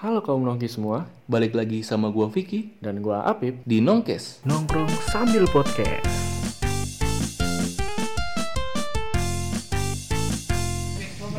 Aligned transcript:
Halo 0.00 0.24
kaum 0.24 0.40
nongki 0.40 0.64
semua, 0.66 1.04
Balik 1.28 1.52
lagi 1.52 1.84
sama 1.84 2.08
gua 2.08 2.32
Vicky 2.32 2.72
dan 2.80 3.04
gua 3.04 3.20
Apip. 3.22 3.60
di 3.68 3.78
Nongkes. 3.78 4.40
Nongkrong 4.48 4.88
sambil 5.06 5.44
podcast. 5.48 6.08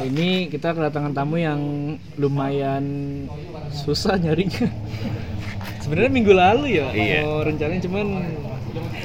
Ini 0.01 0.49
kita 0.49 0.73
kedatangan 0.73 1.13
tamu 1.13 1.37
yang 1.37 1.61
lumayan 2.17 2.83
susah 3.69 4.17
nyarinya. 4.17 4.65
Sebenarnya 5.81 6.11
minggu 6.11 6.33
lalu 6.33 6.77
ya, 6.77 6.89
Iya. 6.89 7.21
mau 7.25 7.41
rencananya 7.41 7.81
cuman 7.85 8.05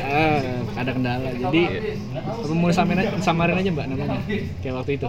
ah, 0.00 0.40
ada 0.76 0.90
kendala. 0.92 1.28
Jadi 1.32 1.62
mau 2.52 2.68
samarin, 2.68 3.08
samarin 3.24 3.56
aja 3.56 3.70
mbak 3.72 3.86
namanya, 3.88 4.20
kayak 4.60 4.74
waktu 4.76 4.92
itu. 5.00 5.06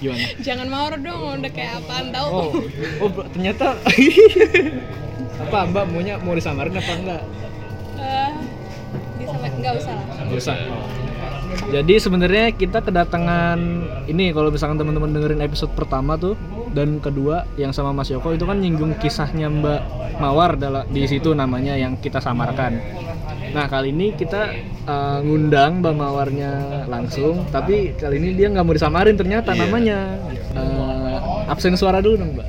Gimana? 0.00 0.26
Jangan 0.46 0.66
mawar 0.68 0.94
dong, 1.00 1.40
udah 1.40 1.52
kayak 1.52 1.80
apaan 1.80 2.12
tau 2.12 2.28
Oh, 2.28 2.50
oh 3.00 3.08
ternyata 3.32 3.72
apa 5.48 5.58
mbak 5.72 5.84
maunya 5.88 6.14
mau 6.20 6.36
disamarin 6.36 6.76
apa 6.76 6.92
enggak? 6.92 7.22
Eh, 7.96 8.30
bisa 9.16 9.36
nggak 9.40 9.72
usah 9.80 9.92
lah 9.96 10.04
Nggak 10.28 10.38
usah. 10.40 10.56
Jadi 11.66 11.98
sebenarnya 11.98 12.54
kita 12.54 12.78
kedatangan 12.78 13.58
ini 14.06 14.30
kalau 14.30 14.54
misalkan 14.54 14.78
teman-teman 14.78 15.10
dengerin 15.10 15.42
episode 15.42 15.74
pertama 15.74 16.14
tuh 16.14 16.38
dan 16.70 17.02
kedua 17.02 17.42
yang 17.58 17.74
sama 17.74 17.90
Mas 17.90 18.06
Yoko 18.10 18.34
itu 18.34 18.46
kan 18.46 18.62
nyinggung 18.62 18.94
kisahnya 19.02 19.50
Mbak 19.50 19.80
Mawar 20.22 20.54
dalam 20.54 20.86
di 20.88 21.02
situ 21.10 21.34
namanya 21.34 21.74
yang 21.74 21.98
kita 21.98 22.22
samarkan. 22.22 22.78
Nah 23.50 23.66
kali 23.66 23.90
ini 23.90 24.14
kita 24.14 24.52
uh, 24.84 25.18
ngundang 25.22 25.80
Mbak 25.82 25.94
Mawarnya 25.96 26.52
langsung, 26.86 27.46
tapi 27.48 27.96
kali 27.96 28.20
ini 28.20 28.36
dia 28.36 28.46
nggak 28.52 28.64
mau 28.64 28.74
disamarin 28.76 29.16
ternyata 29.16 29.52
Iya. 29.56 29.60
namanya. 29.66 29.98
Uh, 30.54 31.50
absen 31.50 31.74
suara 31.74 31.98
dulu 31.98 32.20
dong 32.20 32.30
Mbak. 32.36 32.48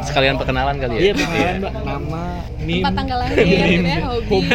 Sekalian 0.00 0.40
perkenalan 0.40 0.80
kali 0.80 0.92
ya. 0.96 1.00
Iya 1.00 1.12
perkenalan 1.12 1.56
Mbak, 1.60 1.72
nama, 1.84 2.22
nim, 2.64 2.82
Tempat 2.82 2.94
tanggal 2.96 3.18
lahir, 3.20 3.44
gitu 3.44 3.84
ya, 3.84 3.98
hobi. 4.08 4.40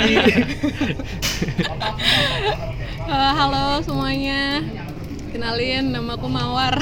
Eh, 3.05 3.31
halo 3.33 3.79
semuanya 3.81 4.65
kenalin 5.29 5.93
namaku 5.93 6.25
Mawar 6.25 6.73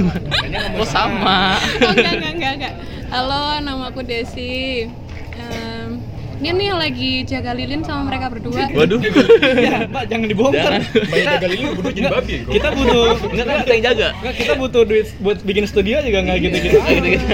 Oh 0.80 0.86
sama. 0.86 1.60
oh, 1.78 1.92
enggak, 1.92 2.12
enggak, 2.16 2.32
enggak, 2.32 2.52
enggak. 2.56 2.74
halo 3.08 3.60
namaku 3.60 4.00
Desi 4.02 4.88
Em, 5.32 5.96
ini 6.38 6.50
nih 6.52 6.70
lagi 6.72 7.12
jaga 7.24 7.52
lilin 7.52 7.80
sama 7.80 8.04
mereka 8.06 8.28
berdua 8.28 8.68
Waduh. 8.68 9.00
ya, 9.64 9.88
Mbak 9.88 10.04
jangan 10.06 10.26
dibongkar. 10.28 10.72
Jangan. 10.76 10.82
Kita, 11.08 11.32
kali 11.38 11.54
ini 11.56 11.66
udah 11.72 11.92
jadi 11.92 12.08
babi 12.08 12.34
kok. 12.38 12.52
kita 12.52 12.68
butuh 12.70 13.04
Enggak 13.32 13.44
kan 13.44 13.56
kita 13.58 13.72
yang 13.72 13.84
jaga. 13.88 14.08
Nggak, 14.14 14.34
kita 14.36 14.52
butuh 14.56 14.82
duit 14.84 15.06
buat 15.18 15.38
bikin 15.40 15.64
studio 15.64 15.96
juga 16.00 16.18
nggak 16.20 16.38
gitu-gitu. 16.42 16.78
Gitu-gitu. 16.78 17.26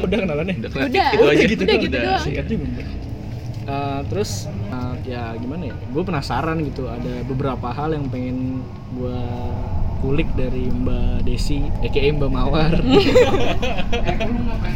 Udah 0.00 0.18
kenalan 0.20 0.44
nih. 0.44 0.56
Udah, 0.60 0.70
Udah, 0.84 1.08
itu 1.12 1.24
aja 1.24 1.44
udah 1.44 1.46
gitu 1.48 1.62
Udah. 1.88 2.00
doang. 2.20 2.24
Eh, 3.66 4.00
terus 4.06 4.46
eh, 4.46 4.94
ya 5.10 5.34
gimana 5.34 5.74
ya? 5.74 5.76
Gue 5.90 6.02
penasaran 6.06 6.62
gitu. 6.62 6.86
Ada 6.86 7.26
beberapa 7.26 7.74
hal 7.74 7.98
yang 7.98 8.06
pengen 8.06 8.62
gue 8.94 9.20
kulik 10.04 10.28
dari 10.38 10.70
Mbak 10.70 11.26
Desi, 11.26 11.66
aka 11.82 11.98
Mbak 12.14 12.30
Mawar. 12.30 12.72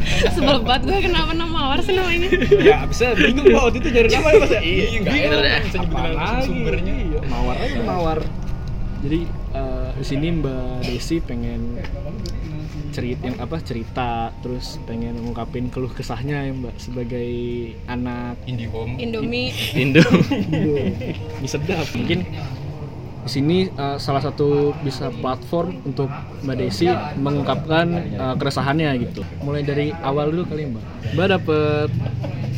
sebel 0.34 0.58
banget 0.64 0.82
gue 0.88 0.98
kenapa 1.10 1.32
nama 1.36 1.50
Mawar 1.50 1.78
sih 1.84 1.94
namanya 1.94 2.28
ya 2.60 2.84
abisnya 2.84 3.14
bingung 3.16 3.47
Mbak 3.47 3.62
waktu 3.62 3.78
itu 3.78 3.88
nyari 3.92 4.08
nama 4.10 4.28
ya 4.28 4.38
Mas 4.41 4.50
ya? 4.50 4.60
Iya, 4.60 4.84
nggak 5.00 5.14
Bingung. 5.14 5.44
enak 5.44 5.60
Apa 5.60 5.86
bisa 5.86 6.08
langsung 6.10 6.44
sumbernya. 6.47 6.94
Iya, 6.94 7.20
Mawar 7.28 7.56
aja 7.60 7.80
Mawar. 7.84 8.19
Jadi 9.00 9.20
eh, 9.54 9.88
di 9.97 10.04
sini 10.04 10.27
Mbak 10.41 10.75
Desi 10.84 11.16
pengen 11.22 11.60
cerita 12.91 13.22
yang 13.24 13.38
apa 13.38 13.56
cerita 13.62 14.34
terus 14.42 14.77
pengen 14.84 15.16
ngungkapin 15.22 15.70
keluh 15.70 15.91
kesahnya 15.91 16.50
ya 16.50 16.52
Mbak 16.52 16.74
sebagai 16.77 17.30
anak 17.86 18.36
Indihome. 18.44 18.98
Indomie 18.98 19.55
Indo. 19.78 20.02
Mie 21.41 21.48
sedap 21.52 21.86
mungkin 21.94 22.27
di 23.20 23.30
sini 23.30 23.58
eh, 23.70 23.97
salah 24.00 24.20
satu 24.25 24.75
bisa 24.82 25.12
platform 25.22 25.87
untuk 25.87 26.10
Mbak 26.42 26.56
Desi 26.59 26.91
mengungkapkan 27.20 27.87
eh, 28.19 28.34
keresahannya 28.37 28.91
gitu. 29.06 29.22
Mulai 29.47 29.62
dari 29.62 29.86
awal 30.03 30.34
dulu 30.34 30.50
kali 30.50 30.69
Mbak. 30.75 30.84
Mbak 31.15 31.26
dapet 31.38 31.88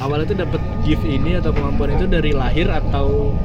awal 0.01 0.25
itu 0.25 0.35
dapet 0.35 0.63
gift 0.83 1.05
ini 1.07 1.39
atau 1.39 1.53
kemampuan 1.55 1.95
itu 1.95 2.09
dari 2.09 2.33
lahir 2.35 2.67
atau 2.73 3.37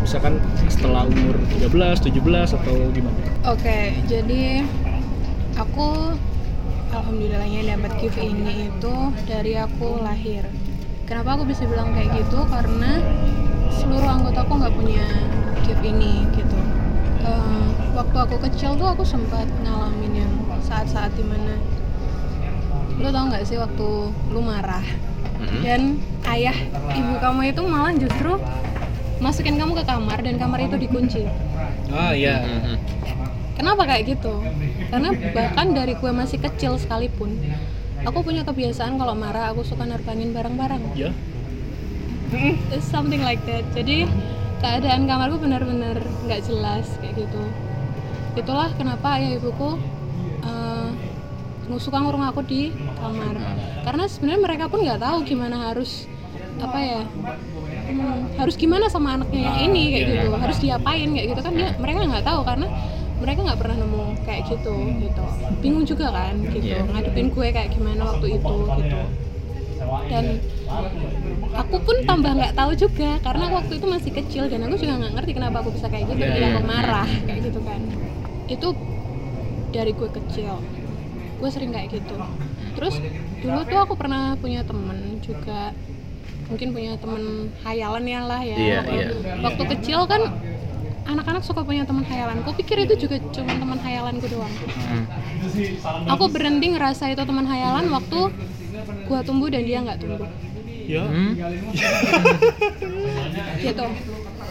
misalkan 0.00 0.40
setelah 0.66 1.04
umur 1.06 1.36
13, 1.60 2.08
17 2.08 2.56
atau 2.56 2.76
gimana? 2.90 3.20
Oke, 3.46 3.94
jadi 4.08 4.64
aku 5.56 6.14
alhamdulillahnya 6.90 7.78
dapat 7.78 7.92
gift 8.02 8.18
ini 8.18 8.70
itu 8.70 8.94
dari 9.26 9.54
aku 9.58 10.02
lahir. 10.02 10.46
Kenapa 11.06 11.38
aku 11.38 11.44
bisa 11.50 11.66
bilang 11.66 11.90
kayak 11.94 12.14
gitu? 12.22 12.46
Karena 12.46 13.02
seluruh 13.74 14.06
anggota 14.06 14.46
aku 14.46 14.52
nggak 14.58 14.74
punya 14.74 15.06
gift 15.66 15.82
ini 15.82 16.26
gitu. 16.34 16.58
Eh, 17.26 17.66
waktu 17.94 18.16
aku 18.16 18.36
kecil 18.50 18.78
tuh 18.78 18.88
aku 18.90 19.02
sempat 19.02 19.46
ngalamin 19.66 20.24
yang 20.26 20.32
saat-saat 20.62 21.10
di 21.18 21.24
mana 21.26 21.58
lu 23.00 23.08
tau 23.08 23.32
nggak 23.32 23.48
sih 23.48 23.56
waktu 23.56 24.12
lu 24.28 24.40
marah 24.44 24.84
Mm-mm. 25.40 25.64
dan 25.64 25.96
ayah 26.28 26.52
ibu 26.92 27.16
kamu 27.16 27.48
itu 27.48 27.64
malah 27.64 27.96
justru 27.96 28.36
masukin 29.24 29.56
kamu 29.56 29.72
ke 29.80 29.84
kamar 29.88 30.20
dan 30.20 30.36
kamar 30.36 30.60
itu 30.68 30.76
dikunci. 30.76 31.24
Ah 31.88 32.12
iya. 32.12 32.44
Mm-mm. 32.44 32.76
Kenapa 33.60 33.84
kayak 33.84 34.16
gitu? 34.16 34.40
Karena 34.88 35.12
bahkan 35.36 35.76
dari 35.76 35.92
gue 35.92 36.08
masih 36.08 36.40
kecil 36.40 36.80
sekalipun, 36.80 37.36
aku 38.08 38.24
punya 38.24 38.40
kebiasaan 38.40 38.96
kalau 38.96 39.12
marah 39.12 39.52
aku 39.52 39.60
suka 39.68 39.84
nerbangin 39.84 40.32
barang-barang. 40.32 40.80
Ya. 40.96 41.12
It's 42.72 42.88
something 42.88 43.20
like 43.20 43.44
that. 43.44 43.68
Jadi 43.76 44.08
keadaan 44.64 45.04
kamarku 45.04 45.44
benar-benar 45.44 46.00
nggak 46.24 46.40
jelas 46.48 46.88
kayak 47.04 47.20
gitu. 47.20 47.42
Itulah 48.32 48.72
kenapa 48.80 49.20
ayah 49.20 49.36
ibuku 49.36 49.76
eh, 50.40 50.88
suka 51.76 52.00
ngurung 52.00 52.24
aku 52.24 52.40
di 52.40 52.72
kamar. 52.96 53.36
Karena 53.84 54.08
sebenarnya 54.08 54.40
mereka 54.40 54.72
pun 54.72 54.88
nggak 54.88 55.04
tahu 55.04 55.20
gimana 55.28 55.68
harus 55.68 56.08
apa 56.60 56.76
ya 56.76 57.00
hmm, 57.04 58.36
harus 58.36 58.52
gimana 58.56 58.92
sama 58.92 59.16
anaknya 59.16 59.48
yang 59.48 59.72
ini 59.72 59.82
kayak 59.96 60.04
gitu 60.12 60.28
harus 60.36 60.58
diapain 60.60 61.08
kayak 61.08 61.26
gitu 61.32 61.40
kan 61.40 61.52
dia 61.56 61.72
mereka 61.80 62.04
nggak 62.04 62.20
tahu 62.20 62.40
karena 62.44 62.68
mereka 63.20 63.40
nggak 63.44 63.60
pernah 63.60 63.76
nemu 63.84 64.04
kayak 64.24 64.42
gitu 64.48 64.74
gitu. 65.04 65.24
Bingung 65.60 65.84
juga 65.84 66.06
kan 66.08 66.34
gitu. 66.48 66.64
Iya. 66.72 66.88
ngadepin 66.88 67.28
gue 67.28 67.46
kayak 67.52 67.70
gimana 67.76 68.00
waktu 68.08 68.26
itu 68.40 68.54
gitu. 68.80 69.00
Dan 70.08 70.24
aku 71.52 71.76
pun 71.82 71.96
tambah 72.08 72.32
nggak 72.36 72.54
tahu 72.56 72.72
juga 72.76 73.10
karena 73.20 73.42
aku 73.50 73.54
waktu 73.60 73.72
itu 73.76 73.86
masih 73.86 74.10
kecil 74.16 74.44
dan 74.48 74.60
aku 74.64 74.74
juga 74.80 74.94
nggak 75.04 75.12
ngerti 75.20 75.32
kenapa 75.36 75.56
aku 75.60 75.70
bisa 75.76 75.86
kayak 75.92 76.04
gitu 76.08 76.20
Iya, 76.20 76.28
ketika 76.32 76.46
iya. 76.48 76.56
aku 76.56 76.62
marah 76.64 77.08
kayak 77.28 77.40
gitu 77.44 77.60
kan. 77.60 77.80
Itu 78.48 78.68
dari 79.70 79.92
gue 79.92 80.08
kecil. 80.10 80.54
Gue 81.40 81.48
sering 81.52 81.70
kayak 81.76 81.88
gitu. 81.92 82.16
Terus 82.76 82.94
dulu 83.44 83.60
tuh 83.68 83.78
aku 83.84 83.94
pernah 84.00 84.36
punya 84.40 84.64
temen 84.64 85.20
juga 85.20 85.76
mungkin 86.50 86.74
punya 86.74 86.98
temen 86.98 87.52
hayalan 87.62 88.04
ya 88.08 88.20
lah 88.26 88.40
ya. 88.42 88.56
Iya, 88.58 88.78
waktu, 88.82 88.94
iya. 88.96 89.34
waktu 89.44 89.62
kecil 89.76 90.00
kan 90.10 90.22
anak-anak 91.10 91.42
suka 91.42 91.60
punya 91.60 91.82
teman 91.82 92.02
hayalan 92.02 92.40
aku 92.40 92.50
pikir 92.56 92.76
itu 92.80 92.94
juga 92.98 93.16
cuma 93.30 93.52
teman 93.52 93.78
hayalanku 93.78 94.26
doang 94.26 94.52
Mm. 94.80 95.04
aku 96.06 96.24
berhenti 96.28 96.66
ngerasa 96.70 97.08
itu 97.08 97.20
teman 97.20 97.44
hayalan 97.44 97.86
waktu 97.88 98.18
gua 99.04 99.20
tumbuh 99.20 99.46
dan 99.46 99.62
dia 99.62 99.78
nggak 99.80 99.98
tumbuh 99.98 100.28
Ya. 100.82 101.06
Hmm. 101.06 101.38
gitu 103.60 103.86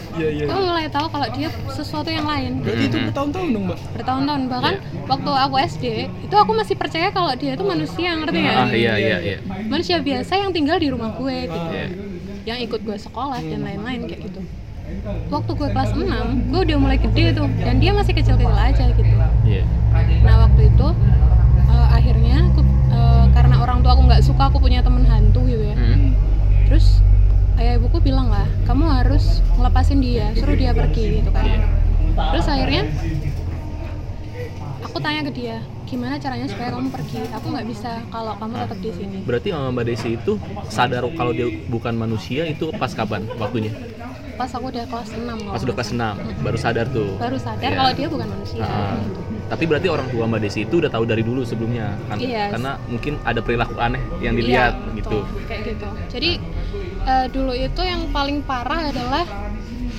Iya 0.10 0.30
iya. 0.32 0.46
gue 0.46 0.58
mulai 0.58 0.88
tahu 0.88 1.06
kalau 1.08 1.28
dia 1.30 1.48
sesuatu 1.70 2.08
yang 2.08 2.24
lain 2.24 2.60
Berarti 2.60 2.84
itu 2.88 2.98
bertahun-tahun 3.04 3.48
dong, 3.52 3.64
Mbak. 3.68 3.78
bertahun-tahun 3.94 4.42
bahkan 4.48 4.76
waktu 5.06 5.32
aku 5.38 5.56
SD 5.62 5.84
itu 6.24 6.36
aku 6.36 6.52
masih 6.54 6.76
percaya 6.76 7.08
kalau 7.10 7.30
dia 7.36 7.54
itu 7.54 7.62
manusia 7.64 8.16
ngerti 8.16 8.38
nggak 8.40 8.56
Ah 8.58 8.72
iya 8.72 8.94
iya 8.96 9.18
iya. 9.22 9.38
manusia 9.64 10.00
biasa 10.00 10.34
yang 10.38 10.50
tinggal 10.50 10.76
di 10.76 10.88
rumah 10.88 11.14
gue 11.14 11.38
gitu 11.46 11.60
Iya. 11.70 11.88
yang 12.48 12.60
ikut 12.60 12.82
gue 12.82 12.98
sekolah 12.98 13.40
dan 13.40 13.60
lain-lain 13.62 14.02
kayak 14.06 14.22
gitu 14.26 14.42
waktu 15.30 15.52
gue 15.56 15.70
kelas 15.72 15.92
6 15.94 16.52
gue 16.52 16.62
udah 16.66 16.78
mulai 16.80 16.98
gede 16.98 17.36
tuh. 17.36 17.48
Dan 17.62 17.80
dia 17.82 17.92
masih 17.94 18.14
kecil-kecil 18.14 18.54
aja 18.54 18.84
gitu. 18.94 19.14
Iya. 19.48 19.64
nah 20.22 20.46
waktu 20.46 20.70
itu 20.70 20.88
eh, 21.70 21.88
akhirnya 21.90 22.38
aku 22.54 22.62
eh, 22.94 23.26
karena 23.34 23.56
orang 23.62 23.80
tua 23.82 23.92
aku 23.98 24.04
nggak 24.06 24.24
suka 24.24 24.44
aku 24.54 24.58
punya 24.62 24.80
temen 24.86 25.04
hantu 25.08 25.46
gitu 25.50 25.64
ya. 25.64 25.76
Mm. 25.76 26.14
terus 26.70 27.02
ayah 27.58 27.82
ibuku 27.82 27.98
bilang 27.98 28.30
lah 28.30 28.46
kamu 28.70 28.86
harus 28.86 29.42
ngelepasin 29.58 30.00
dia 30.06 30.30
suruh 30.38 30.54
dia 30.54 30.72
pergi 30.72 31.22
gitu 31.22 31.30
kan. 31.34 31.46
Terus 32.14 32.46
akhirnya 32.46 32.84
aku 34.86 34.98
tanya 35.02 35.22
ke 35.26 35.32
dia 35.34 35.58
gimana 35.90 36.22
caranya 36.22 36.46
supaya 36.46 36.70
kamu 36.70 36.94
pergi? 36.94 37.20
Aku 37.34 37.50
nggak 37.50 37.66
bisa 37.66 37.92
kalau 38.14 38.38
kamu 38.38 38.54
tetap 38.62 38.78
di 38.78 38.92
sini. 38.94 39.18
Berarti 39.26 39.50
Mama 39.50 39.70
Mbak 39.74 39.86
Desi 39.90 40.10
itu 40.14 40.38
sadar 40.70 41.02
kalau 41.18 41.34
dia 41.34 41.50
bukan 41.66 41.98
manusia 41.98 42.46
itu 42.46 42.70
pas 42.78 42.94
kapan 42.94 43.26
waktunya? 43.42 43.74
Pas 44.40 44.48
aku 44.50 44.66
udah 44.72 44.86
kelas 44.86 45.10
6 45.12 45.20
kalau 45.20 45.52
Pas 45.52 45.62
udah 45.62 45.76
kelas 45.76 45.90
salah. 45.92 46.14
6 46.16 46.40
baru 46.40 46.58
sadar 46.58 46.86
tuh. 46.90 47.10
baru 47.20 47.36
sadar 47.38 47.60
Iya. 47.66 47.76
kalau 47.76 47.92
dia 47.94 48.08
bukan 48.08 48.28
manusia 48.30 48.64
gitu. 48.64 49.20
Tapi 49.50 49.64
berarti 49.66 49.88
orang 49.90 50.08
tua 50.08 50.24
Mbak 50.26 50.40
Desi 50.40 50.60
itu 50.62 50.76
udah 50.78 50.88
tahu 50.88 51.04
dari 51.04 51.20
dulu 51.20 51.42
sebelumnya 51.44 51.98
kan? 52.06 52.18
Iya. 52.18 52.54
Karena 52.54 52.72
mungkin 52.86 53.18
ada 53.22 53.42
perilaku 53.42 53.76
aneh 53.78 54.00
yang 54.20 54.34
dilihat 54.34 54.74
Iya, 54.78 54.96
gitu. 54.96 55.20
betul, 55.20 55.44
kayak 55.44 55.62
gitu 55.68 55.88
jadi 56.08 56.32
eh, 57.02 57.26
dulu 57.28 57.52
itu 57.52 57.82
yang 57.82 58.02
paling 58.10 58.40
parah 58.42 58.82
adalah 58.86 59.26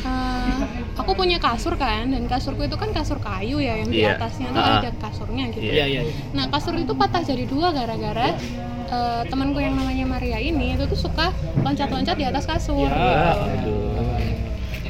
eh, 0.01 0.61
aku 0.95 1.13
punya 1.13 1.37
kasur 1.37 1.75
kan 1.75 2.09
dan 2.09 2.25
kasurku 2.25 2.63
itu 2.63 2.73
kan 2.75 2.89
kasur 2.91 3.19
kayu 3.19 3.59
ya 3.59 3.77
yang 3.77 3.89
di 3.89 4.01
Iya. 4.01 4.17
atasnya 4.17 4.49
tuh 4.49 4.63
Ah. 4.63 4.79
ada 4.79 4.91
kasurnya 4.97 5.45
gitu 5.51 5.61
Iya. 5.63 5.73
Iya 5.75 5.85
iya. 5.87 6.01
iya. 6.07 6.13
nah 6.31 6.49
kasur 6.49 6.73
itu 6.75 6.93
patah 6.95 7.21
jadi 7.21 7.45
dua 7.45 7.69
gara-gara 7.71 8.33
eh, 8.89 9.23
temanku 9.27 9.59
yang 9.59 9.75
namanya 9.75 10.07
Maria 10.09 10.39
ini 10.39 10.75
itu 10.75 10.87
tuh 10.87 10.99
suka 11.01 11.31
loncat-loncat 11.59 12.15
di 12.15 12.25
atas 12.25 12.45
kasur 12.45 12.87
Ya, 12.87 13.35
gitu. 13.57 13.90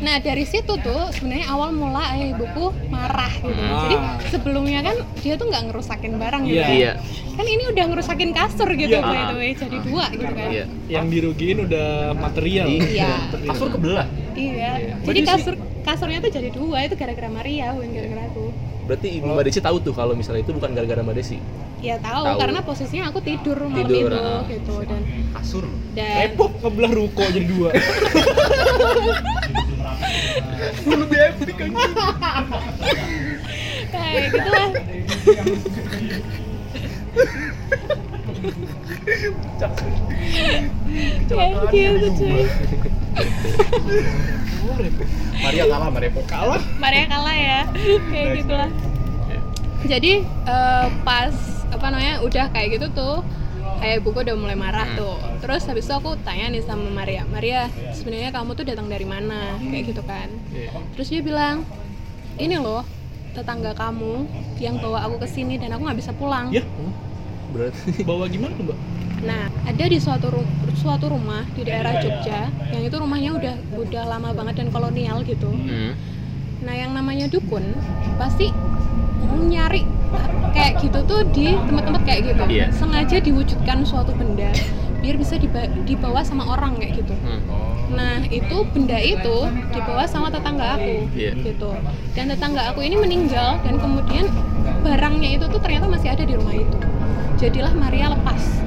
Nah 0.01 0.17
dari 0.19 0.49
situ 0.49 0.73
tuh 0.81 1.13
sebenarnya 1.13 1.47
awal 1.53 1.77
mula 1.77 2.01
ayah 2.17 2.33
ibuku 2.33 2.73
marah 2.89 3.29
gitu. 3.37 3.53
Ah. 3.61 3.85
Jadi 3.85 3.97
sebelumnya 4.33 4.81
kan 4.81 4.97
dia 5.21 5.37
tuh 5.37 5.47
nggak 5.53 5.63
ngerusakin 5.69 6.13
barang 6.17 6.43
gitu. 6.49 6.57
Iya. 6.57 6.69
Iya. 6.73 6.93
Kan 7.37 7.47
ini 7.47 7.65
udah 7.69 7.85
ngerusakin 7.93 8.31
kasur 8.33 8.69
gitu 8.73 8.97
Iya. 8.97 9.05
by 9.05 9.23
the 9.29 9.37
way 9.37 9.51
jadi 9.53 9.77
dua 9.85 10.05
gitu 10.13 10.33
kan. 10.33 10.49
Iya. 10.49 10.65
Yang 10.89 11.07
dirugiin 11.13 11.59
udah 11.69 11.89
material. 12.17 12.67
Iya. 12.73 13.13
Kasur 13.45 13.69
kebelah. 13.69 14.09
Iya. 14.33 14.71
Mbak 15.05 15.05
Jadi 15.05 15.21
kasur 15.29 15.55
kasurnya 15.85 16.19
tuh 16.25 16.33
jadi 16.33 16.49
dua 16.53 16.79
itu 16.89 16.95
gara-gara 16.97 17.29
Maria 17.29 17.77
bukan 17.77 17.91
gara-gara 17.93 18.25
aku. 18.33 18.47
Berarti 18.89 19.09
Ibu 19.21 19.27
Mbak 19.37 19.45
Desi 19.47 19.61
tahu 19.63 19.77
tuh 19.85 19.95
kalau 19.95 20.17
misalnya 20.17 20.43
itu 20.43 20.53
bukan 20.57 20.73
gara-gara 20.73 21.05
Mbak 21.05 21.17
Desi. 21.21 21.39
Ya 21.81 21.97
tahu, 21.97 22.29
Tahu. 22.29 22.37
karena 22.37 22.61
posisinya 22.61 23.09
aku 23.09 23.25
tidur 23.25 23.57
malam 23.65 23.89
Tidur, 23.89 24.13
itu 24.13 24.21
ah. 24.21 24.45
gitu 24.45 24.75
dan 24.85 25.01
Kasur. 25.33 25.65
dan 25.97 26.29
Repot 26.29 26.53
ngebelah 26.61 26.93
ruko 26.93 27.25
jadi 27.25 27.47
dua. 27.49 27.73
Lebih 30.87 31.19
epic 31.31 31.55
kan. 31.57 31.71
kayak 33.91 34.23
gitu 34.33 34.49
lah. 34.49 34.69
kayak 41.29 41.51
gitu 41.71 42.09
cuy. 42.17 42.43
Maria 45.41 45.65
kalah 45.69 45.87
sama 45.89 45.99
Repo. 46.01 46.21
Kalah. 46.29 46.61
Maria 46.79 47.05
kalah 47.09 47.37
ya 47.37 47.61
kayak 48.13 48.29
gitulah 48.45 48.71
jadi 49.89 50.13
eh, 50.25 50.87
pas 51.07 51.33
apa 51.71 51.87
namanya 51.89 52.21
udah 52.21 52.47
kayak 52.53 52.77
gitu 52.77 52.87
tuh 52.93 53.25
kayak 53.81 54.05
ibuku 54.05 54.21
udah 54.21 54.37
mulai 54.37 54.57
marah 54.57 54.87
tuh. 54.95 55.17
Terus 55.41 55.65
habis 55.67 55.89
itu 55.89 55.95
aku 55.97 56.15
tanya 56.21 56.53
nih 56.53 56.63
sama 56.63 56.87
Maria 56.87 57.25
Maria 57.27 57.67
sebenarnya 57.97 58.31
kamu 58.31 58.53
tuh 58.55 58.65
datang 58.69 58.87
dari 58.87 59.09
mana? 59.09 59.57
Kayak 59.59 59.85
gitu 59.97 60.03
kan. 60.05 60.29
Terus 60.95 61.09
dia 61.09 61.23
bilang 61.25 61.65
ini 62.37 62.57
loh 62.61 62.85
tetangga 63.33 63.73
kamu 63.73 64.27
yang 64.59 64.77
bawa 64.79 65.07
aku 65.07 65.23
ke 65.23 65.29
sini 65.31 65.57
dan 65.57 65.73
aku 65.73 65.89
nggak 65.89 65.99
bisa 65.99 66.13
pulang. 66.13 66.53
Ya, 66.53 66.63
Berarti 67.51 68.03
bawa 68.09 68.29
gimana 68.31 68.53
tuh, 68.55 68.65
Mbak? 68.71 68.79
Nah, 69.21 69.53
ada 69.69 69.85
di 69.85 69.99
suatu 70.01 70.33
ru- 70.33 70.49
suatu 70.81 71.13
rumah 71.13 71.45
di 71.53 71.61
daerah 71.61 72.01
Jogja 72.01 72.49
yang 72.73 72.83
itu 72.89 72.97
rumahnya 72.97 73.37
udah 73.37 73.55
udah 73.77 74.05
lama 74.09 74.33
banget 74.33 74.65
dan 74.65 74.69
kolonial 74.73 75.21
gitu. 75.29 75.51
Hmm. 75.53 75.93
Nah, 76.65 76.75
yang 76.77 76.93
namanya 76.97 77.29
dukun 77.29 77.77
pasti 78.17 78.49
nyari 79.41 79.85
kayak 80.51 80.73
gitu 80.81 80.99
tuh 81.05 81.21
di 81.31 81.55
tempat-tempat 81.57 82.03
kayak 82.03 82.21
gitu. 82.35 82.43
Iya. 82.47 82.67
Sengaja 82.71 83.17
diwujudkan 83.19 83.79
suatu 83.83 84.13
benda 84.13 84.51
biar 85.01 85.17
bisa 85.17 85.41
diba- 85.41 85.73
dibawa 85.83 86.21
sama 86.21 86.45
orang 86.47 86.77
kayak 86.77 87.01
gitu. 87.01 87.17
Hmm. 87.17 87.41
Nah, 87.91 88.21
itu 88.29 88.53
benda 88.69 89.01
itu 89.01 89.37
dibawa 89.73 90.05
sama 90.05 90.29
tetangga 90.29 90.77
aku 90.77 91.09
Iya. 91.17 91.33
gitu. 91.41 91.73
Dan 92.13 92.29
tetangga 92.29 92.69
aku 92.69 92.85
ini 92.85 92.95
meninggal 92.95 93.57
dan 93.65 93.81
kemudian 93.81 94.29
barangnya 94.81 95.41
itu 95.41 95.45
tuh 95.49 95.57
ternyata 95.57 95.89
masih 95.89 96.13
ada 96.13 96.23
di 96.23 96.37
rumah 96.37 96.53
itu. 96.53 96.77
Jadilah 97.41 97.73
Maria 97.73 98.13
lepas. 98.13 98.61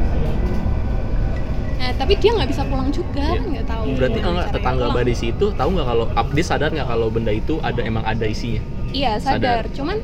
Nah, 1.77 1.91
tapi 1.99 2.15
dia 2.15 2.31
nggak 2.31 2.49
bisa 2.49 2.63
pulang 2.65 2.89
juga, 2.89 3.27
Iya. 3.29 3.41
nggak 3.43 3.65
tahu. 3.67 3.83
Berarti 3.93 4.17
enggak 4.17 4.33
caranya 4.33 4.55
tetangga 4.55 4.85
pulang. 4.89 5.05
Desi 5.05 5.25
itu 5.29 5.45
tahu 5.53 5.69
nggak 5.69 5.87
kalau 5.87 6.05
dia 6.31 6.45
sadar 6.47 6.69
nggak 6.71 6.87
kalau 6.87 7.07
benda 7.11 7.31
itu 7.31 7.53
ada 7.59 7.81
emang 7.83 8.03
ada 8.03 8.25
isinya? 8.25 8.61
Iya 8.89 9.19
Sadar. 9.19 9.37
sadar, 9.37 9.63
cuman 9.69 9.97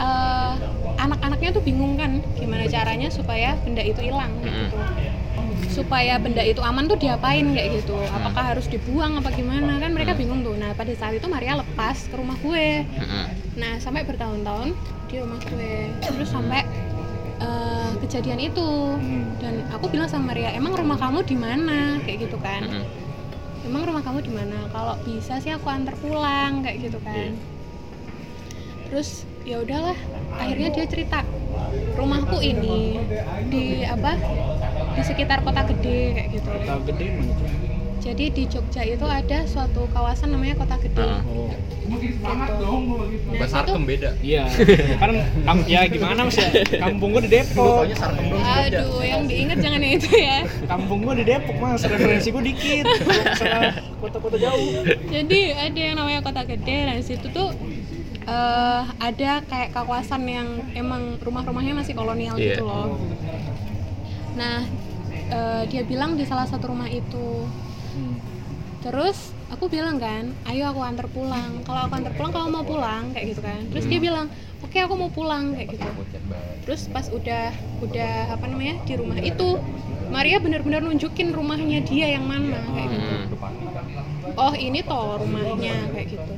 eh, 0.00 0.54
anak-anaknya 1.00 1.50
tuh 1.52 1.62
bingung 1.64 1.96
kan 2.00 2.24
gimana 2.36 2.64
caranya 2.68 3.08
supaya 3.12 3.56
benda 3.60 3.84
itu 3.84 4.00
hilang 4.00 4.32
gitu. 4.40 4.76
Supaya 5.70 6.18
benda 6.18 6.42
itu 6.42 6.60
aman 6.60 6.90
tuh 6.90 6.98
diapain 6.98 7.46
kayak 7.54 7.84
gitu. 7.84 7.96
Apakah 8.10 8.56
harus 8.56 8.66
dibuang 8.66 9.20
apa 9.20 9.30
gimana 9.32 9.78
kan 9.78 9.94
mereka 9.94 10.18
bingung 10.18 10.42
tuh. 10.42 10.58
Nah 10.58 10.74
pada 10.74 10.90
saat 10.98 11.14
itu 11.16 11.24
Maria 11.30 11.56
lepas 11.56 12.10
ke 12.10 12.14
rumah 12.18 12.34
gue. 12.42 12.84
Nah 13.56 13.78
sampai 13.78 14.02
bertahun-tahun 14.04 14.74
di 15.08 15.16
rumah 15.22 15.40
gue. 15.46 15.94
Terus 16.02 16.28
sampai 16.28 16.66
eh, 17.38 17.90
kejadian 18.02 18.40
itu 18.50 18.98
dan 19.40 19.64
aku 19.72 19.88
bilang 19.88 20.10
sama 20.10 20.34
Maria 20.34 20.52
emang 20.52 20.74
rumah 20.74 20.98
kamu 20.98 21.22
di 21.24 21.36
mana 21.38 22.02
kayak 22.02 22.28
gitu 22.28 22.36
kan. 22.42 22.66
Emang 23.60 23.84
rumah 23.86 24.02
kamu 24.02 24.24
di 24.24 24.32
mana? 24.32 24.58
Kalau 24.72 24.96
bisa 25.04 25.38
sih 25.38 25.52
aku 25.52 25.68
antar 25.70 25.94
pulang 26.00 26.64
kayak 26.64 26.90
gitu 26.90 26.98
kan. 27.04 27.30
Iya. 27.30 27.48
Terus 28.90 29.22
ya 29.50 29.58
udahlah, 29.58 29.98
akhirnya 30.38 30.68
dia 30.70 30.86
cerita 30.86 31.26
rumahku 31.98 32.38
ini 32.38 33.02
di 33.50 33.82
apa? 33.82 34.14
Di 34.94 35.02
sekitar 35.02 35.42
kota 35.42 35.66
gede 35.66 35.98
kayak 36.14 36.28
gitu. 36.38 36.48
Kota 36.54 36.74
gede 36.86 37.06
mana 37.18 37.32
tuh? 37.34 37.48
Jadi 38.00 38.24
di 38.32 38.48
Jogja 38.48 38.80
itu 38.80 39.04
ada 39.04 39.44
suatu 39.44 39.84
kawasan 39.92 40.32
namanya 40.32 40.56
Kota 40.56 40.80
Gede. 40.80 41.04
Ah. 41.04 41.20
Oh. 41.20 41.52
Gitu. 42.00 42.16
Nah, 43.36 43.44
Sarkem 43.44 43.84
beda. 43.84 44.16
Iya. 44.24 44.48
kan 44.96 45.12
kam- 45.44 45.68
ya 45.68 45.84
gimana 45.84 46.24
Mas 46.24 46.40
ya? 46.40 46.48
Kampung 46.80 47.12
gua 47.12 47.20
di 47.20 47.28
Depok. 47.28 47.84
Aduh, 47.84 49.04
yang 49.04 49.28
diinget 49.28 49.60
jangan 49.60 49.84
yang 49.84 49.94
itu 50.00 50.10
ya. 50.16 50.48
Kampung 50.64 51.04
gua 51.04 51.12
di 51.12 51.28
Depok, 51.28 51.60
Mas. 51.60 51.84
Referensi 51.84 52.32
gua 52.32 52.40
dikit. 52.40 52.88
Kota-kota 54.00 54.40
jauh. 54.40 54.80
Jadi 55.12 55.40
ada 55.52 55.80
yang 55.84 55.96
namanya 56.00 56.24
Kota 56.24 56.40
Gede 56.48 56.88
dan 56.88 56.96
di 56.96 57.04
situ 57.04 57.28
tuh 57.28 57.52
eh, 58.30 58.80
ada 59.00 59.30
kayak 59.42 59.70
kawasan 59.72 60.22
yang 60.24 60.48
emang 60.72 61.18
rumah-rumahnya 61.18 61.74
masih 61.74 61.92
kolonial 61.92 62.34
Iya. 62.34 62.54
gitu 62.54 62.62
loh. 62.62 62.94
Nah, 64.32 64.62
eh, 65.28 65.62
dia 65.66 65.82
bilang 65.82 66.14
di 66.14 66.22
salah 66.22 66.46
satu 66.46 66.70
rumah 66.70 66.86
itu. 66.86 67.44
Terus 68.80 69.18
aku 69.50 69.68
bilang 69.68 70.00
kan, 70.00 70.32
ayo 70.48 70.72
aku 70.72 70.80
antar 70.80 71.04
pulang. 71.06 71.60
Kalau 71.62 71.84
aku 71.84 71.94
antar 71.94 72.16
pulang, 72.16 72.32
kamu 72.32 72.48
mau 72.48 72.64
pulang 72.64 73.12
kayak 73.12 73.26
gitu 73.28 73.42
kan. 73.44 73.60
Terus 73.68 73.84
dia 73.84 74.00
bilang, 74.00 74.26
oke 74.58 74.72
aku 74.74 74.94
mau 74.96 75.12
pulang 75.12 75.52
kayak 75.52 75.76
gitu. 75.76 75.84
Terus 76.64 76.88
pas 76.88 77.04
udah 77.12 77.52
udah 77.82 78.14
apa 78.32 78.44
namanya 78.48 78.80
di 78.80 78.94
rumah 78.96 79.20
itu, 79.20 79.60
Maria 80.08 80.40
benar-benar 80.40 80.80
nunjukin 80.80 81.30
rumahnya 81.30 81.84
dia 81.84 82.16
yang 82.16 82.24
mana 82.24 82.58
kayak 82.68 82.88
gitu 82.90 83.08
Hmm. 83.10 84.34
oh 84.36 84.54
ini 84.54 84.82
toh 84.82 85.18
rumahnya 85.18 85.86
kayak 85.94 86.08
gitu 86.10 86.34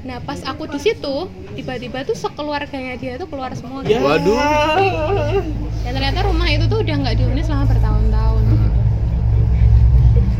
nah 0.00 0.18
pas 0.20 0.38
aku 0.40 0.64
di 0.66 0.78
situ 0.78 1.14
tiba-tiba 1.52 2.00
tuh 2.02 2.14
sekeluarganya 2.14 2.94
dia 2.94 3.14
tuh 3.14 3.26
keluar 3.26 3.50
semua 3.52 3.82
Ya. 3.82 3.98
gitu. 3.98 4.04
Waduh. 4.04 5.42
dan 5.80 5.92
ternyata 5.92 6.20
rumah 6.22 6.46
itu 6.46 6.64
tuh 6.64 6.78
udah 6.80 6.96
nggak 6.98 7.16
dihuni 7.16 7.40
selama 7.40 7.64
bertahun-tahun 7.66 8.42
gitu. 8.44 8.66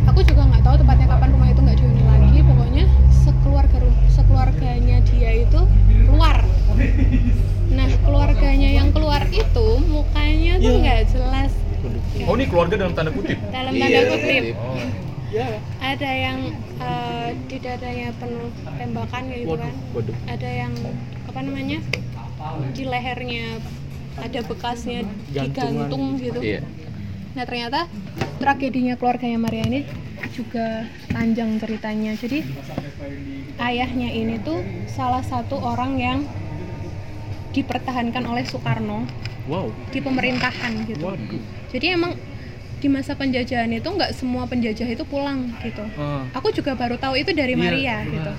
aku 0.06 0.20
juga 0.24 0.42
nggak 0.46 0.62
tahu 0.62 0.74
tepatnya 0.76 1.06
kapan 1.08 1.28
rumah 1.32 1.48
itu 1.48 1.60
nggak 1.60 1.76
dihuni 1.76 2.02
lagi 2.02 2.38
pokoknya 2.40 2.84
sekeluarga 3.10 3.78
sekeluarganya 4.08 4.96
dia 5.04 5.30
itu 5.40 5.60
keluar 6.04 6.36
nah 7.68 7.88
keluarganya 8.00 8.68
yang 8.72 8.88
keluar 8.88 9.22
itu 9.26 9.66
mukanya 9.84 10.52
tuh 10.56 10.70
Ya. 10.70 10.78
nggak 10.78 11.00
jelas 11.08 11.52
Oh 12.20 12.34
ini 12.34 12.44
keluarga 12.44 12.74
dalam 12.76 12.92
tanda 12.92 13.08
kutip. 13.08 13.38
dalam 13.48 13.70
Iya, 13.70 13.80
tanda 13.80 14.00
kutip 14.12 14.42
Oh. 14.52 14.74
Ya. 15.28 15.60
ada 15.84 16.08
yang 16.08 16.38
eh, 16.80 17.28
di 17.52 17.56
dadanya 17.60 18.16
penuh 18.16 18.48
tembakan 18.64 19.22
gitu 19.28 19.54
kan 19.60 19.74
Waduh. 19.92 20.16
ada 20.24 20.48
yang 20.48 20.72
apa 21.28 21.40
namanya 21.44 21.78
di 22.72 22.84
lehernya 22.88 23.60
ada 24.16 24.40
bekasnya 24.40 25.04
Gantungan. 25.28 25.52
digantung 25.52 26.04
gitu 26.16 26.40
Iya. 26.40 26.64
nah 27.36 27.44
ternyata 27.44 27.84
tragedinya 28.40 28.96
keluarganya 28.96 29.36
Maria 29.36 29.68
ini 29.68 29.80
juga 30.32 30.88
panjang 31.12 31.60
ceritanya 31.60 32.16
jadi 32.16 32.40
ayahnya 33.60 34.08
ini 34.08 34.40
tuh 34.40 34.64
salah 34.88 35.20
satu 35.20 35.60
orang 35.60 36.00
yang 36.00 36.18
dipertahankan 37.52 38.24
oleh 38.24 38.48
Soekarno 38.48 39.04
Wow. 39.48 39.72
di 39.88 40.00
pemerintahan 40.00 40.72
gitu 40.84 41.04
Waduh. 41.04 41.40
jadi 41.68 41.96
emang 41.96 42.12
di 42.78 42.86
masa 42.86 43.12
penjajahan 43.12 43.68
itu 43.68 43.84
nggak 43.84 44.12
semua 44.12 44.44
penjajah 44.44 44.86
itu 44.86 45.02
pulang 45.02 45.50
gitu 45.60 45.82
Ah. 45.94 46.22
aku 46.30 46.50
juga 46.50 46.72
baru 46.72 46.94
tahu 46.94 47.14
itu 47.16 47.30
dari 47.32 47.52
Iya. 47.52 47.60
Maria 47.60 47.96
gitu 48.04 48.32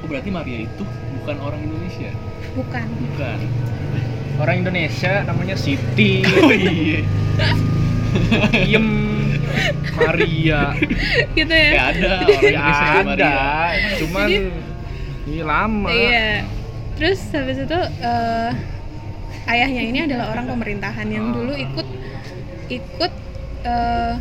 Oh 0.00 0.06
berarti 0.06 0.28
Maria 0.28 0.58
itu 0.62 0.84
bukan 1.16 1.36
orang 1.38 1.60
Indonesia? 1.62 2.12
bukan 2.52 2.86
Bukan. 2.86 3.38
Orang 4.36 4.56
Indonesia 4.58 5.22
namanya 5.22 5.54
Siti. 5.54 6.20
Oh 6.36 6.50
iya. 6.50 7.00
Iem 8.64 8.86
Maria. 9.94 10.60
gitu 11.32 11.50
ya 11.50 11.70
Gak 11.72 11.86
ada 11.94 12.12
orang 12.14 12.40
Indonesia 12.42 12.88
ada, 12.90 13.02
Maria. 13.04 13.96
cuman 13.96 14.28
ini 15.24 15.40
lama. 15.40 15.88
iya 15.88 16.44
terus 16.94 17.20
habis 17.30 17.58
itu 17.58 17.78
eh, 18.00 18.50
ayahnya 19.46 19.82
ini 19.84 19.98
adalah 20.04 20.30
orang 20.30 20.46
pemerintahan 20.48 21.06
yang 21.06 21.30
dulu 21.30 21.52
ikut 21.52 21.86
ikut 22.68 23.12
eh, 23.64 24.12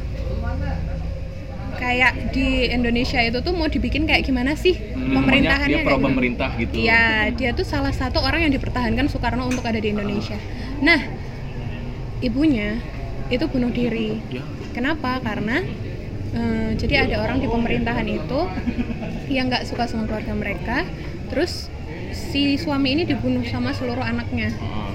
kayak 1.73 2.31
di 2.31 2.71
Indonesia 2.71 3.19
itu 3.19 3.43
tuh 3.43 3.51
mau 3.51 3.67
dibikin 3.67 4.07
kayak 4.07 4.23
gimana 4.23 4.55
sih 4.55 4.77
pemerintahannya 4.95 5.83
dia 5.83 5.85
pro 5.85 5.97
pemerintah 5.99 6.49
gitu 6.55 6.73
Iya, 6.79 7.33
dia 7.35 7.49
tuh 7.51 7.67
salah 7.67 7.91
satu 7.91 8.23
orang 8.23 8.47
yang 8.47 8.53
dipertahankan 8.55 9.11
Soekarno 9.11 9.49
untuk 9.49 9.65
ada 9.67 9.81
di 9.81 9.91
Indonesia. 9.91 10.37
Nah, 10.79 11.01
ibunya 12.23 12.79
itu 13.27 13.43
bunuh 13.51 13.73
diri. 13.73 14.21
Ya. 14.31 14.43
Kenapa? 14.71 15.19
Karena 15.19 15.59
eh, 16.33 16.69
jadi 16.79 17.09
ada 17.09 17.15
orang 17.25 17.43
di 17.43 17.47
pemerintahan 17.51 18.07
itu 18.07 18.39
yang 19.27 19.51
nggak 19.51 19.67
suka 19.67 19.89
sama 19.89 20.07
keluarga 20.07 20.33
mereka, 20.33 20.77
terus 21.27 21.67
si 22.13 22.55
suami 22.55 22.95
ini 22.95 23.03
dibunuh 23.03 23.43
sama 23.49 23.73
seluruh 23.75 24.05
anaknya, 24.05 24.53
Ah. 24.61 24.93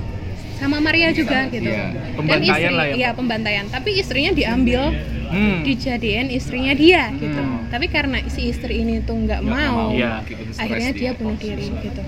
Sama 0.59 0.77
Maria 0.79 1.09
juga 1.11 1.47
gitu. 1.47 1.65
Iya. 1.65 1.95
Dan 1.95 2.15
Pembantaian 2.19 2.59
istri, 2.59 2.75
lah 2.75 2.85
ya, 2.85 2.95
iya 2.95 3.09
pembantaian. 3.13 3.65
Tapi 3.67 3.91
istrinya 3.97 4.33
diambil, 4.33 4.83
Hmm. 5.29 5.61
dijadiin 5.63 6.29
istrinya 6.29 6.73
dia 6.73 7.13
gitu. 7.15 7.37
Hmm. 7.37 7.69
Tapi 7.69 7.87
karena 7.87 8.19
si 8.27 8.49
istri 8.49 8.81
ini 8.81 8.99
tuh 9.01 9.15
nggak 9.19 9.41
mau, 9.41 9.55
mau. 9.55 9.89
Iya. 9.93 10.25
akhirnya 10.57 10.91
dia 10.91 11.11
bunuh 11.13 11.37
diri 11.37 11.69
gitu 11.79 12.03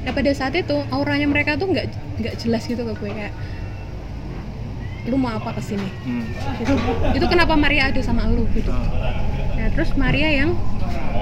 nah 0.00 0.16
pada 0.16 0.32
saat 0.32 0.56
itu 0.56 0.80
auranya 0.88 1.28
mereka 1.28 1.60
tuh 1.60 1.68
nggak 1.68 1.84
nggak 2.16 2.34
jelas 2.40 2.64
gitu 2.64 2.80
ke 2.80 2.94
gue 2.94 3.10
kayak 3.10 3.36
lu 5.04 5.16
mau 5.16 5.28
apa 5.30 5.52
ke 5.52 5.62
sini 5.62 5.84
Hmm. 6.04 6.24
gitu 6.56 6.72
itu 7.12 7.26
kenapa 7.26 7.52
Maria 7.52 7.88
ada 7.88 8.00
sama 8.00 8.24
lu 8.24 8.48
gitu 8.52 8.72
nah 9.52 9.68
terus 9.70 9.92
Maria 9.92 10.28
yang 10.30 10.56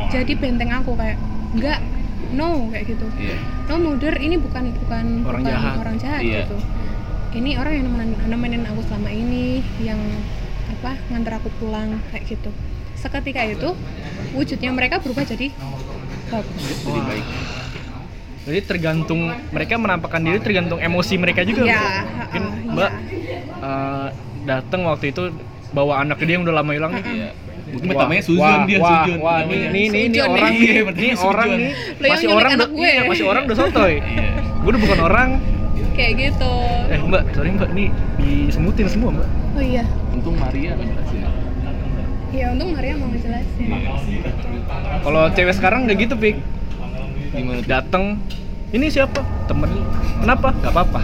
jadi 0.09 0.31
benteng 0.35 0.71
aku 0.71 0.95
kayak 0.95 1.19
nggak 1.55 1.79
no 2.31 2.69
kayak 2.69 2.85
gitu 2.89 3.07
Iya. 3.17 3.37
no 3.67 3.75
muder 3.79 4.15
ini 4.17 4.37
bukan 4.37 4.71
bukan 4.77 5.05
Orang 5.23 5.43
bukan 5.43 5.51
jahat. 5.51 5.75
orang 5.79 5.97
jahat 5.97 6.21
Iya. 6.21 6.45
gitu 6.45 6.57
ini 7.31 7.51
orang 7.55 7.73
yang 7.75 7.85
nemenin, 7.87 8.17
nemenin 8.25 8.63
aku 8.65 8.81
selama 8.85 9.09
ini 9.09 9.45
yang 9.79 10.01
apa 10.71 10.97
nganter 11.09 11.33
aku 11.37 11.49
pulang 11.59 12.01
kayak 12.09 12.25
gitu 12.27 12.51
seketika 12.95 13.43
itu 13.43 13.73
wujudnya 14.33 14.71
mereka 14.71 14.99
berubah 14.99 15.23
jadi 15.23 15.53
bagus 16.27 16.65
jadi 16.83 17.01
baik 17.03 17.27
Jadi 18.39 18.65
tergantung 18.65 19.29
mereka 19.53 19.77
menampakkan 19.77 20.25
diri 20.25 20.41
tergantung 20.41 20.81
emosi 20.81 21.21
mereka 21.21 21.45
juga. 21.45 21.69
Iya, 21.69 21.85
Mungkin 22.01 22.43
uh, 22.49 22.73
Mbak 22.73 22.93
iya. 23.13 23.39
eh, 23.61 24.09
datang 24.49 24.89
waktu 24.89 25.13
itu 25.13 25.37
bawa 25.69 26.01
anak 26.01 26.17
dia 26.25 26.33
yang 26.33 26.49
udah 26.49 26.57
lama 26.57 26.73
hilang 26.73 26.97
nih. 26.97 27.05
Iya. 27.05 27.31
Mungkin 27.69 27.85
Wah, 27.85 27.93
pertamanya 27.95 28.23
Suzun 28.23 28.41
wah, 28.41 28.65
dia 28.65 28.79
wah, 28.79 28.91
Suzun 29.05 29.19
Wah, 29.19 29.37
namanya. 29.39 29.69
nih 29.69 29.85
nih 29.85 29.85
nih, 29.87 30.03
ini 30.03 30.17
Suzun 30.17 30.31
orang 30.31 30.53
nih. 30.53 30.59
Iya, 30.59 30.73
nih 30.73 30.85
bener, 30.89 31.29
orang 31.29 31.49
nih. 31.51 31.71
Yang 31.99 32.09
Masih 32.09 32.29
orang 32.31 32.51
anak 32.51 32.59
udah, 32.59 32.69
gue. 32.73 32.89
iya, 32.89 33.03
masih 33.05 33.25
orang 33.25 33.43
udah 33.45 33.57
sotoy. 33.57 33.95
Iya. 33.95 34.31
Gue 34.59 34.69
udah 34.69 34.83
bukan 34.83 35.01
orang. 35.03 35.31
kayak 35.91 36.13
gitu 36.17 36.53
Eh 36.87 37.01
Mbak, 37.01 37.23
sorry 37.33 37.51
Mbak, 37.53 37.71
nih 37.73 37.89
disemutin 38.17 38.87
semua 38.87 39.11
Mbak. 39.13 39.29
oh 39.51 39.65
iya 39.65 39.83
Untung 40.09 40.37
Maria 40.37 40.71
ngejelasin. 40.73 41.21
ya 42.31 42.47
untung 42.49 42.71
Maria 42.71 42.95
mau 42.95 43.09
ngejelasin 43.09 43.67
Kalau 45.01 45.23
cewek 45.29 45.55
sekarang 45.55 45.81
nggak 45.85 45.99
gitu, 46.01 46.15
Pik. 46.15 46.37
Gimana? 47.29 47.61
Dateng, 47.63 48.23
ini 48.71 48.87
siapa? 48.87 49.21
Temen. 49.45 49.69
Kenapa? 50.19 50.55
Gak 50.57 50.71
apa-apa. 50.71 51.01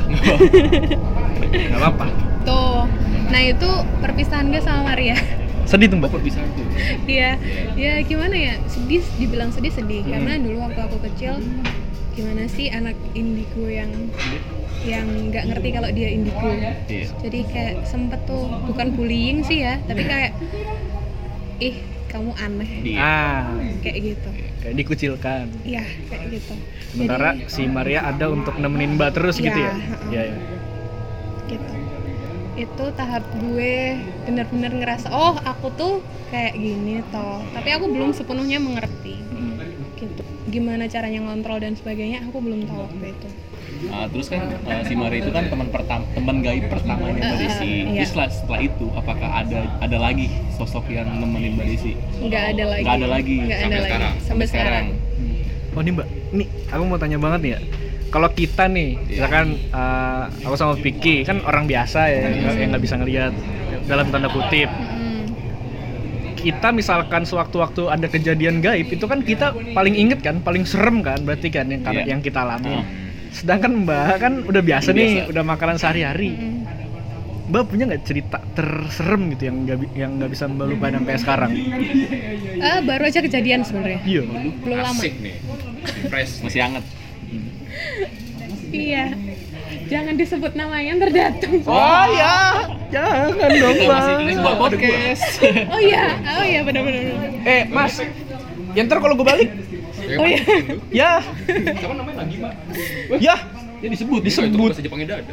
Gak 1.70 1.78
apa-apa. 1.80 2.06
tuh 2.44 2.84
nah 3.26 3.40
itu 3.40 3.66
perpisahan 3.98 4.46
gue 4.46 4.60
sama 4.60 4.84
Maria 4.86 5.16
Sedih 5.64 5.86
tuh 5.86 5.96
Mbak. 5.96 6.08
Kok 6.10 6.22
bisa 6.22 6.38
tuh? 6.44 6.66
Iya, 7.04 7.30
ya 7.74 7.92
gimana 8.02 8.32
ya 8.32 8.54
sedih, 8.66 9.02
dibilang 9.16 9.50
sedih 9.50 9.70
sedih 9.70 10.02
Hmm. 10.02 10.12
karena 10.12 10.32
dulu 10.38 10.56
waktu 10.60 10.80
aku 10.80 10.96
kecil 11.04 11.40
gimana 12.14 12.46
sih 12.46 12.68
anak 12.68 12.94
indigo 13.12 13.66
yang 13.66 13.90
yang 14.84 15.02
nggak 15.28 15.48
ngerti 15.48 15.68
kalau 15.70 15.90
dia 15.90 16.08
indigo. 16.08 16.46
Iya. 16.86 17.08
Jadi 17.18 17.38
kayak 17.48 17.74
sempet 17.84 18.20
tuh 18.24 18.44
bukan 18.64 18.92
bullying 18.92 19.40
sih 19.40 19.60
ya, 19.60 19.80
tapi 19.82 20.04
kayak 20.04 20.32
ih 21.58 21.74
kamu 22.06 22.30
aneh 22.36 22.70
Iya. 22.84 23.00
Ah, 23.00 23.42
kayak 23.80 23.98
gitu. 24.04 24.28
kayak 24.60 24.74
dikucilkan. 24.76 25.44
Iya 25.62 25.82
kayak 26.06 26.24
gitu. 26.30 26.54
Sementara 26.88 27.34
Jadi, 27.34 27.50
si 27.50 27.62
Maria 27.66 28.00
ada 28.04 28.30
untuk 28.30 28.54
nemenin 28.54 28.94
Mbak 28.94 29.10
terus 29.12 29.36
gitu 29.36 29.50
Iya, 29.52 29.66
ya. 29.66 29.74
Iya, 30.06 30.22
iya. 30.22 30.36
gitu. 30.36 30.54
Itu 32.54 32.84
tahap 32.92 33.22
gue 33.36 33.98
bener-bener 34.22 34.72
ngerasa 34.72 35.08
oh 35.08 35.34
aku 35.36 35.66
tuh 35.72 35.94
kayak 36.28 36.54
gini 36.54 37.02
toh, 37.08 37.42
tapi 37.50 37.70
aku 37.70 37.86
belum 37.86 38.10
sepenuhnya 38.10 38.58
mengerti. 38.58 39.18
Hmm. 39.26 39.58
gitu 39.96 40.22
gimana 40.44 40.84
caranya 40.84 41.22
ngontrol 41.22 41.56
dan 41.56 41.72
sebagainya 41.72 42.20
aku 42.22 42.36
belum 42.36 42.66
tahu 42.66 42.82
waktu 42.82 43.06
itu 43.08 43.28
Ah, 43.86 44.06
terus 44.06 44.26
kan 44.26 44.42
eh, 44.44 44.82
si 44.82 44.92
Maria 44.92 45.18
itu 45.18 45.30
kan 45.30 45.46
teman 45.46 45.68
pertama 45.68 46.04
teman 46.12 46.40
gaib 46.40 46.66
pertamanya 46.66 47.14
Mbak 47.16 47.24
Eh, 47.24 47.32
eh, 47.32 47.40
Desi. 47.40 47.70
iya. 47.70 47.84
Terus 47.96 48.08
setelah, 48.08 48.28
setelah 48.28 48.60
itu 48.60 48.86
apakah 48.92 49.28
ada 49.34 49.60
ada 49.78 49.96
lagi 49.96 50.26
sosok 50.52 50.84
yang 50.88 51.08
nemenin 51.12 51.54
Mbak 51.54 51.66
Desi? 51.68 51.92
nggak 52.20 52.44
ada 52.50 52.64
lagi 52.66 52.82
Nggak 52.82 52.96
ada 52.96 53.08
lagi, 53.08 53.34
nggak 53.36 53.48
ada 53.48 53.62
sampai 53.62 53.78
lagi 53.78 53.86
sekarang. 53.86 54.12
sampai 54.12 54.26
Sampai 54.26 54.46
sekarang 54.46 54.84
Oh 55.70 55.80
nih 55.80 55.92
Mbak, 55.92 56.06
nih 56.32 56.48
aku 56.68 56.82
mau 56.84 56.98
tanya 56.98 57.18
banget 57.18 57.40
nih 57.40 57.50
ya. 57.50 57.60
Kalau 58.14 58.30
kita 58.30 58.70
nih, 58.70 58.94
Iya. 58.94 59.26
misalkan 59.26 59.46
eh, 59.68 60.22
aku 60.40 60.54
sama 60.54 60.74
Vicky 60.76 61.26
kan 61.26 61.42
orang 61.42 61.66
biasa 61.66 62.00
ya, 62.06 62.30
yang 62.54 62.70
nggak 62.70 62.78
bisa 62.80 62.94
ngelihat 62.94 63.34
dalam 63.84 64.06
tanda 64.08 64.30
kutip. 64.30 64.70
Hmm, 64.70 65.26
Kita 66.36 66.70
misalkan 66.70 67.24
sewaktu-waktu 67.24 67.82
ada 67.88 68.06
kejadian 68.06 68.60
gaib 68.60 68.86
itu 68.86 69.02
kan 69.02 69.18
kita 69.18 69.46
paling 69.72 69.96
inget 69.96 70.20
kan, 70.20 70.38
paling 70.38 70.62
serem 70.62 71.00
kan, 71.00 71.18
berarti 71.18 71.48
kan 71.48 71.66
yang 71.66 71.82
Iya. 71.82 72.04
yang 72.06 72.20
kita 72.20 72.38
alami. 72.38 72.70
Oh. 72.70 72.84
Sedangkan 73.32 73.82
Mbak 73.82 74.14
kan 74.20 74.32
udah 74.44 74.62
biasa 74.62 74.88
Udah 74.88 74.94
nih, 74.94 75.10
biasa. 75.16 75.30
udah 75.32 75.42
makanan 75.42 75.76
sehari-hari. 75.76 76.30
hmm. 76.30 76.62
Mbak 77.44 77.62
punya 77.66 77.84
nggak 77.84 78.04
cerita 78.04 78.38
terserem 78.52 79.28
gitu 79.30 79.42
yang 79.44 79.56
nggak 79.64 79.78
yang 79.92 80.10
nggak 80.14 80.30
bisa 80.30 80.44
Mbak 80.46 80.66
lupain 80.70 80.94
sampai 80.94 81.18
sekarang? 81.18 81.50
Eh, 82.54 82.78
baru 82.80 83.02
aja 83.04 83.20
kejadian 83.20 83.60
sebenarnya 83.60 84.00
Iya. 84.02 84.22
belum 84.62 84.78
lama 84.78 84.94
Asik 84.94 85.14
nih. 85.18 85.34
Fresh. 86.06 86.40
Masih 86.40 86.60
hangat. 86.62 86.84
Iya 88.70 89.14
jangan 89.84 90.14
disebut 90.16 90.52
namanya 90.54 90.90
ntar 90.96 91.10
datang 91.12 91.60
Oh 91.64 92.06
ya, 92.10 92.36
jangan 92.88 93.50
dong 93.52 93.76
masih 93.84 94.12
ini 94.16 94.24
Mbak. 94.24 94.36
sebuah 94.36 94.56
podcast. 94.56 95.22
oh 95.68 95.80
iya 95.80 96.04
oh 96.40 96.44
iya 96.44 96.60
benar-benar 96.62 97.04
Eh 97.44 97.62
Mas, 97.68 98.00
ya 98.72 98.80
ntar 98.82 98.98
kalau 98.98 99.14
gue 99.14 99.26
balik, 99.26 99.48
oh 100.16 100.26
iya 100.26 100.40
ya, 100.90 101.10
Siapa 101.76 101.94
namanya 101.94 102.24
lagi, 102.24 102.36
Pak? 102.40 102.52
ya, 103.20 103.36
Ya 103.78 103.88
disebut. 103.90 104.24
Disebut. 104.24 104.56
bahasa 104.56 104.80
Jepangnya 104.80 105.20
dada. 105.20 105.32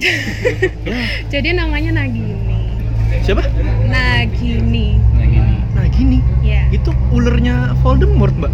jadi 1.34 1.48
namanya 1.52 1.90
Nagini 1.92 2.70
Siapa? 3.20 3.42
Nagini 3.84 4.96
Nah 5.12 5.26
gini. 5.26 5.54
Nah 5.70 5.86
gini, 5.90 6.18
ya 6.40 6.62
itu 6.70 6.88
ulernya 7.10 7.74
Voldemort 7.82 8.32
Mbak. 8.32 8.52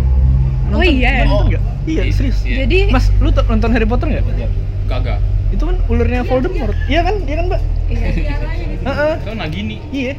Oh 0.68 0.82
iya? 0.82 1.22
Nonton 1.22 1.46
nggak? 1.48 1.62
Iya 1.86 2.02
Iya, 2.02 2.12
serius. 2.12 2.38
iya. 2.42 2.56
jadi 2.64 2.78
Mas, 2.90 3.06
lu 3.16 3.30
t- 3.30 3.44
nonton 3.44 3.70
Harry 3.70 3.84
Potter 3.84 4.06
nggak? 4.08 4.24
Kagak. 4.86 5.18
Itu 5.48 5.62
kan 5.64 5.76
ulernya 5.86 6.20
Voldemort. 6.22 6.74
Iya 6.86 7.00
kan? 7.02 7.14
Iya 7.22 7.36
kan 7.36 7.44
Mbak? 7.46 7.60
iya 7.86 8.08
Heeh. 8.82 9.14
Kau 9.20 9.34
Nagini. 9.34 9.76
Iya. 9.90 10.12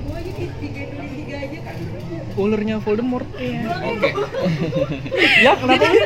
Ulernya 2.37 2.77
Voldemort. 2.79 3.27
iya 3.35 3.75
Oke. 3.81 4.09
Ya 5.43 5.51
kenapa 5.53 5.85
lu? 5.85 5.97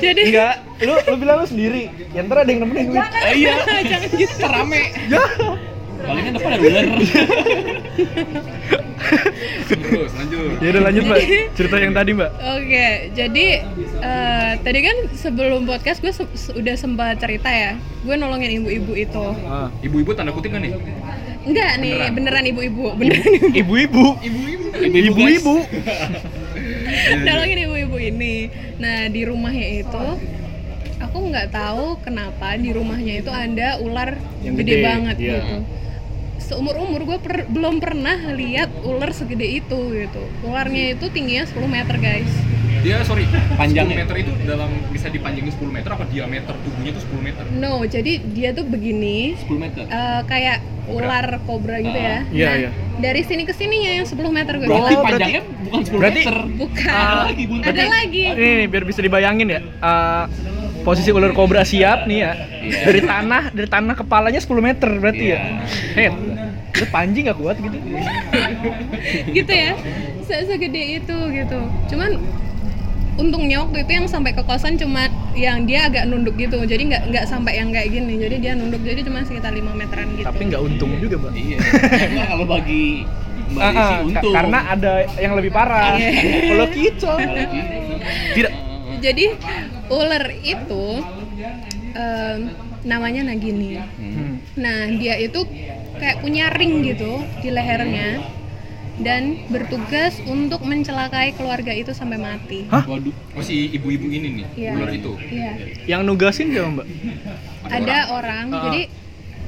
jadi 0.00 0.20
Enggak, 0.22 0.54
lu 0.80 0.94
lu 0.98 1.16
bilang 1.16 1.36
lu 1.40 1.46
sendiri. 1.46 1.92
Ya 2.10 2.20
ntar 2.22 2.42
ada 2.42 2.50
yang 2.50 2.64
nemenin 2.64 2.90
gue. 2.90 2.98
Ah, 2.98 3.32
iya. 3.32 3.52
jangan 3.82 4.10
gitu 4.10 4.34
Rame. 4.42 4.82
Ya. 5.08 5.22
Palingan 6.00 6.32
depan 6.34 6.50
ada 6.50 6.62
ular. 6.62 6.84
Terus 9.70 10.10
lanjut. 10.12 10.48
Ya 10.60 10.68
udah 10.70 10.82
lanjut 10.82 11.02
Mbak. 11.04 11.18
Cerita 11.54 11.76
yang 11.78 11.92
tadi 11.92 12.10
Mbak. 12.12 12.30
Oke, 12.58 12.86
jadi 13.12 13.46
eh, 14.00 14.50
tadi 14.60 14.78
kan 14.80 14.96
sebelum 15.12 15.64
podcast 15.64 15.98
gue 16.00 16.12
se- 16.12 16.28
udah 16.52 16.74
sempat 16.74 17.18
cerita 17.18 17.48
ya, 17.48 17.72
gue 18.02 18.14
nolongin 18.14 18.62
ibu-ibu 18.62 18.92
itu. 18.94 19.24
Ah. 19.44 19.68
Ibu-ibu 19.80 20.10
tanda 20.12 20.30
kutip 20.30 20.50
kan 20.50 20.62
nih? 20.62 20.74
Enggak 21.40 21.80
nih, 21.80 22.12
Beneran? 22.12 22.44
ibu-ibu, 22.44 22.92
beneran 22.94 23.24
ibu. 23.32 23.48
Ibu-ibu. 23.56 24.04
Ibu-ibu. 24.20 24.74
Ibu-ibu. 24.76 25.54
nolongin 27.24 27.58
ibu-ibu 27.64 27.96
ini. 27.96 28.34
Nah 28.76 29.08
di 29.08 29.24
rumahnya 29.24 29.68
itu, 29.80 30.04
aku 31.00 31.16
nggak 31.32 31.48
tahu 31.48 31.96
kenapa 32.04 32.60
di 32.60 32.70
rumahnya 32.70 33.24
itu 33.24 33.30
ada 33.32 33.80
ular 33.80 34.20
Yang 34.44 34.54
gede, 34.60 34.68
gede, 34.68 34.84
banget 34.84 35.16
iya. 35.16 35.32
gitu. 35.40 35.56
Seumur 36.50 36.74
umur 36.76 37.06
gue 37.06 37.18
per- 37.18 37.46
belum 37.46 37.78
pernah 37.78 38.18
lihat 38.28 38.74
ular 38.82 39.10
segede 39.10 39.46
itu 39.54 39.78
gitu. 39.94 40.18
Ularnya 40.42 40.92
itu 40.92 41.06
tingginya 41.08 41.46
10 41.46 41.62
meter 41.64 41.94
guys. 41.96 42.26
Dia 42.80 43.04
sorry, 43.04 43.28
Panjangnya? 43.54 43.92
10 43.92 44.02
meter 44.02 44.16
itu 44.18 44.32
dalam 44.42 44.66
bisa 44.90 45.06
dipanjangin 45.06 45.52
10 45.52 45.68
meter 45.70 45.90
apa 45.90 46.04
diameter 46.06 46.56
tubuhnya 46.58 46.90
itu 46.90 47.00
10 47.06 47.22
meter? 47.22 47.44
No, 47.54 47.84
jadi 47.84 48.12
dia 48.26 48.50
tuh 48.50 48.64
begini, 48.64 49.36
10 49.38 49.60
meter. 49.60 49.84
eh, 49.84 50.20
kayak 50.24 50.58
Kobra. 50.82 50.96
ular 50.98 51.26
kobra 51.44 51.76
gitu 51.78 51.94
ya. 51.94 52.18
Iya, 52.26 52.46
nah, 52.48 52.56
iya. 52.58 52.70
dari 52.98 53.22
sini 53.22 53.44
ke 53.44 53.52
sininya 53.52 53.92
yang 53.92 54.06
10 54.08 54.16
meter 54.28 54.52
gue 54.56 54.66
Berarti 54.66 54.90
bilang. 54.90 55.04
panjangnya 55.06 55.40
bukan 55.62 55.80
10 55.84 56.00
berarti- 56.00 56.24
meter. 56.24 56.36
bukan 56.56 56.90
Ah, 56.90 57.14
lagi, 57.22 57.44
bukan. 57.46 57.68
ada 57.68 57.84
lagi 57.86 58.22
Ini 58.26 58.50
biar 58.66 58.82
bisa 58.82 59.00
dibayangin 59.00 59.48
ya. 59.50 59.60
eh, 59.60 60.24
posisi 60.80 61.12
ular 61.12 61.30
kobra 61.30 61.62
siap 61.62 62.08
nih 62.08 62.18
ya. 62.18 62.32
Iya. 62.60 62.80
Dari 62.82 63.00
tanah, 63.02 63.42
dari 63.52 63.68
tanah 63.68 63.94
kepalanya 63.94 64.40
10 64.40 64.64
meter 64.64 64.88
berarti 64.96 65.24
Iya. 65.26 65.36
ya. 65.36 65.44
Head. 65.94 66.14
Itu 66.70 66.84
panji 66.88 67.18
nggak 67.20 67.36
kuat 67.36 67.56
gitu. 67.56 67.76
gitu 69.30 69.52
ya 69.52 69.72
Se- 70.22 70.44
segede 70.44 70.82
itu 70.96 71.16
gitu 71.30 71.58
cuman 71.88 72.10
untungnya 73.16 73.60
waktu 73.60 73.82
itu 73.82 73.92
yang 73.92 74.06
sampai 74.06 74.32
ke 74.32 74.40
kosan 74.40 74.74
cuma 74.74 75.04
yang 75.34 75.62
dia 75.62 75.84
agak 75.84 76.06
nunduk 76.06 76.34
gitu 76.36 76.56
jadi 76.62 76.80
nggak 76.80 77.02
nggak 77.10 77.24
sampai 77.26 77.52
yang 77.54 77.68
kayak 77.68 77.90
gini 77.90 78.16
jadi 78.16 78.36
dia 78.38 78.52
nunduk 78.54 78.80
jadi 78.80 79.02
cuma 79.02 79.20
sekitar 79.20 79.50
5 79.50 79.60
meteran 79.70 80.08
gitu 80.14 80.24
Tapi 80.24 80.42
nggak 80.46 80.62
untung 80.62 80.90
juga, 80.96 81.16
Mbak. 81.18 81.32
Iya. 81.34 81.58
Kalau 82.30 82.46
bagi 82.46 83.04
Mbak 83.50 83.60
Ah, 83.60 83.68
Desi 83.68 83.76
ah, 83.76 83.90
ka- 83.90 84.04
untung. 84.06 84.32
karena 84.32 84.58
ada 84.68 84.92
yang 85.16 85.34
lebih 85.34 85.50
parah. 85.50 85.98
Iya. 85.98 86.10
Kalau 86.46 86.66
kicau. 86.70 87.16
Tidak. 88.30 88.52
jadi 89.00 89.24
ular 89.88 90.24
itu 90.38 90.84
em, 91.90 92.38
namanya 92.82 93.20
Nagini 93.26 93.76
Hmm. 93.76 94.40
nah 94.54 94.88
dia 94.92 95.16
itu 95.16 95.40
kayak 96.00 96.16
punya 96.18 96.48
ring 96.50 96.80
gitu 96.82 97.12
di 97.38 97.48
lehernya 97.48 98.24
dan 99.00 99.22
bertugas 99.48 100.20
untuk 100.24 100.60
mencelakai 100.60 101.32
keluarga 101.32 101.72
itu 101.72 101.92
sampai 101.92 102.16
mati 102.16 102.64
Hah? 102.66 102.84
Waduh. 102.84 103.12
Oh 103.32 103.40
si 103.40 103.68
ibu-ibu 103.70 104.08
ini 104.08 104.42
nih, 104.42 104.46
Iya. 104.58 104.72
ular 104.74 104.90
itu. 104.90 105.12
Iya. 105.22 105.52
Yang 105.86 106.00
nugasin 106.04 106.46
siapa, 106.50 106.68
Mbak? 106.74 106.86
ada 107.70 107.98
orang 108.10 108.44
Ah. 108.50 108.60
jadi 108.66 108.82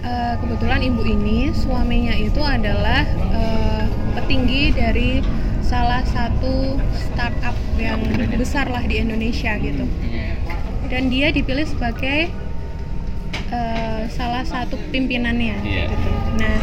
eh, 0.02 0.34
kebetulan 0.36 0.80
ibu 0.84 1.02
ini 1.02 1.38
suaminya 1.52 2.14
itu 2.14 2.38
adalah 2.38 3.02
eh, 3.32 3.84
petinggi 4.14 4.72
dari 4.72 5.10
salah 5.60 6.04
satu 6.04 6.76
startup 6.92 7.56
yang 7.76 7.98
besar 8.34 8.68
lah 8.68 8.82
di 8.82 8.98
Indonesia 8.98 9.56
gitu 9.56 9.88
dan 10.86 11.08
dia 11.08 11.32
dipilih 11.32 11.64
sebagai 11.64 12.28
eh, 13.52 14.02
salah 14.08 14.42
satu 14.42 14.80
pimpinannya 14.88 15.56
Iya. 15.60 15.84
gitu 15.86 16.08
nah 16.34 16.56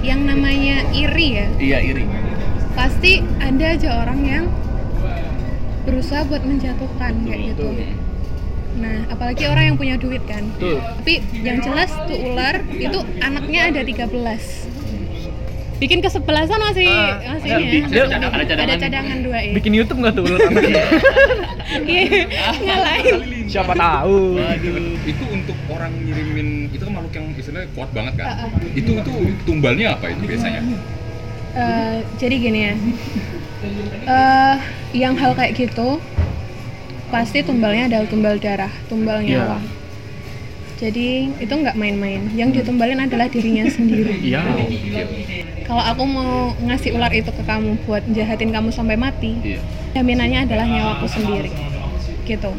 yang 0.00 0.20
namanya 0.22 0.82
iri 0.90 1.28
ya 1.36 1.46
Iya, 1.56 1.78
iri. 1.84 2.04
pasti 2.72 3.20
ada 3.38 3.66
aja 3.70 3.90
orang 3.98 4.20
yang 4.20 4.44
berusaha 5.82 6.24
buat 6.24 6.42
menjatuhkan 6.42 7.12
kayak 7.22 7.52
gitu 7.52 7.68
nah 8.72 9.04
apalagi 9.06 9.44
orang 9.44 9.64
yang 9.64 9.76
punya 9.76 9.96
duit 9.96 10.24
kan 10.24 10.48
Tuh. 10.56 10.80
tapi 10.98 11.20
yang 11.36 11.60
jelas 11.60 11.92
tuh 12.02 12.16
ular 12.24 12.64
itu 12.72 12.98
anaknya 13.20 13.68
ada 13.68 13.80
13 13.84 14.08
bikin 15.76 15.98
kesebelasan 15.98 16.56
masih 16.62 16.86
Ah, 16.88 17.18
masih 17.28 17.50
ada- 17.50 17.60
ya. 17.60 17.68
ada 17.68 17.98
cadangan- 18.08 18.32
ada 18.32 18.44
cadangan. 18.46 18.64
ada 18.64 18.74
cadangan 18.80 19.18
dua 19.20 19.38
ya 19.40 19.52
Bikin 19.52 19.72
YouTube 19.74 19.98
nggak 19.98 20.14
tuh 20.14 20.24
ular 20.24 20.40
iya 21.84 22.04
ngalahin 22.56 23.16
Siapa 23.52 23.72
tahu. 23.76 24.40
Waduh. 24.40 24.96
Itu 25.04 25.24
untuk 25.28 25.56
orang 25.68 25.92
ngirimin 26.00 26.72
itu 26.72 26.80
kan 26.80 26.92
makhluk 26.96 27.12
yang 27.12 27.26
istilahnya 27.36 27.68
kuat 27.76 27.90
banget 27.92 28.12
kan. 28.16 28.26
Ah, 28.26 28.36
ah. 28.48 28.50
Itu 28.72 28.90
itu 28.96 29.12
tumbalnya 29.44 29.92
apa 29.92 30.08
itu 30.08 30.24
biasanya? 30.24 30.60
Eh, 31.52 31.96
jadi 32.16 32.34
gini 32.40 32.60
ya 32.64 32.74
eh 34.08 34.56
yang 34.96 35.14
hal 35.14 35.36
kayak 35.36 35.52
gitu 35.54 36.00
pasti 37.12 37.44
tumbalnya 37.44 37.86
adalah 37.92 38.08
tumbal 38.08 38.40
darah 38.40 38.72
tumbal 38.88 39.20
Iya. 39.20 39.44
nyawa 39.44 39.58
jadi 40.80 41.30
itu 41.38 41.52
nggak 41.52 41.76
main-main 41.78 42.26
yang 42.34 42.50
ditumbalin 42.50 42.98
adalah 42.98 43.28
dirinya 43.30 43.68
sendiri 43.68 44.18
Iya. 44.18 44.42
kalau 45.62 45.84
aku 45.84 46.02
mau 46.02 46.32
ngasih 46.58 46.96
ular 46.96 47.12
itu 47.12 47.28
ke 47.30 47.42
kamu 47.44 47.78
buat 47.86 48.02
jahatin 48.10 48.50
kamu 48.50 48.72
sampai 48.72 48.96
mati 48.96 49.36
Iya. 49.44 49.60
jaminannya 49.94 50.48
adalah 50.48 50.64
nyawaku 50.64 51.06
sendiri 51.06 51.52
gitu 52.24 52.50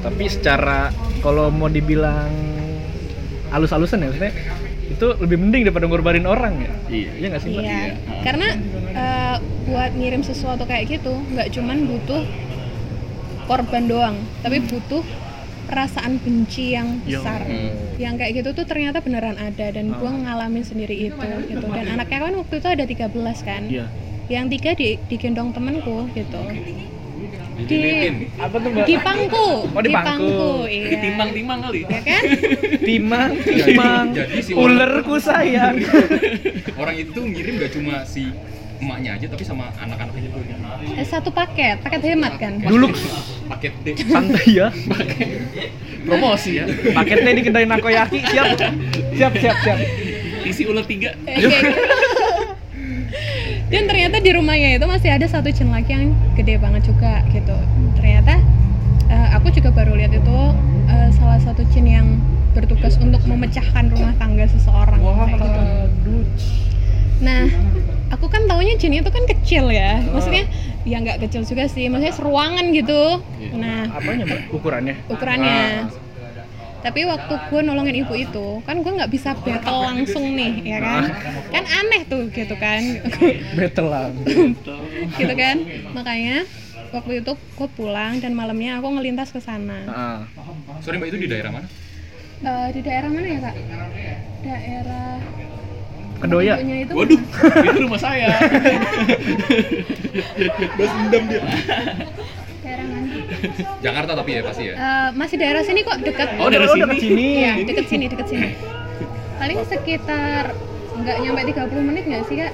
Tapi 0.00 0.24
secara 0.26 0.88
kalau 1.20 1.48
mau 1.48 1.68
dibilang 1.68 2.32
halus-halusan 3.50 4.00
ya 4.00 4.08
maksudnya 4.08 4.34
itu 4.90 5.06
lebih 5.22 5.36
mending 5.38 5.62
daripada 5.66 5.86
ngorbanin 5.86 6.26
orang 6.26 6.54
ya. 6.58 6.72
Iya. 6.88 7.10
Iya 7.14 7.26
nggak 7.30 7.42
sih, 7.42 7.48
Mbak? 7.50 7.62
iya 7.62 7.82
karena 8.20 8.48
eh, 8.90 9.36
buat 9.70 9.90
ngirim 9.94 10.20
sesuatu 10.20 10.66
kayak 10.66 10.98
gitu 10.98 11.14
nggak 11.30 11.48
cuman 11.54 11.86
butuh 11.86 12.22
korban 13.46 13.84
doang 13.86 14.16
tapi 14.42 14.62
butuh 14.62 15.02
perasaan 15.66 16.18
benci 16.18 16.74
yang 16.74 16.98
Yo. 17.06 17.22
besar 17.22 17.46
yang 17.96 18.18
kayak 18.18 18.42
gitu 18.42 18.50
tuh 18.52 18.66
ternyata 18.66 18.98
beneran 18.98 19.38
ada 19.38 19.70
dan 19.70 19.94
gua 19.94 20.10
ngalamin 20.10 20.66
sendiri 20.66 21.10
itu 21.10 21.26
gitu 21.46 21.66
dan 21.70 21.86
anaknya 21.94 22.18
kan 22.26 22.34
waktu 22.34 22.54
itu 22.58 22.68
ada 22.68 22.84
13 22.84 23.14
kan 23.46 23.62
Iya. 23.70 23.86
yang 24.26 24.50
tiga 24.50 24.74
di 24.74 24.98
digendong 25.06 25.54
temenku 25.54 26.10
gitu 26.14 26.42
di 27.62 27.80
Apa 28.36 28.56
tuh, 28.56 28.68
Mbak? 28.68 28.84
di 28.84 28.96
pangku 28.96 29.46
Oh, 29.66 29.80
di 29.80 29.90
pangku. 29.90 30.40
iya 30.64 30.88
Ditimbang-timbang 30.90 31.58
kali. 31.60 31.80
ya 31.84 32.00
kan 32.00 32.22
Timang, 32.88 33.30
timang, 33.40 34.06
jadi 34.12 34.38
si 34.40 34.52
ulerku 34.52 35.16
sayang. 35.16 35.76
Orang 36.80 36.96
itu 36.96 37.20
ngirim 37.20 37.56
gak 37.56 37.72
cuma 37.72 38.02
si 38.02 38.32
emaknya 38.80 39.12
aja 39.14 39.26
tapi 39.28 39.44
sama 39.44 39.68
anak-anaknya 39.76 40.22
juga. 40.24 40.40
Eh, 40.90 41.04
satu 41.04 41.28
paket 41.28 41.76
paket 41.80 42.00
hemat 42.06 42.34
kan 42.34 42.56
Dulu 42.58 42.88
Paket 43.46 43.72
D. 43.84 43.92
santai 44.00 44.48
ya. 44.50 44.68
Promosi 46.06 46.56
ya. 46.56 46.64
Paketnya 46.90 47.30
di 47.30 47.42
kedai 47.42 47.64
Nakoyaki 47.64 48.24
siap. 48.24 48.56
Siap, 49.12 49.32
siap, 49.36 49.56
siap. 49.60 49.78
Isi 50.42 50.64
ular 50.64 50.82
tiga. 50.82 51.12
Eh. 51.28 51.44
Dan 53.70 53.86
ternyata 53.86 54.18
di 54.18 54.30
rumahnya 54.34 54.76
itu 54.76 54.86
masih 54.90 55.14
ada 55.14 55.26
satu 55.30 55.48
jin 55.54 55.70
lagi 55.70 55.94
yang 55.94 56.10
gede 56.34 56.58
banget 56.58 56.90
juga 56.90 57.22
gitu. 57.30 57.54
Ternyata 57.94 58.42
eh, 59.06 59.28
aku 59.38 59.54
juga 59.54 59.70
baru 59.70 59.94
lihat 59.94 60.10
itu 60.10 60.38
eh, 60.90 61.08
salah 61.14 61.38
satu 61.38 61.62
jin 61.70 61.86
yang 61.86 62.06
bertugas 62.50 62.98
untuk 62.98 63.22
memecahkan 63.30 63.94
rumah 63.94 64.10
tangga 64.18 64.50
seseorang 64.50 64.98
kayak 64.98 65.38
gitu. 65.38 65.60
Nah 67.22 67.46
aku 68.10 68.26
kan 68.26 68.50
taunya 68.50 68.74
jin 68.74 68.98
itu 68.98 69.06
kan 69.06 69.22
kecil 69.30 69.70
ya. 69.70 70.02
Maksudnya 70.02 70.50
ya 70.82 70.98
nggak 70.98 71.30
kecil 71.30 71.46
juga 71.46 71.70
sih. 71.70 71.86
Maksudnya 71.86 72.14
seruangan 72.18 72.74
gitu. 72.74 73.22
Nah 73.54 73.86
Apanya, 73.94 74.26
Mbak? 74.26 74.40
Ukurannya? 74.50 74.94
ukurannya 75.06 75.60
tapi 76.80 77.04
waktu 77.04 77.34
gue 77.36 77.60
nolongin 77.60 77.96
ibu 78.00 78.14
itu 78.16 78.46
kan 78.64 78.80
gue 78.80 78.92
nggak 78.92 79.12
bisa 79.12 79.36
battle 79.36 79.84
langsung 79.84 80.32
nih 80.32 80.52
ya 80.64 80.78
kan 80.80 81.02
kan 81.52 81.64
aneh 81.68 82.02
tuh 82.08 82.32
gitu 82.32 82.56
kan 82.56 82.80
Battle 83.52 83.88
lah. 83.92 84.08
gitu 85.20 85.34
kan 85.36 85.56
makanya 85.92 86.48
waktu 86.90 87.20
itu 87.20 87.32
gue 87.36 87.68
pulang 87.76 88.18
dan 88.24 88.32
malamnya 88.32 88.80
aku 88.80 88.96
ngelintas 88.96 89.28
ke 89.30 89.40
sana 89.44 89.84
Heeh. 89.84 90.18
Sorry 90.80 90.96
Mbak 90.96 91.08
itu 91.12 91.18
di 91.20 91.28
daerah 91.28 91.50
mana? 91.52 91.68
Eh, 92.40 92.68
di 92.72 92.80
daerah 92.80 93.08
mana 93.12 93.26
ya 93.28 93.40
kak 93.44 93.56
daerah 94.40 95.20
Kedoya. 96.20 96.60
itu 96.60 96.92
Waduh, 96.92 97.16
itu 97.64 97.80
rumah 97.80 97.96
saya. 97.96 98.28
Balas 100.76 100.92
dendam 101.00 101.24
dia. 101.32 101.40
Daerah 103.40 103.80
Jakarta 103.84 104.12
tapi 104.14 104.30
ya 104.32 104.42
pasti 104.42 104.62
ya. 104.66 104.74
Eh, 104.74 105.08
masih 105.14 105.36
daerah 105.36 105.62
sini 105.62 105.80
kok 105.80 105.96
deket 106.00 106.28
Oh, 106.36 106.48
dari 106.48 106.64
Oh, 106.64 106.70
sini. 106.70 106.82
dekat 106.82 106.98
sini. 107.00 107.26
Iya, 107.36 107.52
deket 107.64 107.86
sini, 107.88 108.04
deket 108.06 108.26
sini. 108.28 108.48
Paling 109.36 109.58
sekitar 109.64 110.44
nggak 110.92 111.16
nyampe 111.18 111.40
30 111.48 111.80
menit 111.82 112.04
nggak 112.04 112.24
sih 112.28 112.36
kak? 112.36 112.52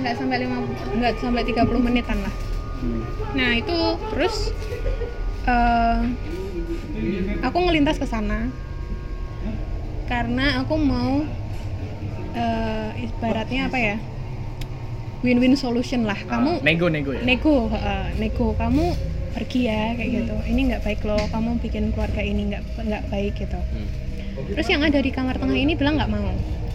Nggak 0.00 0.14
sampai 0.16 0.36
5, 0.40 0.96
nggak 0.96 1.12
sampai 1.20 1.42
30 1.44 1.78
menitan 1.78 2.18
lah. 2.20 2.34
Nah 3.32 3.50
itu 3.54 3.78
terus 4.10 4.50
eh, 5.44 5.98
aku 7.40 7.58
ngelintas 7.60 7.96
ke 7.96 8.04
sana 8.04 8.48
karena 10.04 10.60
aku 10.60 10.74
mau 10.74 11.22
eh, 12.32 12.90
ibaratnya 12.98 13.68
apa 13.68 13.78
ya 13.78 13.96
win-win 15.22 15.54
solution 15.54 16.02
lah. 16.02 16.18
Kamu 16.18 16.64
nego 16.64 16.90
nego 16.90 17.14
ya. 17.14 17.22
nego 17.22 17.70
heeh, 17.70 18.04
nego 18.18 18.56
kamu 18.58 18.90
pergi 19.32 19.60
ya 19.68 19.96
kayak 19.96 20.10
gitu. 20.22 20.36
Ini 20.46 20.60
nggak 20.72 20.82
baik 20.84 21.00
loh 21.08 21.20
kamu 21.32 21.58
bikin 21.60 21.84
keluarga 21.92 22.22
ini 22.22 22.52
nggak 22.52 22.62
nggak 22.78 23.04
baik 23.08 23.34
gitu. 23.36 23.60
Terus 24.56 24.66
yang 24.68 24.82
ada 24.84 24.98
di 25.00 25.10
kamar 25.12 25.36
tengah 25.36 25.56
ini 25.56 25.76
bilang 25.76 26.00
nggak 26.00 26.12
mau. 26.12 26.32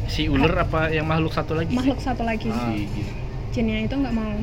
Si 0.08 0.30
ular 0.32 0.54
apa 0.64 0.90
yang 0.94 1.06
makhluk 1.06 1.34
satu 1.36 1.54
lagi? 1.58 1.74
makhluk 1.74 2.00
satu 2.00 2.24
lagi. 2.24 2.48
Ah. 2.50 2.74
jinnya 3.52 3.84
itu 3.84 3.96
nggak 3.98 4.16
mau. 4.16 4.38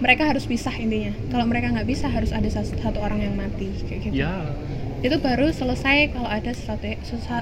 Mereka 0.00 0.32
harus 0.32 0.48
pisah 0.48 0.72
intinya. 0.80 1.12
Kalau 1.28 1.44
mereka 1.44 1.68
nggak 1.76 1.84
bisa 1.84 2.08
harus 2.08 2.32
ada 2.32 2.48
satu, 2.48 2.72
satu 2.72 2.98
orang 3.04 3.20
yang 3.20 3.34
mati 3.36 3.68
kayak 3.84 4.00
gitu. 4.10 4.14
Ya. 4.24 4.48
itu 5.00 5.16
baru 5.16 5.48
selesai 5.48 6.12
kalau 6.12 6.28
ada 6.28 6.52
satu 6.52 6.92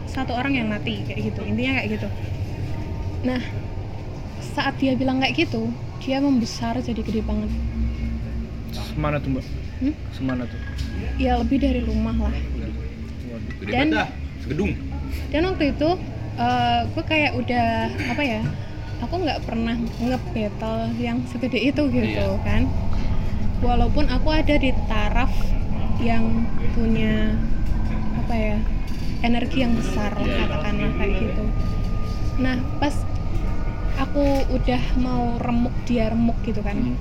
satu 0.07 0.31
orang 0.31 0.55
yang 0.55 0.71
mati 0.71 1.03
kayak 1.07 1.35
gitu. 1.35 1.43
Intinya 1.43 1.83
kayak 1.83 1.89
gitu. 1.99 2.09
Nah 3.27 3.43
saat 4.59 4.75
dia 4.83 4.99
bilang 4.99 5.23
kayak 5.23 5.47
gitu 5.47 5.71
dia 6.03 6.19
membesar 6.19 6.79
jadi 6.83 6.99
gede 6.99 7.23
banget 7.23 7.51
Semana 8.71 9.17
tuh, 9.19 9.31
Mbak? 9.33 9.45
Hmm? 9.79 9.95
Semana 10.11 10.43
tuh? 10.45 10.61
ya 11.15 11.35
lebih 11.37 11.59
dari 11.59 11.83
rumah 11.83 12.15
lah 12.21 12.35
Dan-. 13.65 13.95
Segedung. 14.39 14.73
dan 15.31 15.43
waktu 15.45 15.71
itu 15.73 15.89
gue 16.89 17.05
kayak 17.05 17.35
udah 17.35 17.67
apa 18.09 18.23
ya 18.23 18.41
aku 18.99 19.15
nggak 19.19 19.43
pernah 19.43 19.75
nge-battle 19.99 20.95
yang 20.97 21.19
segede 21.27 21.59
itu 21.61 21.83
gitu 21.89 22.07
Iya. 22.07 22.43
kan 22.43 22.67
walaupun 23.61 24.07
aku 24.07 24.31
ada 24.31 24.55
di 24.55 24.71
taraf 24.87 25.31
yang 25.99 26.47
punya 26.75 27.35
apa 28.17 28.35
ya 28.35 28.57
energi 29.21 29.63
yang 29.63 29.75
besar 29.75 30.15
lah, 30.15 30.23
Iya. 30.25 30.39
katakanlah 30.45 30.91
kayak 30.95 31.15
gitu 31.19 31.45
nah 32.39 32.57
pas 32.79 32.95
aku 33.99 34.23
udah 34.49 34.83
mau 34.97 35.35
remuk 35.39 35.75
dia 35.85 36.11
remuk 36.11 36.39
gitu 36.43 36.63
kan 36.63 36.75
Hmm. 36.75 36.95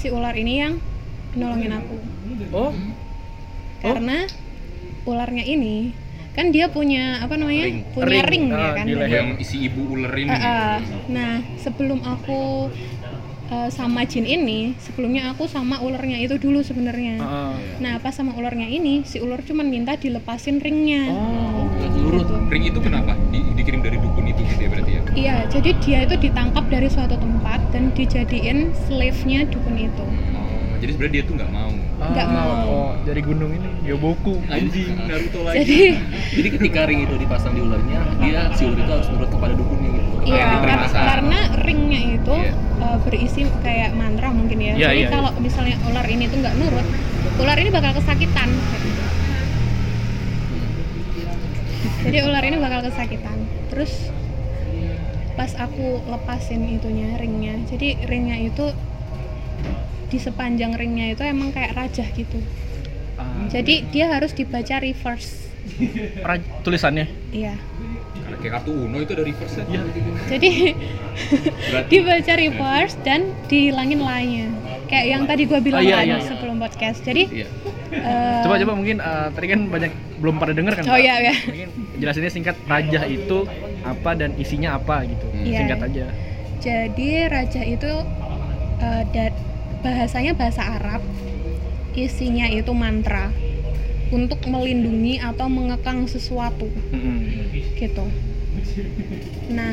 Si 0.00 0.08
ular 0.08 0.32
ini 0.32 0.54
yang 0.58 0.74
nolongin 1.32 1.76
aku 1.76 1.96
Oh, 2.50 2.72
karena 3.78 4.24
ularnya 5.04 5.44
ini 5.44 5.92
kan 6.30 6.48
dia 6.48 6.66
punya 6.66 7.20
apa 7.20 7.36
namanya 7.36 7.68
Ring. 7.68 7.84
punya 7.92 8.22
Ring. 8.22 8.24
ring, 8.24 8.44
ya 8.48 8.56
Ah, 8.56 8.72
kan 8.72 8.84
yang 8.88 9.28
isi 9.36 9.68
ibu 9.68 9.92
ular 9.92 10.10
ini 10.10 10.30
Ah, 10.30 10.40
ah. 10.40 10.76
nah 11.06 11.32
sebelum 11.56 12.00
aku 12.00 12.70
uh, 13.50 13.68
sama 13.68 14.02
jin 14.02 14.24
ini 14.24 14.72
sebelumnya 14.78 15.30
aku 15.30 15.44
sama 15.44 15.78
ularnya 15.78 16.16
itu 16.16 16.38
dulu 16.38 16.62
sebenarnya 16.62 17.20
ah. 17.20 17.54
nah 17.76 17.98
pas 17.98 18.14
sama 18.14 18.32
ularnya 18.32 18.66
ini 18.66 19.04
si 19.04 19.18
ular 19.18 19.42
cuman 19.42 19.66
minta 19.66 19.94
dilepasin 19.94 20.58
ringnya 20.58 21.12
oh, 21.12 21.66
Gitu. 22.12 22.34
ring 22.48 22.64
itu 22.64 22.78
kenapa 22.78 23.12
Di- 23.30 23.54
dikirim 23.54 23.80
dari 23.80 23.96
dukun 23.96 24.24
itu 24.24 24.42
gitu 24.44 24.60
ya 24.60 24.68
berarti 24.68 24.90
ya 24.90 25.00
iya 25.14 25.36
jadi 25.46 25.70
dia 25.78 25.98
itu 26.02 26.14
ditangkap 26.20 26.64
dari 26.66 26.88
suatu 26.88 27.14
tempat 27.14 27.60
dan 27.70 27.90
dijadiin 27.92 28.58
slave-nya 28.80 29.46
dukun 29.46 29.76
itu 29.76 30.04
oh, 30.34 30.48
jadi 30.76 30.90
sebenarnya 30.90 31.14
dia 31.14 31.22
tuh 31.22 31.34
nggak 31.36 31.50
mau 31.50 31.70
Nggak 32.00 32.26
Ah, 32.26 32.32
mau. 32.32 32.52
Oh, 32.64 32.90
dari 33.04 33.20
gunung 33.20 33.52
ini 33.52 33.68
Gyoboku. 33.84 34.40
Anjing. 34.48 34.96
Naruto 34.98 35.44
jadi 35.44 36.00
Jadi 36.40 36.48
ketika 36.50 36.88
ring 36.88 37.04
itu 37.04 37.12
dipasang 37.14 37.52
di 37.52 37.60
ularnya, 37.60 38.00
dia 38.16 38.48
si 38.50 38.64
ular 38.64 38.80
itu 38.80 38.88
harus 38.90 39.08
nurut 39.12 39.28
kepada 39.28 39.52
dukunnya 39.52 39.88
gitu. 39.92 40.08
Iya, 40.24 40.40
yang 40.40 40.64
kar- 40.64 40.80
dipasang. 40.80 41.04
karena 41.04 41.38
ringnya 41.60 42.00
itu 42.16 42.34
Iya. 42.34 42.52
uh, 42.80 42.96
berisi 43.04 43.40
kayak 43.60 43.92
mantra 43.92 44.32
mungkin 44.32 44.58
ya. 44.58 44.72
Iya, 44.72 44.88
Jadi 44.88 44.96
iya, 44.96 45.08
kalau 45.10 45.30
misalnya 45.36 45.76
ular 45.84 46.06
ini 46.08 46.24
tuh 46.24 46.38
nggak 46.40 46.54
nurut, 46.56 46.86
ular 47.36 47.56
ini 47.58 47.68
bakal 47.68 47.92
kesakitan. 47.94 48.48
Jadi 52.00 52.18
ular 52.20 52.42
ini 52.42 52.56
bakal 52.56 52.80
kesakitan. 52.82 53.38
Terus 53.68 53.92
pas 55.32 55.52
aku 55.54 56.04
lepasin 56.04 56.68
itunya 56.70 57.16
ringnya, 57.16 57.56
jadi 57.64 57.96
ringnya 58.04 58.36
itu 58.42 58.66
di 60.06 60.18
sepanjang 60.18 60.74
ringnya 60.74 61.14
itu 61.14 61.22
emang 61.22 61.48
kayak 61.48 61.72
rajah 61.72 62.08
gitu. 62.10 62.36
Ah, 63.14 63.46
Jadi 63.46 63.86
dia 63.86 64.10
harus 64.10 64.32
dibaca 64.32 64.76
reverse. 64.76 65.48
raj- 66.20 66.44
tulisannya. 66.60 67.04
Iya. 67.30 67.54
karena 68.20 68.36
kayak 68.38 68.52
kartu 68.54 68.72
uno 68.72 68.96
itu 68.96 69.10
ada 69.10 69.22
reverse 69.22 69.54
Iya. 69.62 69.80
Jadi 70.26 70.50
dibaca 71.90 72.32
reverse 72.34 72.94
dan 73.00 73.20
dihilangin 73.44 73.98
lainnya 73.98 74.48
kayak 74.86 75.06
yang 75.08 75.22
tadi 75.24 75.42
gua 75.44 75.58
bilang 75.58 75.78
Oh, 75.78 75.84
iya, 75.84 75.96
kan 75.96 76.04
iya, 76.04 76.16
iya. 76.16 76.26
sebelum 76.26 76.56
podcast 76.56 76.98
jadi 77.00 77.22
Iya. 77.28 77.46
eh, 77.92 78.40
Coba 78.40 78.54
coba 78.56 78.72
mungkin 78.72 78.96
eh, 78.98 79.26
tadi 79.30 79.46
kan 79.48 79.60
banyak 79.68 79.92
belum 80.16 80.34
pada 80.36 80.52
denger 80.52 80.72
kan. 80.74 80.82
oh 80.86 80.96
iya 80.96 81.14
ya 81.22 81.34
Mungkin 81.44 81.70
jelasinnya 82.00 82.32
singkat 82.32 82.56
rajah 82.64 83.04
itu 83.04 83.44
apa 83.82 84.10
dan 84.12 84.32
isinya 84.34 84.74
apa 84.74 85.04
gitu. 85.04 85.26
Iya. 85.36 85.58
Singkat 85.60 85.80
aja. 85.84 86.06
jadi 86.58 87.10
raja 87.28 87.62
itu 87.64 87.92
eh, 88.78 89.02
da- 89.08 89.38
bahasanya 89.80 90.36
bahasa 90.36 90.60
Arab 90.60 91.00
isinya 91.92 92.44
itu 92.46 92.68
mantra 92.70 93.32
untuk 94.10 94.44
melindungi 94.44 95.16
atau 95.16 95.48
mengekang 95.48 96.04
sesuatu 96.04 96.68
Mm-mm. 96.92 97.48
gitu 97.76 98.04
nah 99.48 99.72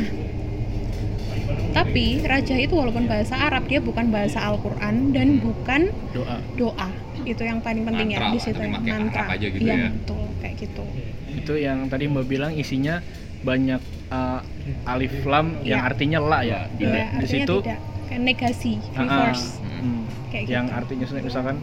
tapi 1.76 2.24
raja 2.24 2.56
itu 2.56 2.74
walaupun 2.74 3.06
bahasa 3.06 3.36
Arab 3.36 3.68
dia 3.68 3.78
bukan 3.78 4.08
bahasa 4.08 4.42
Al-Quran 4.42 5.12
dan 5.12 5.38
bukan 5.38 5.92
Doa. 6.12 6.38
doa 6.56 6.90
itu 7.24 7.44
yang 7.44 7.60
paling 7.60 7.84
penting 7.84 8.16
ya 8.16 8.24
Mantra 8.24 8.32
di 8.32 8.40
lah, 8.40 8.46
situ 8.48 8.62
ya, 8.64 8.70
mantra 8.80 9.24
Arab 9.28 9.36
aja 9.36 9.48
gitu 9.52 9.62
iya 9.62 9.76
ya. 9.76 9.90
betul 9.92 10.24
kayak 10.40 10.56
gitu 10.58 10.84
Itu 11.38 11.54
yang 11.56 11.86
tadi 11.88 12.06
Mbak 12.06 12.26
bilang 12.26 12.52
isinya 12.52 13.00
banyak 13.42 13.82
eh, 14.10 14.40
alif 14.84 15.14
lam 15.24 15.62
yang 15.62 15.82
Iya. 15.82 15.90
artinya 15.90 16.18
la 16.20 16.40
ya. 16.42 16.60
Di, 16.74 16.84
Iya, 16.84 17.06
di 17.16 17.28
situ. 17.28 17.56
tidak 17.62 17.80
kayak 18.08 18.22
negasi 18.24 18.72
ah, 18.80 18.98
ah, 18.98 19.04
reverse. 19.04 19.48
Hmm, 19.60 20.02
kayak 20.32 20.44
yang 20.48 20.66
gitu. 20.66 20.78
artinya 20.80 21.06
misalkan 21.20 21.56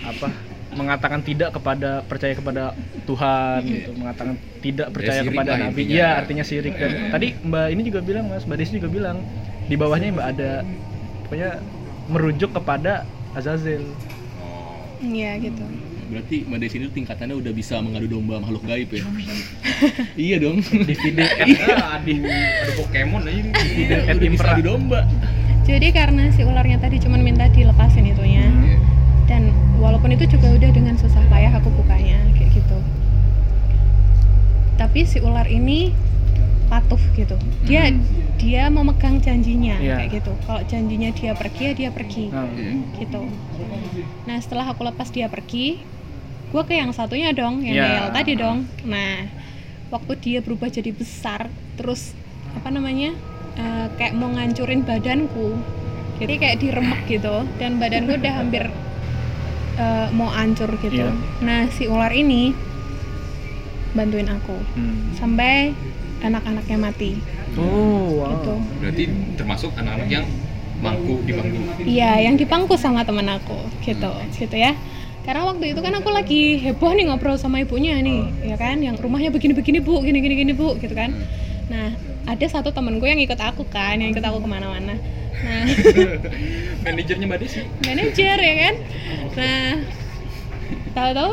apa 0.00 0.28
mengatakan 0.70 1.20
tidak 1.20 1.50
kepada 1.52 2.00
percaya 2.06 2.32
kepada 2.32 2.72
Tuhan 3.04 3.60
gitu 3.66 3.90
mengatakan 3.98 4.38
tidak 4.62 4.88
percaya 4.94 5.20
sirik 5.20 5.34
kepada 5.34 5.52
nabi. 5.58 5.82
iya 5.84 6.08
artinya 6.16 6.40
sirik. 6.40 6.72
Dan 6.72 7.10
tadi 7.10 7.34
Mbak 7.36 7.66
ini 7.68 7.82
juga 7.84 8.00
bilang 8.00 8.24
Mas 8.26 8.46
Mbak 8.46 8.56
Desi 8.56 8.78
juga 8.78 8.88
bilang 8.88 9.20
di 9.66 9.74
bawahnya 9.76 10.14
Mbak 10.14 10.26
ada 10.30 10.50
pokoknya 11.26 11.50
merujuk 12.08 12.50
kepada 12.50 13.04
Azazel. 13.34 13.82
Oh, 14.40 14.78
iya 15.04 15.36
gitu 15.36 15.62
Berarti 16.10 16.42
Mbak 16.42 16.58
Desi 16.58 16.76
itu 16.76 16.90
tingkatannya 16.90 17.36
udah 17.36 17.52
bisa 17.52 17.78
mengadu 17.78 18.06
domba 18.06 18.36
makhluk 18.36 18.66
gaib 18.66 18.90
ya? 18.90 19.02
iya 20.26 20.36
dong. 20.36 20.58
divide 20.58 21.22
Iya, 21.46 21.78
aduh, 21.96 22.18
ada 22.26 22.72
Pokemon 22.74 23.22
aja 23.22 23.30
ini. 23.32 23.50
Iya, 23.78 23.96
Ed 24.04 24.16
udah 24.18 24.30
bisa 24.32 24.46
adu 24.50 24.62
domba. 24.66 25.00
jadi 25.62 25.88
karena 25.90 26.28
si 26.28 26.42
ularnya 26.42 26.76
tadi 26.76 26.98
cuma 26.98 27.14
minta 27.16 27.46
dilepasin 27.46 28.02
itunya 28.04 28.42
Iya. 28.42 28.76
dan 29.24 29.42
walaupun 29.78 30.10
itu 30.10 30.26
juga 30.28 30.50
udah 30.50 30.66
dengan 30.68 30.98
susah 30.98 31.22
payah 31.24 31.54
aku 31.54 31.70
bukanya 31.70 32.18
kayak 32.34 32.50
gitu 32.52 32.74
tapi 34.74 35.04
si 35.04 35.20
ular 35.20 35.46
ini 35.46 35.94
patuh 36.66 36.98
gitu 37.12 37.38
dia 37.62 37.86
Hmm. 37.86 38.02
dia 38.34 38.66
memegang 38.66 39.18
janjinya 39.18 39.78
Iya. 39.78 39.94
kayak 39.96 40.10
gitu 40.12 40.32
kalau 40.40 40.62
janjinya 40.64 41.10
dia 41.12 41.32
pergi 41.32 41.62
ya 41.62 41.72
dia 41.76 41.90
pergi 41.92 42.24
Nah, 42.30 42.50
gitu 42.96 43.22
nah 44.24 44.36
setelah 44.38 44.66
aku 44.66 44.82
lepas 44.82 45.06
dia 45.08 45.26
pergi 45.26 45.78
gue 46.50 46.62
ke 46.66 46.74
yang 46.74 46.90
satunya 46.90 47.30
dong 47.30 47.62
yang 47.62 47.76
Iya. 47.78 47.86
Nel 47.86 48.08
tadi 48.10 48.32
dong 48.34 48.66
nah 48.82 49.26
waktu 49.90 50.12
dia 50.18 50.38
berubah 50.42 50.70
jadi 50.70 50.90
besar 50.90 51.46
terus 51.78 52.14
apa 52.54 52.68
namanya 52.70 53.14
eh, 53.54 53.86
kayak 53.94 54.18
mau 54.18 54.30
ngancurin 54.30 54.82
badanku 54.82 55.54
jadi 56.18 56.34
kayak 56.36 56.56
diremek 56.60 57.00
gitu 57.06 57.46
dan 57.56 57.78
badanku 57.78 58.18
udah 58.18 58.34
hampir 58.34 58.64
eh, 59.78 60.08
mau 60.10 60.30
hancur 60.30 60.74
gitu 60.82 61.06
Iya. 61.06 61.14
nah 61.42 61.60
si 61.70 61.86
ular 61.86 62.10
ini 62.10 62.50
bantuin 63.90 64.30
aku 64.30 64.54
hmm. 64.78 65.18
sampai 65.18 65.74
anak-anaknya 66.22 66.78
mati 66.78 67.18
oh 67.58 68.22
wow 68.22 68.30
gitu 68.38 68.54
Berarti 68.78 69.04
termasuk 69.34 69.70
anak-anak 69.74 70.08
yang 70.10 70.26
mangku 70.80 71.20
di 71.28 71.36
bangku. 71.36 71.60
Iya, 71.84 72.24
yang 72.24 72.40
dipangku 72.40 72.72
sama 72.80 73.04
temen 73.04 73.28
aku, 73.28 73.52
gitu, 73.84 74.08
gitu 74.32 74.56
ya. 74.56 74.72
Karena 75.30 75.46
waktu 75.46 75.70
itu 75.70 75.78
kan 75.78 75.94
aku 75.94 76.10
lagi 76.10 76.58
heboh 76.58 76.90
nih 76.90 77.06
ngobrol 77.06 77.38
sama 77.38 77.62
ibunya 77.62 77.94
nih, 78.02 78.50
ya 78.50 78.58
kan, 78.58 78.82
yang 78.82 78.98
rumahnya 78.98 79.30
begini-begini 79.30 79.78
bu, 79.78 80.02
gini-gini 80.02 80.34
gini 80.42 80.52
bu, 80.58 80.74
gitu 80.82 80.90
kan. 80.90 81.14
Nah, 81.70 81.94
ada 82.26 82.46
satu 82.50 82.74
temenku 82.74 83.06
yang 83.06 83.22
ikut 83.22 83.38
aku 83.38 83.62
kan, 83.70 84.02
yang 84.02 84.10
ikut 84.10 84.26
aku 84.26 84.42
ke 84.42 84.48
mana-mana. 84.50 84.98
Nah, 85.40 85.64
Manajernya 86.84 87.24
Mbak 87.30 87.38
Desi. 87.40 87.62
manajer 87.86 88.36
ya 88.42 88.54
kan. 88.60 88.74
Nah, 89.38 89.72
tahu-tahu 90.98 91.32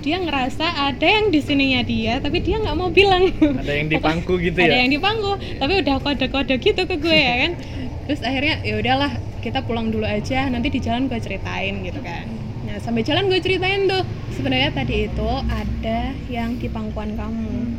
dia 0.00 0.16
ngerasa 0.22 0.66
ada 0.88 1.04
yang 1.04 1.34
di 1.34 1.42
sininya 1.42 1.82
dia, 1.82 2.22
tapi 2.22 2.40
dia 2.40 2.62
nggak 2.62 2.78
mau 2.78 2.94
bilang. 2.94 3.28
ada 3.58 3.72
yang 3.74 3.90
dipangku 3.90 4.38
gitu 4.38 4.56
ada 4.56 4.70
ya 4.70 4.86
yang 4.86 4.94
dipangku 4.94 5.36
tapi 5.58 5.82
udah 5.82 5.98
kode-kode 6.00 6.54
gitu 6.62 6.86
ke 6.86 6.96
gue 6.96 7.12
ya 7.12 7.34
kan 7.44 7.52
terus 8.06 8.22
akhirnya 8.24 8.62
ya 8.64 8.78
udahlah 8.80 9.12
kita 9.44 9.60
pulang 9.66 9.92
dulu 9.92 10.06
aja 10.06 10.48
nanti 10.48 10.72
di 10.72 10.80
jalan 10.80 11.10
gue 11.10 11.18
ceritain 11.20 11.82
gitu 11.84 12.00
kan 12.00 12.41
sampai 12.82 13.06
jalan 13.06 13.30
gue 13.30 13.38
ceritain 13.38 13.86
tuh. 13.86 14.04
Sebenarnya 14.34 14.74
tadi 14.74 15.06
itu 15.06 15.30
ada 15.48 15.98
yang 16.26 16.58
di 16.58 16.66
pangkuan 16.66 17.14
kamu. 17.14 17.78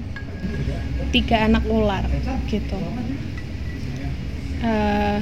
Tiga 1.12 1.46
anak 1.46 1.63
ular 1.68 2.08
gitu. 2.48 2.80
Eh, 4.63 5.20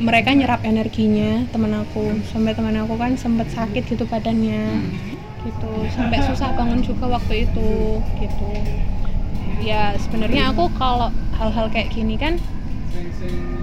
mereka 0.00 0.32
nyerap 0.32 0.64
energinya 0.64 1.44
temen 1.52 1.76
aku. 1.76 2.24
Sampai 2.32 2.56
temen 2.56 2.74
aku 2.80 2.96
kan 2.96 3.14
sempet 3.20 3.52
sakit 3.52 3.84
gitu 3.84 4.08
badannya 4.08 4.80
gitu. 5.44 5.72
Sampai 5.92 6.24
susah 6.24 6.56
bangun 6.56 6.80
juga 6.80 7.08
waktu 7.20 7.48
itu 7.48 8.00
gitu. 8.20 8.48
Ya 9.60 9.92
sebenarnya 10.00 10.56
aku 10.56 10.72
kalau 10.80 11.12
hal-hal 11.36 11.68
kayak 11.68 11.92
gini 11.92 12.16
kan 12.16 12.40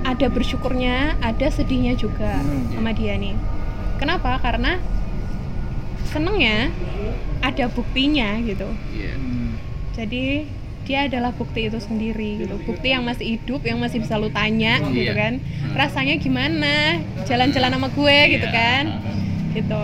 ada 0.06 0.30
bersyukurnya 0.30 1.18
ada 1.26 1.50
sedihnya 1.50 1.98
juga 1.98 2.38
sama 2.74 2.94
dia 2.94 3.18
nih. 3.18 3.34
Kenapa? 3.98 4.38
Karena 4.38 4.78
senengnya 6.08 6.72
ada 7.40 7.66
buktinya 7.68 8.40
gitu 8.42 8.68
Iya. 8.92 9.14
Hmm. 9.14 9.52
jadi 9.94 10.26
dia 10.84 11.00
adalah 11.04 11.32
bukti 11.32 11.68
itu 11.68 11.78
sendiri 11.78 12.40
gitu 12.40 12.56
bukti 12.64 12.90
yang 12.90 13.04
masih 13.04 13.36
hidup 13.36 13.60
yang 13.62 13.76
masih 13.78 14.00
bisa 14.00 14.16
lu 14.16 14.30
tanya 14.30 14.80
gitu 14.88 15.12
Iya. 15.12 15.14
kan 15.14 15.34
rasanya 15.74 16.16
gimana 16.16 16.98
jalan-jalan 17.24 17.72
sama 17.72 17.88
gue 17.90 18.18
gitu 18.32 18.48
kan 18.48 18.84
gitu 19.52 19.84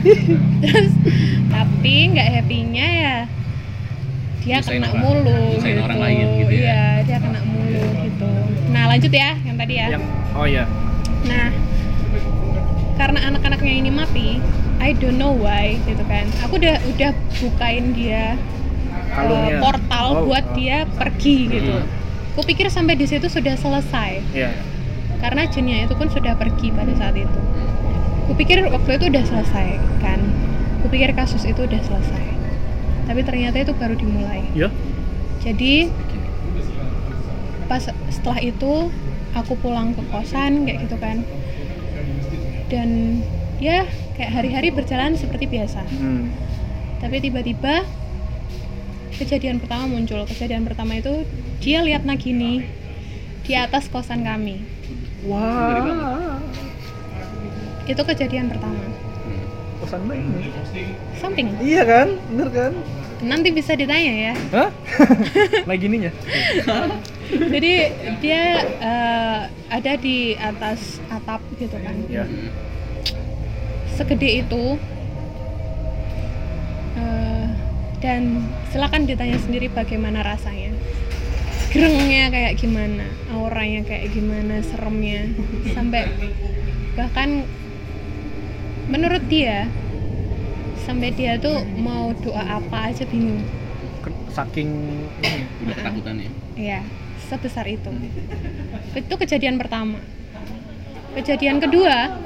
terus 0.64 0.92
tapi 1.46 1.94
nggak 2.10 2.28
happynya 2.32 2.86
ya 2.88 3.16
dia 4.40 4.56
Nyusahin 4.56 4.80
kena 4.80 4.88
orang. 4.88 5.02
mulu 5.04 5.40
gitu. 5.60 5.80
orang 5.84 5.98
lain 6.00 6.26
gitu 6.40 6.54
ya. 6.56 6.64
Iya, 6.64 6.84
dia 7.04 7.18
kena 7.20 7.40
mulu 7.44 7.84
gitu. 8.00 8.30
Nah, 8.72 8.82
lanjut 8.88 9.12
ya 9.12 9.30
yang 9.36 9.56
tadi 9.60 9.74
ya. 9.76 9.86
Yang 9.92 10.04
oh 10.32 10.46
ya. 10.48 10.64
Nah, 11.28 11.48
karena 12.96 13.20
anak-anaknya 13.28 13.74
ini 13.76 13.90
mati, 13.92 14.40
I 14.80 14.96
don't 14.96 15.20
know 15.20 15.36
why 15.36 15.76
gitu 15.84 16.00
kan. 16.08 16.24
Aku 16.48 16.56
udah 16.56 16.80
udah 16.88 17.12
bukain 17.38 17.92
dia 17.92 18.34
Kalungnya. 19.12 19.60
portal 19.60 20.06
Oh, 20.16 20.32
buat 20.32 20.44
oh. 20.50 20.54
dia 20.56 20.88
pergi 20.96 21.36
gitu. 21.52 21.74
Hmm. 21.76 21.86
Aku 22.34 22.48
pikir 22.48 22.72
sampai 22.72 22.96
di 22.96 23.04
situ 23.04 23.28
sudah 23.28 23.52
selesai 23.58 24.24
Iya. 24.32 24.56
karena 25.20 25.44
jinnya 25.44 25.84
itu 25.84 25.92
pun 25.92 26.08
sudah 26.08 26.32
pergi 26.32 26.72
pada 26.72 26.88
saat 26.96 27.12
itu. 27.12 27.40
Kupikir 28.32 28.64
waktu 28.72 28.90
itu 28.96 29.04
udah 29.12 29.24
selesai 29.28 29.68
kan. 30.00 30.20
Kupikir 30.80 31.12
kasus 31.12 31.44
itu 31.44 31.60
udah 31.60 31.80
selesai. 31.84 32.24
Tapi 33.04 33.20
ternyata 33.26 33.60
itu 33.60 33.76
baru 33.76 33.92
dimulai. 33.98 34.48
Ya. 34.56 34.72
Jadi 35.44 35.92
pas 37.68 37.84
setelah 38.08 38.40
itu 38.40 38.88
aku 39.36 39.52
pulang 39.60 39.92
ke 39.92 40.02
kosan 40.08 40.64
kayak 40.64 40.88
gitu 40.88 40.96
kan. 40.96 41.20
Dan 42.70 43.20
ya 43.60 43.84
kayak 44.16 44.32
hari-hari 44.32 44.68
berjalan 44.72 45.14
seperti 45.14 45.44
biasa. 45.46 45.84
Hmm. 45.84 46.32
Tapi 47.00 47.16
tiba-tiba 47.20 47.84
kejadian 49.20 49.60
pertama 49.60 49.84
muncul. 49.86 50.24
Kejadian 50.24 50.64
pertama 50.64 50.96
itu 50.96 51.28
dia 51.60 51.84
lihat 51.84 52.08
Nagini 52.08 52.64
di 53.44 53.52
atas 53.52 53.86
kosan 53.92 54.24
kami. 54.24 54.64
Wah. 55.28 56.40
Itu 57.84 58.00
kejadian 58.00 58.48
pertama. 58.48 58.80
Kosan 59.84 60.08
mbak 60.08 60.16
ini. 60.16 60.48
Something. 61.20 61.46
Iya 61.60 61.82
kan? 61.84 62.08
Bener 62.32 62.48
kan? 62.48 62.72
Nanti 63.20 63.48
bisa 63.52 63.76
ditanya 63.76 64.32
ya. 64.32 64.34
Hah? 64.56 64.70
Lagi 65.68 65.84
ininya. 65.84 66.12
Jadi 67.28 67.72
dia 68.24 68.42
eh, 68.80 69.40
ada 69.68 69.92
di 70.00 70.32
atas 70.40 71.00
atap 71.12 71.44
gitu 71.60 71.76
kan. 71.76 71.96
Ya. 72.08 72.24
Segede 74.00 74.40
itu. 74.40 74.80
Eh, 76.96 77.46
dan 78.00 78.48
silakan 78.72 79.04
ditanya 79.04 79.36
sendiri 79.36 79.68
bagaimana 79.68 80.24
rasanya. 80.24 80.72
Gerengnya 81.68 82.32
kayak 82.32 82.56
gimana, 82.56 83.04
auranya 83.28 83.84
kayak 83.84 84.08
gimana, 84.16 84.64
seremnya, 84.64 85.28
sampai 85.76 86.08
bahkan 86.96 87.44
menurut 88.90 89.22
dia 89.30 89.70
sampai 90.82 91.14
dia 91.14 91.38
tuh 91.38 91.62
mau 91.78 92.10
doa 92.24 92.58
apa 92.58 92.90
aja 92.90 93.04
bingung. 93.06 93.44
Saking. 94.32 94.70
Udah 95.62 95.76
ketakutan 95.76 96.14
ya. 96.18 96.30
Iya, 96.56 96.80
sebesar 97.28 97.68
itu. 97.68 97.92
Itu 98.96 99.14
kejadian 99.20 99.60
pertama. 99.60 100.00
Kejadian 101.14 101.60
kedua, 101.62 102.16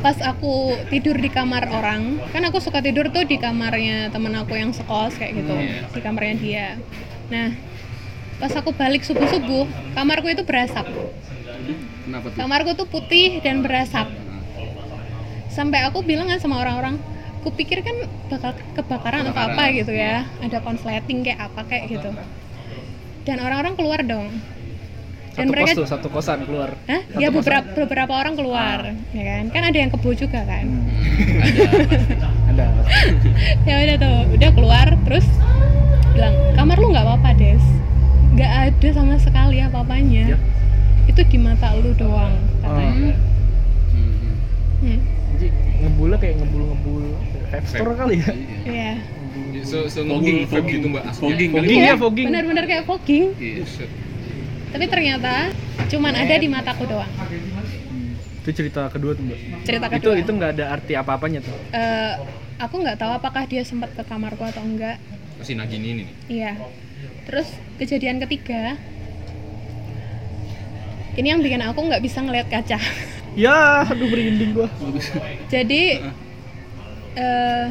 pas 0.00 0.16
aku 0.24 0.72
tidur 0.88 1.12
di 1.14 1.28
kamar 1.28 1.68
orang, 1.68 2.16
kan 2.32 2.40
aku 2.48 2.56
suka 2.56 2.80
tidur 2.80 3.12
tuh 3.12 3.28
di 3.28 3.36
kamarnya 3.36 4.08
temen 4.08 4.32
aku 4.32 4.56
yang 4.56 4.72
sekos 4.72 5.12
kayak 5.14 5.44
gitu, 5.44 5.52
Iya. 5.52 5.92
di 5.92 6.00
kamarnya 6.00 6.34
dia. 6.40 6.66
Nah, 7.28 7.52
pas 8.40 8.52
aku 8.56 8.72
balik 8.72 9.04
subuh 9.04 9.28
subuh, 9.28 9.68
kamarku 9.92 10.32
itu 10.32 10.40
berasap. 10.40 10.88
Kenapa 12.08 12.26
tuh? 12.32 12.38
Kamarku 12.40 12.70
tuh 12.74 12.88
putih 12.88 13.44
dan 13.44 13.60
berasap. 13.60 14.08
Sampai 15.52 15.84
aku 15.84 16.00
bilang 16.00 16.32
kan 16.32 16.40
sama 16.40 16.56
orang-orang, 16.58 16.96
aku 17.44 17.52
pikir 17.52 17.84
kan 17.84 17.92
bakal 18.32 18.56
kebakaran 18.72 19.28
atau 19.28 19.36
Kebakaran. 19.36 19.58
apa 19.60 19.76
gitu 19.76 19.92
ya, 19.92 20.24
ada 20.40 20.58
konsleting 20.64 21.20
kayak 21.20 21.44
apa 21.44 21.60
kayak 21.68 21.92
gitu. 21.92 22.10
Dan 23.28 23.36
orang-orang 23.44 23.76
keluar 23.76 24.00
dong. 24.00 24.32
Dan 25.30 25.46
Satu 25.46 25.52
mereka 25.52 25.68
kos 25.68 25.78
tuh, 25.78 25.86
satu 25.86 26.06
kosan 26.10 26.38
keluar. 26.42 26.70
Hah? 26.84 27.00
Satu 27.00 27.16
Ya 27.16 27.28
kosan. 27.28 27.38
beberapa 27.38 27.68
beberapa 27.80 28.12
orang 28.12 28.34
keluar, 28.34 28.78
ya 29.14 29.24
kan? 29.24 29.44
Kan 29.48 29.62
ada 29.64 29.78
yang 29.78 29.90
kebo 29.90 30.10
juga 30.12 30.40
kan. 30.42 30.64
Ada. 32.50 32.66
ya 33.62 33.74
udah 33.78 33.96
tuh, 33.96 34.16
udah 34.34 34.50
keluar 34.50 34.86
terus 35.06 35.26
bilang, 36.12 36.34
"Kamar 36.52 36.76
lu 36.76 36.90
nggak 36.90 37.06
apa-apa, 37.06 37.30
Des." 37.34 37.62
nggak 38.30 38.52
ada 38.70 38.88
sama 38.94 39.14
sekali 39.18 39.58
apa-apanya. 39.58 40.34
Ya. 40.34 40.38
Itu 41.06 41.20
di 41.26 41.36
mata 41.36 41.74
lu 41.74 41.90
doang, 41.92 42.30
katanya. 42.62 43.14
Hmm. 43.90 44.34
Hmm. 44.80 44.98
Jadi 45.34 45.46
ngebulnya 45.80 46.16
kayak 46.18 46.34
ngebul-ngebul 46.38 47.04
store 47.66 47.94
kali 47.94 48.22
ya. 48.22 48.32
Iya. 48.64 48.92
So, 49.62 49.86
so 49.86 50.02
Fogging, 50.02 50.46
gitu 50.46 50.86
mbak. 50.88 51.04
aslinya. 51.06 51.20
Fogging 51.20 51.50
kali. 51.50 51.66
Fogging 51.66 51.78
Iya, 51.78 51.86
ya, 51.86 51.94
fogging. 51.98 52.26
Benar-benar 52.30 52.64
kayak 52.66 52.84
fogging. 52.86 53.24
Iya, 53.36 53.62
set. 53.66 53.90
Tapi 54.70 54.84
ternyata 54.86 55.50
cuman 55.86 56.12
ada 56.14 56.34
di 56.34 56.46
mataku 56.46 56.86
doang. 56.86 57.10
Hmm. 57.10 58.14
Itu 58.40 58.50
cerita 58.52 58.86
kedua 58.86 59.12
tuh, 59.12 59.24
Mbak. 59.24 59.38
Cerita 59.62 59.86
Itu 59.88 59.94
kedua. 60.00 60.14
itu 60.16 60.30
nggak 60.30 60.50
ada 60.54 60.64
arti 60.70 60.92
apa-apanya 60.94 61.40
tuh. 61.40 61.54
Eh, 61.70 62.14
aku 62.56 62.74
nggak 62.78 62.96
tahu 62.96 63.12
apakah 63.12 63.44
dia 63.44 63.62
sempat 63.62 63.90
ke 63.92 64.02
kamarku 64.02 64.42
atau 64.42 64.62
enggak. 64.62 64.96
Si 65.40 65.52
Nagini 65.52 65.86
ini 65.90 66.02
nih. 66.02 66.14
Iya. 66.28 66.52
Terus 67.24 67.48
kejadian 67.76 68.20
ketiga, 68.20 68.76
ini 71.12 71.26
yang 71.26 71.40
bikin 71.40 71.60
aku 71.60 71.80
nggak 71.80 72.00
bisa 72.00 72.20
ngelihat 72.20 72.48
kaca. 72.48 72.78
Ya, 73.30 73.86
aduh 73.86 74.10
merinding 74.10 74.58
gua. 74.58 74.66
Jadi 75.46 76.02
eh 77.14 77.66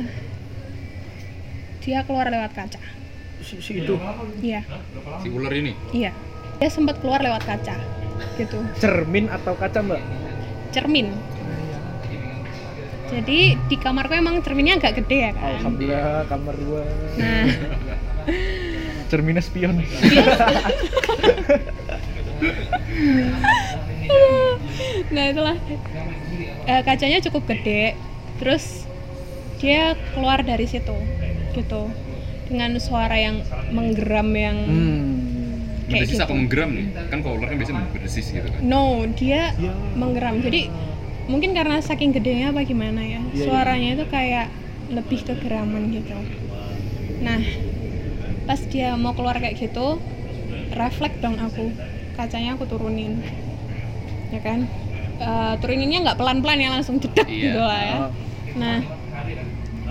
dia 1.79 1.99
keluar 2.03 2.31
lewat 2.31 2.55
kaca. 2.55 2.79
Si, 3.43 3.59
si 3.59 3.71
itu 3.77 3.99
Iya, 4.39 4.63
Si 5.19 5.27
ular 5.27 5.51
ini. 5.51 5.75
iya. 5.91 6.15
Dia 6.59 6.67
sempat 6.67 6.99
keluar 6.99 7.23
lewat 7.23 7.47
kaca, 7.47 7.79
gitu. 8.35 8.59
cermin 8.77 9.31
atau 9.31 9.55
kaca, 9.55 9.79
Mbak? 9.79 10.01
Cermin. 10.69 11.07
Jadi 13.09 13.57
di 13.57 13.75
kamarku 13.75 14.13
emang 14.13 14.43
cerminnya 14.45 14.77
agak 14.77 15.01
gede 15.01 15.17
ya 15.17 15.31
kan. 15.33 15.57
Alhamdulillah 15.57 16.29
kamar 16.29 16.53
gua 16.61 16.83
Nah, 17.17 17.49
cerminnya 19.09 19.41
spion. 19.41 19.81
nah 25.09 25.23
itulah 25.25 25.57
Eh, 26.69 26.81
kacanya 26.85 27.17
cukup 27.17 27.49
gede. 27.49 27.97
Terus 28.37 28.85
dia 29.57 29.97
keluar 30.13 30.45
dari 30.45 30.69
situ, 30.69 30.93
gitu. 31.57 31.89
Dengan 32.45 32.77
suara 32.77 33.17
yang 33.17 33.41
menggeram 33.73 34.29
yang 34.37 34.57
Hmm. 34.69 35.38
Kayak 35.89 36.05
Berdesis 36.05 36.17
gitu. 36.21 36.25
apa 36.25 36.33
menggeram 36.37 36.69
nih? 36.77 36.87
Kan 37.09 37.19
kalau 37.25 37.35
ular 37.41 37.47
kan 37.49 37.57
biasanya 37.57 37.81
berdesis 37.93 38.25
gitu 38.29 38.47
kan. 38.53 38.61
No, 38.61 38.83
dia 39.19 39.41
menggeram. 39.97 40.35
Jadi 40.45 40.61
mungkin 41.31 41.51
karena 41.57 41.81
saking 41.81 42.11
gedenya 42.13 42.53
apa 42.53 42.61
gimana 42.65 43.01
ya, 43.05 43.21
Iya, 43.25 43.41
suaranya 43.45 43.89
itu 43.97 44.05
kayak 44.05 44.47
lebih 44.89 45.19
ke 45.27 45.33
geraman 45.41 45.83
gitu. 45.93 46.17
Nah, 47.21 47.41
pas 48.47 48.61
dia 48.71 48.97
mau 48.97 49.13
keluar 49.17 49.37
kayak 49.41 49.55
gitu, 49.61 50.01
refleks 50.73 51.17
dong 51.23 51.37
aku, 51.41 51.73
kacanya 52.17 52.55
aku 52.57 52.65
turunin, 52.69 53.13
ya 54.33 54.39
kan? 54.41 54.59
Eh, 55.19 55.53
turuninnya 55.61 55.97
nggak 56.05 56.17
pelan-pelan 56.19 56.59
ya, 56.63 56.69
langsung 56.73 56.97
jedek 57.03 57.27
Iya. 57.27 57.43
gitu 57.51 57.59
lah 57.59 57.81
ya. 57.83 57.97
Oh. 57.99 58.11
Nah, 58.61 58.77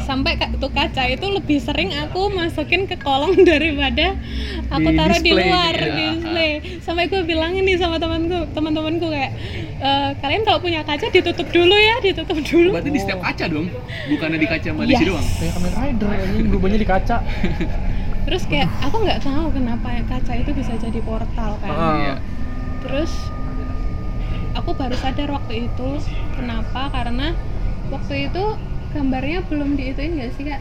sampai 0.08 0.32
tuh 0.56 0.72
kaca 0.72 1.04
itu 1.04 1.26
lebih 1.28 1.60
sering 1.60 1.92
aku 1.92 2.32
masukin 2.32 2.88
ke 2.88 2.96
kolong 2.96 3.44
daripada 3.44 4.16
aku 4.66 4.88
Di 4.88 4.96
taruh 4.96 5.20
di 5.20 5.30
luar 5.30 5.68
gitu 5.70 5.84
ya. 5.84 5.92
di 5.92 6.06
display. 6.16 6.52
Sampai 6.80 7.04
gue 7.06 7.20
bilangin 7.22 7.62
nih 7.62 7.76
sama 7.76 8.00
temanku, 8.00 8.48
teman-temanku 8.50 9.06
kayak 9.06 9.36
"E, 9.78 9.90
kalian 10.18 10.42
kalau 10.42 10.58
punya 10.58 10.80
kaca 10.80 11.06
ditutup 11.06 11.44
dulu 11.48 11.76
ya, 11.76 12.00
ditutup 12.00 12.40
dulu. 12.40 12.72
Berarti 12.72 12.88
di 12.88 12.98
setiap 12.98 13.20
kaca 13.20 13.44
dong, 13.46 13.68
bukannya 14.08 14.38
di 14.38 14.48
kaca 14.48 14.68
Malaysia 14.72 14.96
Yes. 14.98 15.10
doang. 15.12 15.26
Kayak 15.34 15.52
Kamen 15.52 15.72
Rider 15.74 16.10
ini 16.32 16.42
berubahnya 16.48 16.78
di 16.80 16.88
kaca. 16.88 17.16
Terus 18.26 18.42
kayak 18.44 18.68
aku 18.82 18.96
nggak 18.98 19.20
tahu 19.20 19.46
kenapa 19.52 19.88
kaca 20.02 20.32
itu 20.34 20.50
bisa 20.52 20.72
jadi 20.74 21.00
portal 21.00 21.52
kan. 21.58 21.68
Ah. 21.70 21.94
Iya. 21.94 22.14
Terus 22.80 23.12
aku 24.54 24.72
baru 24.72 24.96
sadar 24.96 25.28
waktu 25.30 25.68
itu 25.68 25.88
kenapa 26.32 26.88
karena 26.88 27.36
waktu 27.88 28.28
itu 28.28 28.44
gambarnya 28.94 29.38
belum 29.46 29.76
diituin 29.76 30.12
nggak 30.16 30.30
sih 30.36 30.44
kak? 30.48 30.60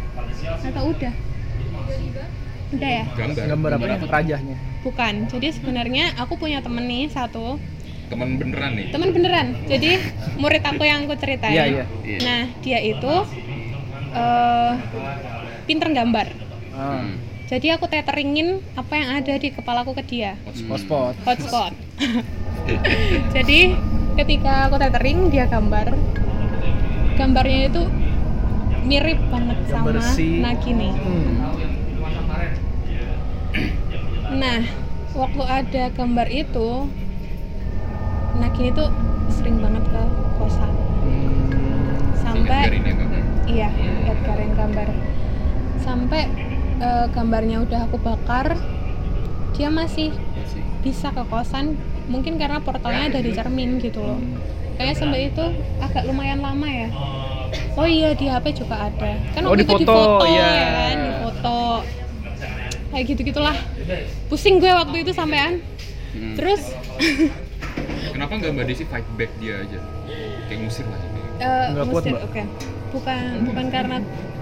Atau 0.67 0.91
udah? 0.91 1.13
Udah 2.75 2.89
ya? 2.91 3.03
Gambar. 3.15 3.43
Gambar 3.47 3.71
apa? 3.79 3.85
apa? 3.95 4.05
Rajahnya. 4.19 4.57
Bukan. 4.83 5.13
Jadi 5.31 5.47
sebenarnya 5.55 6.15
aku 6.19 6.35
punya 6.35 6.59
temen 6.59 6.83
nih 6.87 7.07
satu, 7.07 7.55
Teman 8.07 8.39
beneran 8.39 8.71
nih. 8.75 8.87
temen 8.95 9.09
beneran. 9.11 9.47
Jadi 9.67 9.99
murid 10.39 10.63
aku 10.63 10.83
yang 10.87 11.03
aku 11.07 11.15
ceritain. 11.19 11.51
Iya, 11.55 11.63
iya. 11.67 11.85
Iya. 12.07 12.19
Nah 12.23 12.41
dia 12.63 12.79
itu 12.79 13.13
eh 14.15 14.73
pinter 15.67 15.89
gambar. 15.91 16.27
Ah. 16.71 17.03
Hmm. 17.03 17.19
Jadi 17.47 17.71
aku 17.71 17.87
teteringin 17.87 18.59
apa 18.75 18.93
yang 18.99 19.09
ada 19.23 19.33
di 19.39 19.47
kepalaku 19.55 19.95
ke 19.95 20.03
dia. 20.03 20.35
Hotspot. 20.43 21.15
hotspot. 21.23 21.71
Jadi 23.35 23.71
ketika 24.19 24.67
aku 24.67 24.75
tethering 24.75 25.31
dia 25.31 25.47
gambar, 25.47 25.95
gambarnya 27.15 27.71
itu 27.71 27.87
mirip 28.87 29.19
banget 29.27 29.57
sama 29.67 29.91
bersih. 29.91 30.39
Hmm. 30.39 31.35
Nah, 34.39 34.59
waktu 35.11 35.43
ada 35.43 35.83
gambar 35.91 36.27
itu, 36.31 36.69
Nagi 38.37 38.69
itu 38.69 38.85
sering 39.33 39.57
banget 39.59 39.83
ke 39.91 40.03
kosan. 40.39 40.71
Hmm. 41.03 41.43
Sampai. 42.15 42.79
Ya, 43.47 43.67
iya, 43.67 43.69
lihat 44.07 44.19
garing 44.23 44.53
gambar. 44.55 44.87
Sampai 45.83 46.21
uh, 46.79 47.05
gambarnya 47.11 47.63
udah 47.67 47.91
aku 47.91 47.97
bakar, 47.99 48.55
dia 49.57 49.67
masih 49.73 50.13
bisa 50.85 51.11
ke 51.11 51.23
kosan 51.27 51.75
mungkin 52.07 52.39
karena 52.39 52.63
portalnya 52.63 53.11
ada 53.11 53.19
di 53.19 53.35
gitu. 53.35 53.37
cermin 53.43 53.69
gitu 53.83 53.99
loh 53.99 54.15
hmm. 54.15 54.79
kayaknya 54.79 54.95
sampai 54.95 55.19
itu 55.27 55.45
agak 55.83 56.07
lumayan 56.07 56.39
lama 56.39 56.67
ya 56.71 56.87
oh 56.95 57.36
oh 57.77 57.87
iya 57.87 58.09
di 58.11 58.25
HP 58.25 58.45
juga 58.57 58.75
ada 58.83 59.11
kan 59.31 59.41
Oh, 59.43 59.53
waktu 59.53 59.61
di 59.61 59.63
itu 59.63 59.73
di 59.75 59.85
foto, 59.85 60.01
foto 60.17 60.25
iya. 60.27 60.47
ya 60.49 60.67
kan 60.67 60.97
di 60.97 61.11
foto 61.21 61.57
kayak 62.87 63.03
gitu 63.05 63.21
gitulah 63.23 63.57
pusing 64.27 64.55
gue 64.57 64.71
waktu 64.71 64.97
itu 64.99 65.11
sampean 65.11 65.61
Hmm. 66.07 66.33
terus 66.33 66.73
Kenapa 68.15 68.31
nggak 68.33 68.49
Mbak 68.49 68.65
Desi 68.65 68.83
fight 68.83 69.05
back 69.13 69.29
dia 69.37 69.61
aja? 69.61 69.77
Kayak 70.47 70.59
ngusir 70.63 70.85
lah 70.85 70.97
eh 71.37 71.67
Nggak 71.69 71.85
kuat, 71.87 72.03
Mbak? 72.07 72.21
oke 72.23 72.41
bukan 72.89 73.21
bukan 73.45 73.65
karena 73.69 73.97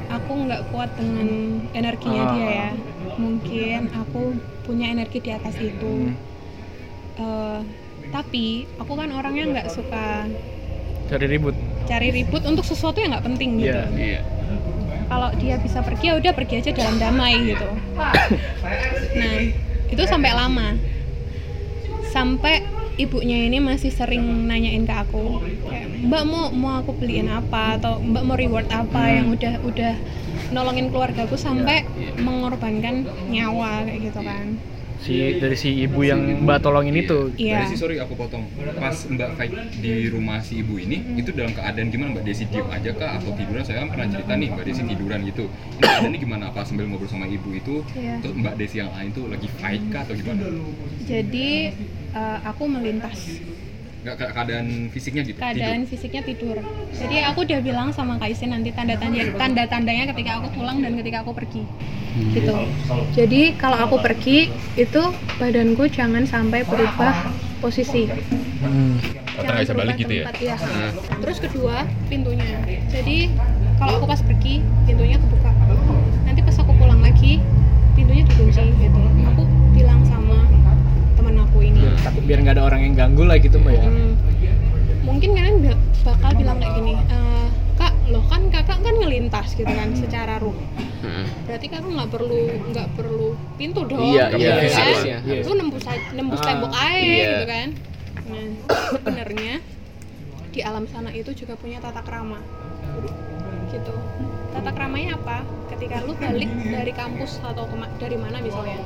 aku 0.07 0.31
nggak 0.45 0.61
kuat 0.69 0.89
dengan 0.95 1.27
energinya 1.73 2.21
Ah. 2.21 2.31
dia 2.31 2.47
ya 2.47 2.69
mungkin 3.17 3.79
aku 3.91 4.21
punya 4.63 4.87
energi 4.89 5.19
di 5.19 5.31
atas 5.31 5.57
itu 5.57 5.93
Hmm. 6.07 6.15
Eh, 7.15 7.59
tapi 8.07 8.45
aku 8.77 8.93
kan 8.93 9.09
orangnya 9.09 9.45
nggak 9.49 9.67
suka 9.67 10.29
cari 11.05 11.25
ribut 11.27 11.57
cari 11.85 12.09
ribut 12.11 12.43
untuk 12.45 12.65
sesuatu 12.65 12.99
yang 12.99 13.13
nggak 13.15 13.25
penting 13.25 13.61
gitu. 13.61 13.73
Iya. 13.73 13.85
Iya. 13.93 14.21
Kalau 15.05 15.29
dia 15.37 15.55
bisa 15.61 15.85
pergi 15.85 16.05
ya 16.09 16.13
udah 16.17 16.33
pergi 16.33 16.53
aja 16.65 16.71
dalam 16.73 16.97
damai 16.97 17.53
gitu. 17.53 17.69
Nah 19.15 19.35
itu 19.85 20.03
sampai 20.09 20.31
lama, 20.33 20.73
sampai 22.09 22.65
ibunya 22.97 23.45
ini 23.45 23.61
masih 23.61 23.93
sering 23.93 24.23
nanyain 24.49 24.87
ke 24.87 24.95
aku, 24.95 25.43
kayak, 25.67 26.09
Mbak 26.09 26.23
mau 26.25 26.47
mau 26.55 26.73
aku 26.81 26.95
beliin 26.97 27.27
apa 27.29 27.77
atau 27.77 28.01
Mbak 28.01 28.23
mau 28.23 28.33
reward 28.39 28.65
apa 28.71 29.01
yang 29.13 29.29
udah 29.35 29.61
udah 29.61 29.93
nolongin 30.55 30.89
keluargaku 30.89 31.37
sampai 31.37 31.85
mengorbankan 32.17 33.05
nyawa 33.29 33.85
kayak 33.85 34.09
gitu 34.09 34.19
kan. 34.25 34.57
Si 35.05 35.37
dari 35.37 35.53
si 35.53 35.69
ibu 35.85 36.01
yang 36.01 36.17
mbak 36.41 36.65
tolongin 36.65 36.97
itu 36.97 37.29
Iya. 37.37 37.61
Mbak 37.61 37.69
Desi 37.69 37.75
sorry 37.77 37.95
aku 38.01 38.13
potong. 38.17 38.49
Pas 38.81 38.97
Mbak 39.05 39.29
fight 39.37 39.53
di 39.77 40.09
rumah 40.09 40.41
si 40.41 40.65
ibu 40.65 40.81
ini, 40.81 40.97
itu 41.13 41.29
dalam 41.29 41.53
keadaan 41.53 41.93
gimana 41.93 42.17
Mbak 42.17 42.25
Desi 42.25 42.49
diem 42.49 42.65
aja 42.73 42.89
kah 42.97 43.21
atau 43.21 43.29
tiduran? 43.37 43.61
Saya 43.61 43.85
kan 43.85 43.93
pernah 43.93 44.07
cerita 44.09 44.33
nih 44.33 44.47
Mbak 44.49 44.65
Desi 44.65 44.81
tiduran 44.81 45.19
gitu. 45.29 45.45
Ini 45.45 45.81
keadaannya 45.85 46.19
gimana? 46.19 46.43
Apa 46.49 46.65
sambil 46.65 46.89
ngobrol 46.89 47.05
sama 47.05 47.29
ibu 47.29 47.49
itu? 47.53 47.85
Iya. 47.93 48.17
Terus 48.25 48.33
Mbak 48.33 48.53
Desi 48.57 48.75
yang 48.81 48.91
lain 48.97 49.09
tuh 49.13 49.25
lagi 49.29 49.47
fight 49.61 49.83
kah 49.93 50.01
atau 50.01 50.15
gimana? 50.17 50.41
Jadi 51.05 51.49
eh, 52.15 52.37
aku 52.41 52.63
melintas 52.65 53.19
Nggak 54.05 54.21
ke- 54.21 54.31
keadaan 54.37 54.67
fisiknya 54.93 55.23
gitu? 55.25 55.37
keadaan 55.41 55.81
fisiknya 55.89 56.21
tidur. 56.21 56.61
Jadi 56.93 57.25
aku 57.25 57.41
udah 57.41 57.59
bilang 57.65 57.89
sama 57.89 58.21
Kak 58.21 58.29
Isin 58.29 58.53
nanti 58.53 58.69
tanda-tanda 58.69 59.33
tanda-tandanya 59.33 60.05
ketika 60.13 60.37
aku 60.37 60.53
pulang 60.53 60.77
dan 60.85 60.93
ketika 60.93 61.25
aku 61.25 61.33
pergi. 61.33 61.65
Gitu. 62.37 62.53
Jadi 63.17 63.57
kalau 63.57 63.81
aku 63.81 63.97
pergi 63.97 64.53
itu 64.77 65.01
badanku 65.41 65.89
jangan 65.89 66.21
sampai 66.29 66.61
berubah 66.69 67.33
posisi. 67.57 68.05
Hmm. 68.61 69.01
Nggak 69.41 69.57
bisa 69.57 69.73
Jangan 69.73 69.73
balik 69.73 69.73
berubah 69.73 69.95
gitu 69.97 70.13
ya? 70.13 70.23
tempat, 70.29 70.37
iya. 70.37 70.55
Nah. 70.55 70.91
Terus 71.25 71.37
kedua, 71.41 71.75
pintunya. 72.05 72.49
Jadi 72.93 73.17
kalau 73.81 73.93
aku 73.97 74.05
pas 74.05 74.21
pergi, 74.21 74.61
pintunya 74.85 75.17
kebuka. 75.17 75.49
Nanti 76.29 76.39
pas 76.45 76.55
aku 76.61 76.71
pulang 76.77 77.01
lagi, 77.01 77.41
pintunya 77.97 78.21
dikunci 78.21 78.63
gitu. 78.79 78.94
Ini. 81.65 81.81
takut 81.99 82.23
biar 82.23 82.39
nggak 82.39 82.55
ada 82.55 82.63
orang 82.63 82.81
yang 82.81 82.93
ganggu 82.93 83.23
lah 83.23 83.37
gitu 83.37 83.57
mbak 83.57 83.73
ya 83.73 83.83
Hmm, 83.85 84.11
mungkin 85.01 85.29
kalian 85.33 85.57
ba- 85.63 85.81
bakal 86.05 86.31
bilang 86.35 86.57
kayak 86.57 86.73
gini, 86.75 86.93
"Eh, 86.97 87.47
kak, 87.75 87.93
loh 88.07 88.25
kan 88.25 88.41
kakak 88.47 88.77
kan 88.79 88.93
ngelintas 88.95 89.47
gitu 89.53 89.67
kan 89.67 89.89
secara 89.93 90.37
ruh. 90.37 90.53
Hmm. 91.01 91.25
Berarti 91.45 91.65
kakak 91.67 91.89
nggak 91.89 92.09
perlu 92.09 92.41
nggak 92.69 92.87
perlu 92.93 93.27
pintu 93.55 93.81
dong. 93.83 94.01
Iya, 94.05 94.29
gitu 94.29 94.37
iya, 94.39 94.53
kan? 94.53 94.69
harusnya. 94.75 95.17
Iya. 95.23 95.41
Lu 95.43 95.53
nembus 95.55 95.85
a- 95.85 96.05
nembus 96.11 96.41
Ah, 96.41 96.45
tembok 96.45 96.73
aja 96.73 96.97
iya. 96.99 97.25
gitu 97.27 97.45
kan. 97.45 97.67
Nah, 98.25 98.47
sebenarnya 98.91 99.53
di 100.49 100.59
alam 100.61 100.85
sana 100.87 101.09
itu 101.11 101.31
juga 101.35 101.53
punya 101.55 101.77
tata 101.77 102.01
krama. 102.01 102.39
Gitu. 103.67 103.93
Tata 104.51 104.71
kramanya 104.71 105.09
apa? 105.15 105.37
Ketika 105.67 106.01
lu 106.01 106.13
balik 106.15 106.47
dari 106.63 106.91
kampus 106.91 107.37
atau 107.39 107.65
dari 107.97 108.15
mana 108.15 108.39
misalnya, 108.39 108.79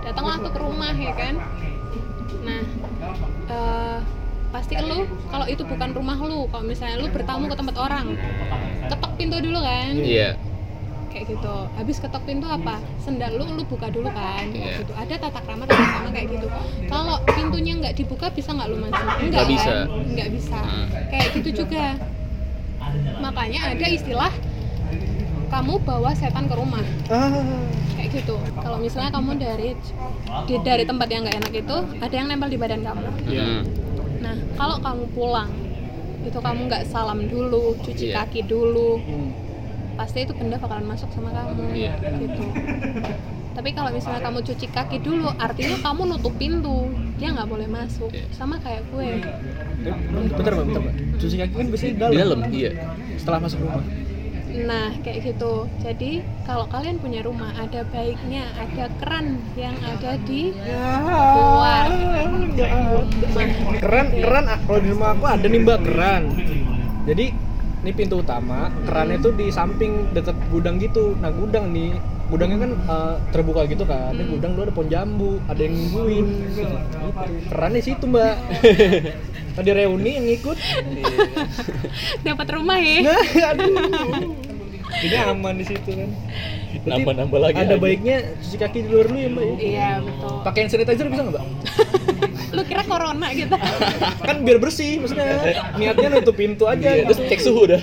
datanglah 0.00 0.36
tuh 0.38 0.50
ke 0.50 0.58
rumah 0.58 0.92
ya 0.92 1.12
kan. 1.12 1.34
Nah, 2.40 2.62
eh, 3.46 3.98
pasti 4.48 4.74
lu 4.76 4.98
kalau 5.28 5.44
itu 5.44 5.62
bukan 5.62 5.90
rumah 5.92 6.16
lu, 6.18 6.48
kalau 6.48 6.64
misalnya 6.64 6.96
lu 6.96 7.08
bertamu 7.08 7.46
ke 7.46 7.56
tempat 7.56 7.76
orang, 7.76 8.16
ketok 8.86 9.12
pintu 9.14 9.36
dulu 9.38 9.60
kan 9.60 9.92
Iya. 9.94 10.30
kayak 11.08 11.24
gitu 11.26 11.56
habis 11.72 11.96
ketok 11.98 12.22
pintu 12.22 12.46
apa 12.46 12.78
sendal 12.98 13.32
lu 13.32 13.44
lu 13.50 13.64
buka 13.64 13.88
dulu 13.88 14.06
kan 14.06 14.44
kayak 14.46 14.60
Iya. 14.70 14.78
gitu 14.78 14.92
ada 14.94 15.14
tata 15.18 15.40
krama 15.40 15.64
tata 15.64 15.80
krama 15.82 16.08
kayak 16.10 16.28
gitu 16.30 16.46
kalau 16.86 17.16
pintunya 17.26 17.72
nggak 17.74 17.94
dibuka 17.94 18.28
bisa 18.30 18.52
nggak 18.52 18.68
lu 18.68 18.76
masuk 18.78 19.02
enggak 19.18 19.26
Nggak 19.26 19.46
bisa. 19.48 19.68
kan? 19.68 19.86
nggak 20.06 20.28
bisa 20.30 20.58
Hmm. 20.60 20.86
kayak 21.08 21.28
gitu 21.34 21.50
juga 21.58 21.84
makanya 23.18 23.60
ada 23.68 23.86
istilah 23.88 24.32
kamu 25.48 25.72
bawa 25.80 26.10
setan 26.12 26.44
ke 26.44 26.54
rumah 26.54 26.84
kayak 27.90 28.10
gitu 28.14 28.36
kalau 28.54 28.78
misalnya 28.78 29.10
kamu 29.10 29.30
dari 29.36 29.70
di, 30.44 30.54
dari 30.60 30.84
tempat 30.84 31.08
yang 31.08 31.22
nggak 31.22 31.36
enak 31.38 31.52
itu 31.56 31.76
ada 31.98 32.14
yang 32.14 32.26
nempel 32.26 32.46
di 32.46 32.56
badan 32.56 32.80
kamu 32.80 33.06
Hmm. 33.24 33.60
nah 34.18 34.34
kalau 34.54 34.76
kamu 34.78 35.04
pulang 35.12 35.50
itu 36.20 36.38
kamu 36.38 36.60
nggak 36.66 36.82
salam 36.84 37.24
dulu 37.24 37.74
cuci 37.78 38.10
Iya. 38.10 38.22
kaki 38.22 38.40
dulu 38.44 38.98
Hmm. 38.98 39.30
pasti 39.94 40.22
itu 40.22 40.32
benda 40.32 40.56
bakalan 40.56 40.86
masuk 40.86 41.08
sama 41.10 41.30
kamu 41.30 41.64
Iya. 41.72 41.92
gitu 42.18 42.44
tapi 43.50 43.74
kalau 43.74 43.90
misalnya 43.90 44.22
kamu 44.22 44.38
cuci 44.44 44.66
kaki 44.68 44.98
dulu 44.98 45.26
artinya 45.34 45.76
kamu 45.80 46.00
nutup 46.08 46.34
pintu 46.36 46.86
dia 47.16 47.32
nggak 47.32 47.48
boleh 47.48 47.66
masuk 47.66 48.10
Iya. 48.10 48.26
sama 48.30 48.58
kayak 48.58 48.86
gue 48.88 49.08
bentar 50.12 50.52
mbak 50.52 50.66
bentar 50.66 50.80
mbak 50.80 50.94
cuci 51.16 51.34
kaki 51.36 51.52
kan 51.52 51.66
biasanya 51.66 51.90
di 51.90 51.98
dalam 51.98 52.12
Di 52.12 52.18
dalam, 52.20 52.40
iya. 52.52 52.70
setelah 53.16 53.38
masuk 53.40 53.58
rumah 53.58 53.82
nah 54.64 54.90
kayak 55.04 55.34
gitu. 55.34 55.68
Jadi 55.84 56.24
kalau 56.42 56.66
kalian 56.66 56.98
punya 56.98 57.20
rumah 57.22 57.54
ada 57.54 57.84
baiknya 57.92 58.48
ada 58.58 58.90
keran 58.98 59.38
yang 59.54 59.76
ada 59.84 60.18
di 60.24 60.56
luar. 60.56 61.86
Keran 63.78 64.06
keran 64.18 64.44
ah, 64.48 64.58
kalau 64.64 64.80
di 64.82 64.88
rumah 64.90 65.08
aku 65.14 65.24
ada 65.28 65.46
nih 65.46 65.60
mbak 65.62 65.78
keran. 65.84 66.22
Jadi 67.06 67.26
ini 67.78 67.90
pintu 67.94 68.18
utama 68.18 68.74
kerannya 68.88 69.22
itu 69.22 69.30
di 69.36 69.46
samping 69.54 70.10
deket 70.16 70.34
gudang 70.50 70.82
gitu. 70.82 71.14
Nah 71.20 71.30
gudang 71.30 71.70
nih 71.70 71.94
gudangnya 72.28 72.58
kan 72.66 72.72
eh, 72.74 73.14
terbuka 73.30 73.62
gitu 73.70 73.84
kan. 73.86 74.16
Ini 74.16 74.24
gudang 74.34 74.58
dulu 74.58 74.62
ada 74.66 74.74
pohon 74.74 74.88
jambu 74.90 75.32
ada 75.46 75.60
yang 75.62 75.74
nungguin. 75.76 76.26
Gitu. 76.56 76.76
kerannya 77.52 77.80
situ 77.84 78.04
mbak. 78.08 78.34
Tadi 79.58 79.74
reuni 79.74 80.14
yang 80.14 80.26
ikut 80.38 80.54
dapat 82.22 82.46
rumah 82.54 82.78
ya? 82.78 83.10
Nah 83.10 83.22
aduh 83.50 84.47
ini 84.98 85.16
aman 85.16 85.54
di 85.56 85.64
situ 85.64 85.90
kan? 85.92 86.10
Nambah-nambah 86.84 87.38
lagi 87.38 87.56
ada 87.58 87.74
aja. 87.74 87.80
baiknya 87.80 88.16
cuci 88.40 88.56
kaki 88.56 88.78
di 88.84 88.88
luar 88.88 89.06
dulu 89.08 89.18
ya 89.18 89.28
mbak 89.28 89.44
ya? 89.44 89.54
iya 89.58 89.88
betul. 90.00 90.34
Pakai 90.42 90.58
hand 90.64 90.70
sanitizer 90.72 91.06
bisa 91.06 91.22
nggak 91.22 91.34
mbak? 91.36 91.44
Lu 92.56 92.62
kira 92.64 92.82
corona 92.84 93.28
gitu? 93.32 93.56
Kan 94.28 94.36
biar 94.42 94.58
bersih 94.58 94.98
maksudnya. 94.98 95.36
Niatnya 95.76 96.08
nutup 96.16 96.34
pintu 96.34 96.64
aja 96.64 96.88
Iya, 96.88 97.04
terus 97.04 97.20
cek 97.28 97.40
suhu 97.44 97.68
dah. 97.68 97.80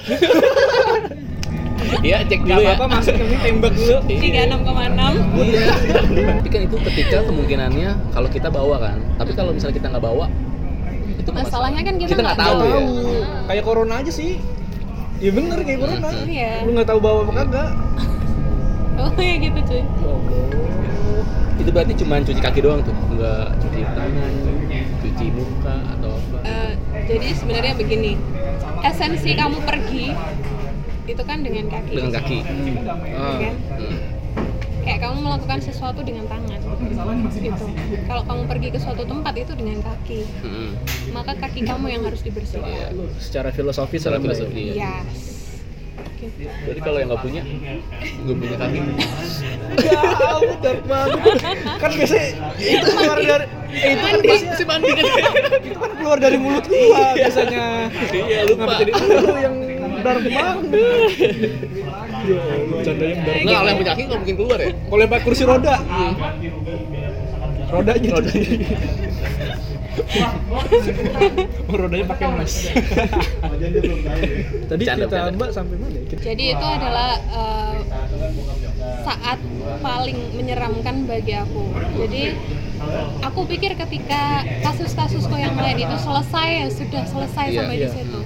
Iya, 2.02 2.26
cek 2.26 2.42
Gak 2.42 2.50
dulu 2.50 2.62
ya. 2.66 2.74
apa-apa 2.74 2.86
masuk 2.98 3.14
penting 3.14 3.40
tembak 3.46 3.74
dulu. 3.78 3.98
Tiga 4.10 4.40
enam 4.50 4.62
Tapi 6.42 6.48
kan 6.50 6.62
itu 6.66 6.76
ketika 6.92 7.18
kemungkinannya 7.30 7.90
kalau 8.10 8.30
kita 8.30 8.50
bawa 8.50 8.76
kan. 8.82 8.98
Tapi 9.22 9.32
kalau 9.38 9.54
misalnya 9.54 9.76
kita 9.78 9.88
nggak 9.94 10.04
bawa, 10.04 10.26
itu 11.16 11.30
masalahnya 11.34 11.82
kan 11.82 11.96
kita 11.98 12.22
nggak 12.22 12.38
tahu 12.38 12.58
Nggak 12.58 12.70
ya. 12.70 12.78
tahu 12.78 12.88
kayak 13.50 13.64
corona 13.66 13.94
aja 14.02 14.12
sih 14.14 14.38
ya 15.18 15.30
bener 15.32 15.60
kayak 15.62 15.80
corona 15.80 16.10
Iya. 16.26 16.52
lu 16.64 16.70
nggak 16.74 16.88
tahu 16.88 17.00
bawa 17.00 17.20
apa 17.24 17.34
kagak 17.40 17.70
oh 18.98 19.12
ya 19.16 19.36
gitu 19.40 19.60
cuy 19.62 19.84
Itu 21.56 21.70
berarti 21.72 21.94
cuma 21.96 22.20
cuci 22.20 22.38
kaki 22.38 22.60
doang 22.62 22.84
tuh, 22.84 22.92
nggak 22.92 23.48
cuci 23.58 23.82
tangan, 23.88 24.32
cuci 25.02 25.26
muka 25.32 25.76
atau 25.88 26.12
apa. 26.14 26.38
Eh, 26.44 26.72
jadi 27.08 27.28
sebenarnya 27.32 27.74
begini 27.74 28.20
esensi 28.84 29.34
kamu 29.34 29.64
pergi 29.64 30.14
itu 31.06 31.22
kan 31.24 31.42
dengan 31.42 31.66
kaki 31.72 31.96
Dengan 31.96 32.12
kaki. 32.12 32.38
Ah. 33.16 33.40
kan? 33.40 33.56
Hmm. 33.72 33.98
kayak 34.84 35.00
kamu 35.02 35.18
melakukan 35.24 35.60
sesuatu 35.64 36.04
dengan 36.04 36.28
tangan 36.28 36.55
gitu 36.86 37.66
kalau 38.06 38.24
kamu 38.24 38.42
pergi 38.46 38.68
ke 38.70 38.80
suatu 38.80 39.04
tempat 39.04 39.34
itu 39.36 39.54
dengan 39.54 39.78
kaki 39.82 40.22
Hmm. 40.40 40.72
maka 41.12 41.34
kaki 41.36 41.62
kamu 41.62 41.86
yang 41.90 42.04
harus 42.04 42.22
dibersihkan 42.22 42.66
Iya. 42.66 42.88
secara 43.18 43.50
filosofis 43.50 44.00
Secara 44.00 44.18
ya. 44.18 44.24
filosofi 44.24 44.62
ya. 44.68 44.74
yes 44.76 45.34
gitu. 46.16 46.48
Berarti 46.64 46.82
kalau 46.82 46.98
yang 46.98 47.08
nggak 47.08 47.22
punya, 47.22 47.42
nggak 48.24 48.38
punya 48.38 48.56
kaki. 48.58 48.78
Ya, 49.78 50.00
ampun 50.32 50.58
dark 50.60 50.82
banget. 50.86 51.20
Kan 51.76 51.92
biasanya 51.92 52.28
itu 52.58 52.88
keluar 52.90 53.20
dari 53.20 53.46
eh, 53.70 53.90
itu 53.92 54.02
kan 54.02 54.20
biasanya 54.24 54.54
si 54.56 54.64
mandi 54.64 54.90
kan 54.90 55.06
itu 55.62 55.76
kan 55.76 55.92
keluar 55.94 56.18
dari 56.18 56.38
mulut 56.38 56.66
gua 56.66 57.04
biasanya. 57.14 57.66
iya 58.12 58.40
lupa 58.44 58.64
Kenapa 58.64 58.80
jadi 58.80 58.92
lu 58.96 59.36
yang 59.38 59.56
dark 60.06 60.24
banget? 60.24 60.66
Ya, 62.26 62.42
bercanda 62.68 63.04
yang 63.04 63.20
dark. 63.22 63.42
nggak 63.42 63.56
kalau 63.56 63.66
yang 63.66 63.78
punya 63.78 63.92
kaki 63.92 64.02
nggak 64.04 64.20
mungkin 64.22 64.36
keluar 64.38 64.58
ya 64.58 64.70
Kalau 64.78 65.02
yang 65.02 65.10
pakai 65.10 65.24
kursi 65.24 65.44
roda. 65.44 65.76
Rodanya 67.66 68.10
roda. 68.14 68.32
oh, 71.66 71.76
rodanya 71.76 72.06
pakai 72.06 72.26
emas. 72.28 72.54
Tadi 74.70 74.84
Bercanda, 74.84 75.06
kita. 75.08 75.18
Mbak 75.34 75.50
sampai 75.52 75.76
mana 75.80 75.94
ya? 75.94 76.02
Kita- 76.06 76.24
Jadi 76.24 76.44
itu 76.52 76.66
adalah 76.68 77.12
eh, 77.18 77.76
saat 79.02 79.40
paling 79.80 80.18
menyeramkan 80.36 80.96
bagi 81.06 81.34
aku. 81.34 81.64
Jadi 81.98 82.22
aku 83.24 83.40
pikir 83.48 83.72
ketika 83.78 84.44
kasus-kasusku 84.62 85.34
yang 85.34 85.56
lain 85.56 85.78
itu 85.80 85.96
selesai 85.98 86.48
ya 86.54 86.66
sudah 86.70 87.04
selesai 87.08 87.46
Iya, 87.50 87.58
sampai 87.62 87.76
iya. 87.76 87.84
di 87.88 87.92
situ. 87.92 88.20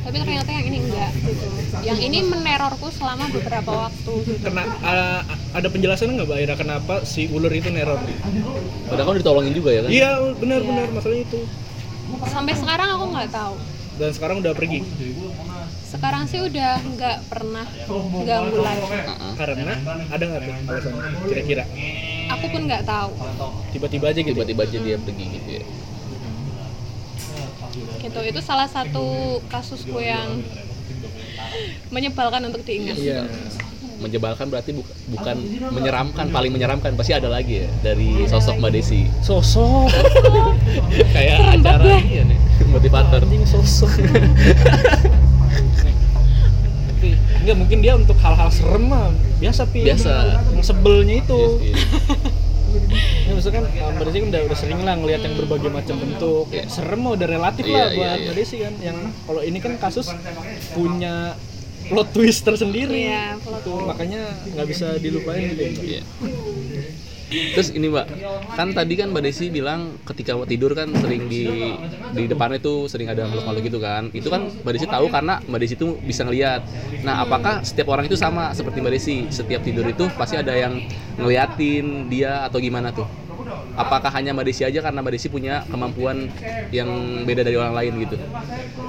Tapi 0.00 0.16
ternyata 0.16 0.48
yang 0.48 0.64
ini 0.64 0.78
enggak 0.80 1.10
gitu. 1.14 1.46
Yang 1.80 1.98
ini 2.02 2.18
menerorku 2.24 2.88
selama 2.88 3.28
beberapa 3.28 3.70
waktu 3.82 4.12
gitu. 4.24 4.40
Kena 4.40 4.64
a- 4.80 5.22
ada 5.52 5.68
penjelasan 5.68 6.16
nggak 6.16 6.26
Mbak 6.26 6.38
Ira 6.40 6.54
kenapa 6.54 6.94
si 7.04 7.28
ular 7.28 7.50
itu 7.50 7.68
neror? 7.68 8.00
padahal 8.86 9.06
kan 9.06 9.16
ditolongin 9.16 9.52
juga 9.52 9.70
ya 9.70 9.80
kan 9.80 9.90
Iya 9.90 10.10
benar-benar 10.34 10.86
masalahnya 10.90 11.24
itu. 11.24 11.40
Sampai 12.26 12.54
sekarang 12.54 12.88
aku 12.90 13.04
nggak 13.08 13.30
tahu. 13.30 13.54
Dan 13.96 14.10
sekarang 14.10 14.36
udah 14.40 14.52
pergi 14.52 14.80
Sekarang 15.84 16.24
sih 16.24 16.40
udah 16.40 16.80
nggak 16.80 17.16
pernah 17.26 17.66
ganggu 18.24 18.58
lagi. 18.58 18.86
Karena 19.36 19.74
ada 20.08 20.22
nggak 20.24 20.40
tuh 20.40 20.54
alasannya 20.64 21.02
kira-kira? 21.26 21.64
Aku 22.30 22.46
pun 22.48 22.62
nggak 22.64 22.82
tahu. 22.84 23.10
Tiba-tiba 23.70 24.06
aja 24.08 24.20
gitu. 24.22 24.32
tiba-tiba 24.32 24.62
aja 24.64 24.78
dia 24.80 24.96
pergi 24.96 25.24
gitu 25.30 25.50
ya 25.52 25.64
Gitu. 27.72 28.18
Itu 28.26 28.40
salah 28.40 28.66
satu 28.66 29.38
kasusku 29.46 29.98
yang 29.98 30.42
menyebalkan 31.88 32.46
untuk 32.46 32.62
diingat. 32.62 32.96
Iya. 32.96 33.24
menjebalkan 34.00 34.48
berarti 34.48 34.72
buka- 34.72 34.96
bukan 35.12 35.36
menyeramkan 35.76 36.32
paling 36.32 36.48
menyeramkan 36.48 36.96
pasti 36.96 37.12
ada 37.12 37.28
lagi 37.28 37.60
ya 37.60 37.68
dari 37.84 38.24
sosok 38.24 38.56
Mbak 38.56 38.72
Desi 38.72 39.04
Sosok 39.20 39.92
kayak 41.12 41.36
Serem 41.36 41.60
acara 41.60 42.00
iya 42.00 42.24
nih 42.24 42.40
motivator 42.72 43.20
anjing 43.20 43.44
sosok. 43.44 43.92
Tapi 46.88 47.08
enggak 47.44 47.56
mungkin 47.56 47.78
dia 47.80 47.92
untuk 47.92 48.16
hal-hal 48.20 48.48
serem 48.48 48.88
mah 48.88 49.12
biasa 49.36 49.68
pi. 49.68 49.84
Biasa. 49.84 50.12
Yang 50.54 50.64
sebelnya 50.64 51.14
itu. 51.20 51.40
Iya. 51.60 51.76
Ya 53.26 53.32
misalkan 53.34 53.64
uh, 53.66 53.90
Mbak 53.94 54.04
Desi 54.06 54.18
kan 54.22 54.28
udah, 54.30 54.42
udah 54.46 54.58
sering 54.58 54.80
lah 54.82 54.94
ngeliat 54.98 55.20
yang 55.22 55.34
berbagai 55.38 55.70
macam 55.70 55.96
bentuk. 55.98 56.46
Iya. 56.50 56.64
Serem 56.70 57.02
udah 57.02 57.28
relatif 57.28 57.64
Iya, 57.66 57.74
lah 57.74 57.86
iya, 57.90 57.96
buat 57.96 58.08
iya. 58.10 58.24
Mbak 58.26 58.36
Desi 58.38 58.56
kan. 58.62 58.74
Yang 58.78 58.98
kalau 59.26 59.42
ini 59.42 59.58
kan 59.58 59.72
kasus 59.78 60.06
punya 60.74 61.14
plot 61.90 62.08
twist 62.14 62.40
tersendiri. 62.46 63.10
Iya, 63.10 63.38
plot 63.42 63.62
Itu 63.66 63.74
makanya 63.86 64.22
nggak 64.54 64.66
bisa 64.70 64.86
dilupain 65.02 65.50
gitu. 65.54 65.82
Iya. 65.82 66.02
Terus 67.30 67.70
ini 67.70 67.86
mbak, 67.86 68.10
kan 68.58 68.74
tadi 68.74 68.98
kan 68.98 69.14
mbak 69.14 69.22
Desi 69.22 69.54
bilang 69.54 69.94
ketika 70.02 70.34
mau 70.34 70.42
tidur 70.42 70.74
kan 70.74 70.90
sering 70.98 71.30
di 71.30 71.46
di 72.10 72.26
depannya 72.26 72.58
tuh 72.58 72.90
sering 72.90 73.06
ada 73.06 73.30
makhluk-makhluk 73.30 73.64
gitu 73.70 73.78
kan. 73.78 74.10
Itu 74.10 74.28
kan 74.34 74.50
mbak 74.50 74.72
Desi 74.74 74.86
tahu 74.90 75.06
karena 75.06 75.38
mbak 75.46 75.60
Desi 75.62 75.74
tuh 75.78 75.94
bisa 76.02 76.26
ngelihat. 76.26 76.66
Nah 77.06 77.22
apakah 77.22 77.62
setiap 77.62 77.94
orang 77.94 78.10
itu 78.10 78.18
sama 78.18 78.50
seperti 78.50 78.82
mbak 78.82 78.92
Desi? 78.98 79.30
Setiap 79.30 79.62
tidur 79.62 79.86
itu 79.86 80.10
pasti 80.18 80.34
ada 80.34 80.58
yang 80.58 80.82
ngeliatin 81.14 82.10
dia 82.10 82.42
atau 82.42 82.58
gimana 82.58 82.90
tuh? 82.90 83.06
Apakah 83.78 84.10
hanya 84.10 84.34
mbak 84.34 84.50
Desi 84.50 84.66
aja 84.66 84.82
karena 84.82 84.98
mbak 84.98 85.14
Desi 85.14 85.30
punya 85.30 85.62
kemampuan 85.70 86.26
yang 86.74 86.90
beda 87.22 87.46
dari 87.46 87.54
orang 87.54 87.78
lain 87.78 87.92
gitu? 88.10 88.18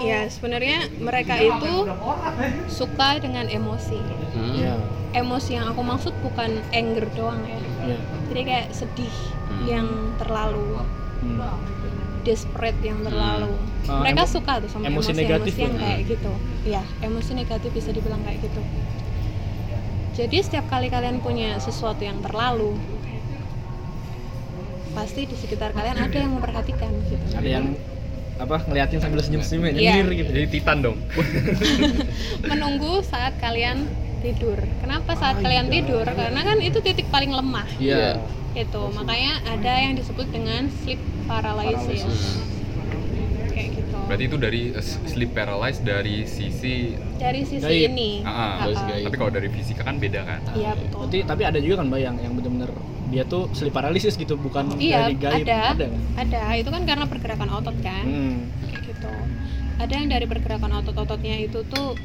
Ya, 0.01 0.25
sebenarnya 0.25 0.89
mereka 0.97 1.37
itu 1.37 1.85
suka 2.65 3.21
dengan 3.21 3.45
emosi. 3.45 4.01
Hmm. 4.33 4.53
Iya. 4.57 4.75
Emosi 5.11 5.59
yang 5.59 5.69
aku 5.69 5.83
maksud 5.85 6.15
bukan 6.25 6.57
anger 6.73 7.05
doang 7.13 7.43
ya. 7.45 7.59
Iya. 7.85 7.99
Jadi 8.31 8.41
kayak 8.41 8.67
sedih 8.71 9.15
Hmm. 9.45 9.63
yang 9.67 9.87
terlalu 10.15 10.79
Hmm. 11.19 11.43
desperate 12.21 12.79
yang 12.79 13.03
terlalu. 13.03 13.51
Ah, 13.83 13.99
mereka 13.99 14.23
emo- 14.23 14.31
suka 14.31 14.53
tuh 14.57 14.69
sama 14.69 14.87
emosi 14.87 15.09
emosi, 15.09 15.19
negatif 15.19 15.53
yang 15.55 15.73
ya? 15.73 15.81
kayak 15.81 15.99
gitu. 16.07 16.31
Iya, 16.63 16.81
emosi 17.01 17.31
negatif 17.33 17.69
bisa 17.71 17.89
dibilang 17.89 18.21
kayak 18.21 18.39
gitu. 18.41 18.61
Jadi 20.13 20.37
setiap 20.39 20.65
kali 20.67 20.87
kalian 20.87 21.19
punya 21.19 21.57
sesuatu 21.57 21.99
yang 21.99 22.19
terlalu, 22.21 22.77
pasti 24.91 25.23
di 25.23 25.35
sekitar 25.35 25.71
kalian 25.71 25.97
ada 25.97 26.13
yang 26.13 26.31
memperhatikan 26.31 26.91
gitu. 27.05 27.25
Ada 27.33 27.49
yang 27.49 27.65
apa 28.37 28.57
ngeliatin 28.65 28.99
sambil 28.99 29.19
senyum-senyum 29.19 29.63
ya, 29.63 29.71
Iya. 29.71 29.77
nyengir 29.97 30.07
gitu. 30.17 30.31
Jadi 30.31 30.47
titan 30.51 30.77
dong. 30.81 30.97
Menunggu 32.49 33.01
saat 33.03 33.37
kalian 33.37 33.85
tidur. 34.21 34.57
Kenapa 34.79 35.11
saat 35.13 35.37
kalian 35.37 35.67
tidur? 35.67 36.05
Karena 36.05 36.41
kan 36.41 36.57
itu 36.57 36.77
titik 36.79 37.07
paling 37.07 37.29
lemah. 37.29 37.67
Iya. 37.75 38.21
Itu 38.53 38.91
makanya 38.91 39.41
ada 39.45 39.73
yang 39.79 39.93
disebut 39.95 40.27
dengan 40.27 40.69
sleep 40.81 40.99
paralysis. 41.25 42.05
Hmm. 42.05 43.49
Kayak 43.49 43.69
gitu. 43.75 43.97
Berarti 44.05 44.23
itu 44.25 44.37
dari 44.37 44.61
uh, 44.71 44.83
sleep 44.83 45.31
paralysis 45.31 45.81
dari 45.81 46.15
sisi 46.23 46.95
Dari 47.15 47.41
sisi 47.41 47.63
Gaib. 47.63 47.89
ini. 47.89 48.11
Ah, 48.21 48.29
ah. 48.29 48.35
Ah, 48.35 48.55
Dari 48.61 48.75
ah. 48.75 48.83
gaib. 48.87 49.03
tapi 49.07 49.15
kalau 49.17 49.31
dari 49.31 49.47
fisika 49.47 49.81
kan 49.81 49.95
beda 49.97 50.21
kan. 50.21 50.39
Iya 50.53 50.71
betul. 50.73 50.99
Berarti 51.01 51.17
tapi 51.23 51.41
ada 51.43 51.59
juga 51.59 51.75
kan 51.79 51.85
Mbak 51.87 51.99
yang 51.99 52.15
yang 52.19 52.33
benar-benar 52.33 52.71
dia 53.11 53.23
tuh 53.23 53.51
sleep 53.51 53.75
paralysis 53.75 54.15
gitu 54.15 54.35
bukan 54.35 54.71
Iya, 54.75 55.11
dari 55.11 55.15
gaib. 55.17 55.43
ada. 55.43 55.59
kan? 55.75 55.75
Ada. 56.17 56.41
Itu 56.55 56.69
kan 56.69 56.81
karena 56.85 57.05
pergerakan 57.05 57.49
otot 57.51 57.75
kan. 57.79 58.05
Hmm. 58.05 58.37
Kayak 58.67 58.81
gitu. 58.87 59.11
Ada 59.81 59.93
yang 59.95 60.07
dari 60.09 60.25
pergerakan 60.25 60.71
otot-ototnya 60.77 61.35
itu 61.41 61.59
tuh 61.65 61.97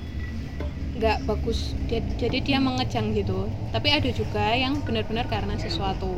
nggak 0.97 1.19
bagus 1.25 1.77
jadi 2.17 2.39
dia 2.39 2.59
mengejang 2.59 3.13
gitu 3.13 3.45
tapi 3.69 3.89
ada 3.91 4.09
juga 4.09 4.49
yang 4.51 4.81
benar-benar 4.81 5.27
karena 5.27 5.53
sesuatu 5.55 6.09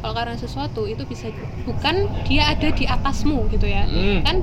kalau 0.00 0.10
karena 0.12 0.34
sesuatu 0.34 0.84
itu 0.84 1.02
bisa 1.04 1.30
bukan 1.62 1.94
dia 2.22 2.48
ada 2.48 2.68
di 2.68 2.84
atasmu 2.84 3.46
gitu 3.48 3.64
ya 3.64 3.86
Hmm. 3.86 4.20
kan 4.20 4.36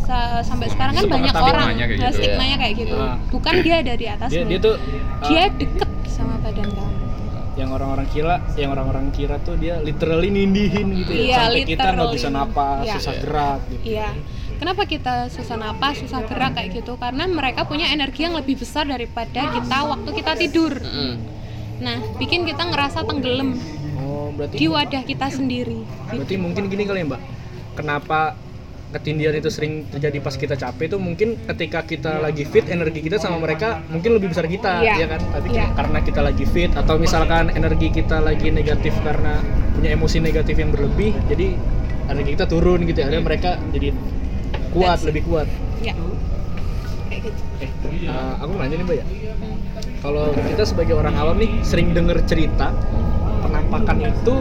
sa- 0.00 0.40
sampai 0.40 0.70
sekarang 0.70 0.94
kan 0.94 1.04
banyak 1.04 1.34
orang 1.34 1.66
stigmanya 1.68 1.84
kayak 1.84 1.98
nah, 1.98 2.08
gitu. 2.08 2.16
stigmanya 2.16 2.56
kayak 2.56 2.74
gitu 2.78 2.96
Ah. 2.96 3.16
bukan 3.28 3.54
dia 3.60 3.74
ada 3.76 3.94
di 3.94 4.06
atasmu 4.06 4.38
Dia 4.38 4.44
dia 4.46 4.58
tuh 4.60 4.74
uh, 4.74 5.26
dia 5.26 5.42
deket 5.52 5.90
sama 6.06 6.34
badan 6.38 6.68
kamu 6.68 6.96
yang 7.58 7.70
orang-orang 7.70 8.06
kira 8.06 8.34
yang 8.54 8.70
orang-orang 8.70 9.06
kira 9.10 9.36
tuh 9.42 9.58
dia 9.58 9.82
literally 9.82 10.30
nindihin 10.30 10.94
gitu 10.96 11.10
ya 11.10 11.18
Iya, 11.20 11.36
sampai 11.42 11.62
kita 11.66 11.86
nggak 11.90 12.08
bisa 12.08 12.28
literally. 12.30 12.38
napas 12.46 12.78
Iya. 12.80 12.94
susah 12.94 13.14
gerak 13.18 13.60
gitu 13.68 13.82
Iya. 13.84 14.08
Kenapa 14.58 14.82
kita 14.84 15.30
susah 15.30 15.54
napas, 15.54 16.02
susah 16.02 16.26
gerak 16.26 16.58
kayak 16.58 16.82
gitu? 16.82 16.98
Karena 16.98 17.24
mereka 17.24 17.62
punya 17.62 17.86
energi 17.88 18.26
yang 18.26 18.34
lebih 18.34 18.58
besar 18.58 18.84
daripada 18.84 19.54
kita 19.54 19.78
waktu 19.86 20.10
kita 20.12 20.32
tidur. 20.34 20.72
Hmm. 20.74 21.14
Nah, 21.78 22.02
bikin 22.18 22.42
kita 22.42 22.66
ngerasa 22.66 23.06
tenggelam 23.06 23.54
oh 24.02 24.34
berarti 24.34 24.56
di 24.56 24.66
wadah 24.66 25.02
kita 25.04 25.26
sendiri. 25.28 25.82
berarti 26.08 26.34
mungkin 26.34 26.66
gini 26.66 26.82
kali 26.82 27.02
ya 27.02 27.06
mbak 27.06 27.20
kenapa 27.74 28.34
ketindihan 28.88 29.36
itu 29.36 29.52
sering 29.52 29.84
terjadi 29.86 30.16
pas 30.18 30.32
kita 30.32 30.56
capek 30.56 30.88
itu 30.88 30.96
mungkin 30.96 31.36
ketika 31.44 31.84
kita 31.84 32.24
lagi 32.24 32.48
fit 32.48 32.64
energi 32.66 33.04
kita 33.04 33.20
sama 33.20 33.36
mereka 33.36 33.84
mungkin 33.92 34.16
lebih 34.16 34.32
besar 34.32 34.48
kita 34.48 34.80
Iya. 34.80 34.94
ya 34.96 35.06
kan 35.12 35.20
tapi 35.28 35.48
Iya. 35.52 35.66
karena 35.76 35.98
kita 36.00 36.20
lagi 36.24 36.44
fit 36.48 36.72
atau 36.72 36.96
misalkan 36.96 37.52
energi 37.52 37.92
kita 37.92 38.24
lagi 38.24 38.48
negatif 38.48 38.96
karena 39.04 39.44
punya 39.76 39.92
emosi 39.92 40.24
negatif 40.24 40.56
yang 40.56 40.72
berlebih 40.72 41.12
jadi 41.28 41.52
energi 42.08 42.30
kita 42.32 42.46
turun 42.48 42.88
gitu 42.88 43.04
ya 43.04 43.12
akhirnya 43.12 43.22
mereka 43.22 43.50
jadi 43.70 43.92
kuat 44.78 44.98
lebih 45.02 45.22
kuat 45.24 45.48
Ya. 45.78 45.94
Kayak 47.08 47.20
gitu. 47.24 47.42
eh 47.62 47.70
uh, 48.06 48.34
aku 48.36 48.50
mau 48.50 48.60
nanya 48.60 48.76
nih 48.76 48.84
mbak 48.84 48.96
ya 48.96 49.06
kalau 49.98 50.24
kita 50.30 50.62
sebagai 50.62 50.94
orang 50.94 51.14
awam 51.14 51.36
nih 51.36 51.50
sering 51.62 51.90
denger 51.90 52.18
cerita 52.24 52.70
penampakan 53.40 53.96
itu 54.04 54.34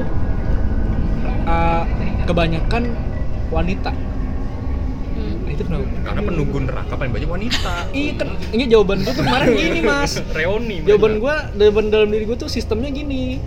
uh, 1.43 1.83
kebanyakan 2.23 2.93
wanita 3.49 3.93
Hmm. 5.17 5.33
nah 5.41 5.49
itu 5.49 5.65
kenapa 5.65 5.81
Karena 6.05 6.21
penunggu 6.21 6.57
neraka 6.61 6.93
paling 6.93 7.09
banyak 7.09 7.25
wanita. 7.27 7.73
Iya 7.97 8.11
kan, 8.15 8.29
ini 8.53 8.63
jawaban 8.69 9.01
gue 9.01 9.09
tuh 9.09 9.25
kemarin 9.25 9.49
gini 9.49 9.81
mas 9.81 10.21
Reoni. 10.29 10.85
Jawaban 10.85 11.17
gue, 11.17 11.35
jawaban 11.57 11.85
dalam 11.89 12.13
diri 12.13 12.29
gue 12.29 12.37
tuh 12.37 12.45
sistemnya 12.45 12.93
gini 12.93 13.41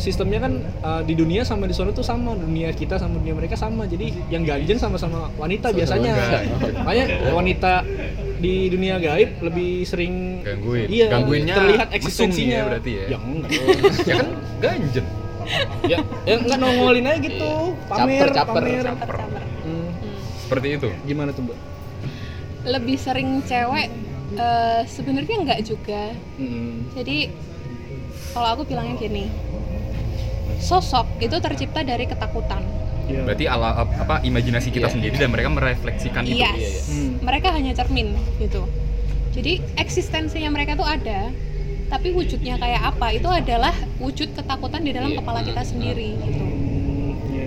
Sistemnya 0.00 0.40
kan 0.40 0.52
uh, 0.80 1.02
di 1.04 1.12
dunia 1.12 1.44
sama 1.44 1.68
di 1.68 1.76
sana 1.76 1.92
tuh 1.92 2.00
sama 2.00 2.32
Dunia 2.32 2.72
kita 2.72 2.96
sama 2.96 3.20
dunia 3.20 3.36
mereka 3.36 3.54
sama 3.54 3.84
Jadi 3.84 4.08
yang 4.32 4.42
ganjen 4.42 4.80
sama-sama 4.80 5.28
wanita 5.36 5.68
Sama-sama 5.70 6.00
biasanya. 6.00 6.12
Makanya 6.84 7.06
wanita 7.36 7.72
di 8.36 8.68
dunia 8.68 9.00
gaib 9.00 9.40
lebih 9.40 9.84
sering 9.84 10.44
Gangguin. 10.44 10.86
Iya, 10.88 11.06
Gangguinnya 11.08 11.54
terlihat 11.56 11.88
eksistensinya 11.92 12.56
ya 12.56 12.64
berarti 12.68 12.90
ya? 12.92 13.04
Ya 13.08 13.18
enggak 13.18 13.50
ya 14.08 14.14
kan 14.16 14.28
ganjen. 14.60 15.06
ya, 15.86 15.98
ya 16.26 16.34
enggak 16.42 16.58
nongolin 16.58 17.06
aja 17.06 17.18
gitu 17.22 17.52
Pamer, 17.86 18.28
Caper, 18.28 18.28
caper. 18.34 18.62
pamer 18.66 18.84
Caper, 18.84 19.08
caper. 19.14 19.42
Hmm, 19.62 19.88
Hmm. 19.96 20.16
Seperti 20.42 20.66
itu. 20.74 20.88
Gimana 21.06 21.30
tuh 21.32 21.42
mbak? 21.48 21.58
Lebih 22.66 22.96
sering 22.98 23.40
cewek 23.46 23.88
eh, 24.34 24.80
sebenarnya 24.84 25.36
enggak 25.38 25.60
juga. 25.62 26.12
Hmm. 26.36 26.90
Jadi 26.92 27.30
kalau 28.30 28.48
aku 28.52 28.62
bilangnya 28.68 29.00
gini, 29.00 29.24
sosok 30.58 31.06
itu 31.18 31.36
tercipta 31.36 31.80
dari 31.80 32.04
ketakutan 32.04 32.62
Iya. 33.06 33.22
Berarti 33.22 33.46
ala 33.46 33.70
apa 33.86 34.18
imajinasi 34.20 34.68
kita 34.68 34.90
Iya. 34.90 34.92
sendiri 34.92 35.14
dan 35.14 35.30
mereka 35.30 35.46
merefleksikan 35.48 36.26
itu. 36.26 36.36
yes 36.36 36.50
iya, 36.52 36.66
iya. 36.66 36.82
Hmm. 36.82 37.12
mereka 37.22 37.48
hanya 37.50 37.70
cermin 37.70 38.08
gitu 38.36 38.66
jadi 39.30 39.62
eksistensinya 39.76 40.50
mereka 40.50 40.74
tuh 40.74 40.82
ada 40.82 41.30
tapi 41.86 42.10
wujudnya 42.10 42.58
kayak 42.58 42.82
apa 42.84 43.14
itu 43.14 43.28
adalah 43.28 43.70
wujud 43.96 44.34
ketakutan 44.34 44.82
di 44.82 44.90
dalam 44.90 45.14
Iya. 45.14 45.22
kepala 45.22 45.40
kita 45.40 45.62
sendiri 45.62 46.18
gitu 46.18 46.44
Iya, 47.30 47.44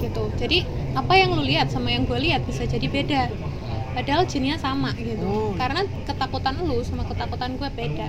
gitu 0.00 0.24
jadi 0.34 0.58
apa 0.94 1.12
yang 1.12 1.36
lu 1.36 1.44
lihat 1.44 1.68
sama 1.68 1.92
yang 1.92 2.08
gue 2.08 2.16
lihat 2.16 2.40
bisa 2.42 2.64
jadi 2.64 2.86
beda 2.86 3.22
padahal 3.92 4.24
jinnya 4.24 4.56
sama 4.56 4.96
gitu 4.96 5.20
Oh. 5.20 5.52
karena 5.54 5.84
ketakutan 6.02 6.56
lu 6.58 6.80
sama 6.80 7.04
ketakutan 7.04 7.54
gue 7.54 7.68
beda 7.68 8.08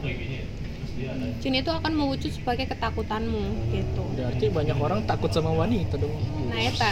jin 1.40 1.54
itu 1.56 1.70
akan 1.70 1.92
mewujud 1.94 2.32
sebagai 2.32 2.66
ketakutanmu 2.68 3.44
gitu 3.70 4.04
Berarti 4.16 4.46
banyak 4.50 4.78
orang 4.78 5.00
takut 5.06 5.30
sama 5.30 5.54
wanita 5.54 6.00
dong. 6.00 6.14
nah 6.50 6.58
eta 6.58 6.92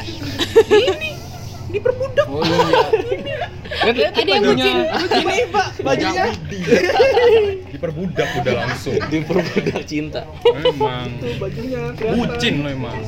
Diperbudak. 1.63 2.27
Oh 2.33 2.43
iya. 2.43 3.49
Kan 3.87 3.93
Ada 3.97 4.29
yang 4.29 4.43
bucin. 4.45 4.77
Ini 4.85 5.45
Pak, 5.49 5.67
bajunya. 5.81 6.23
Diperbudak 7.65 8.29
udah 8.43 8.53
langsung. 8.61 8.99
diperbudak 9.09 9.81
cinta 9.87 10.21
Memang 10.43 11.09
Tuh 11.17 11.33
bajunya 11.41 11.81
kelihatan. 11.97 12.19
bucin 12.19 12.53
lo 12.61 12.69
emang. 12.69 12.99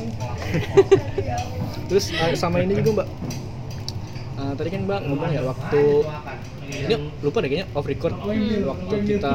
Terus 1.86 2.10
eh, 2.10 2.34
sama 2.34 2.64
ini 2.64 2.74
juga 2.74 3.04
Mbak. 3.04 3.08
Eh, 4.36 4.52
tadi 4.58 4.68
kan 4.68 4.80
Mbak 4.84 5.00
ngomong 5.04 5.30
ya 5.30 5.42
waktu 5.44 5.82
ini 6.66 6.94
lupa 7.22 7.38
deh 7.40 7.48
kayaknya 7.48 7.66
off 7.72 7.86
record 7.86 8.14
waktu 8.66 8.94
kita 9.06 9.34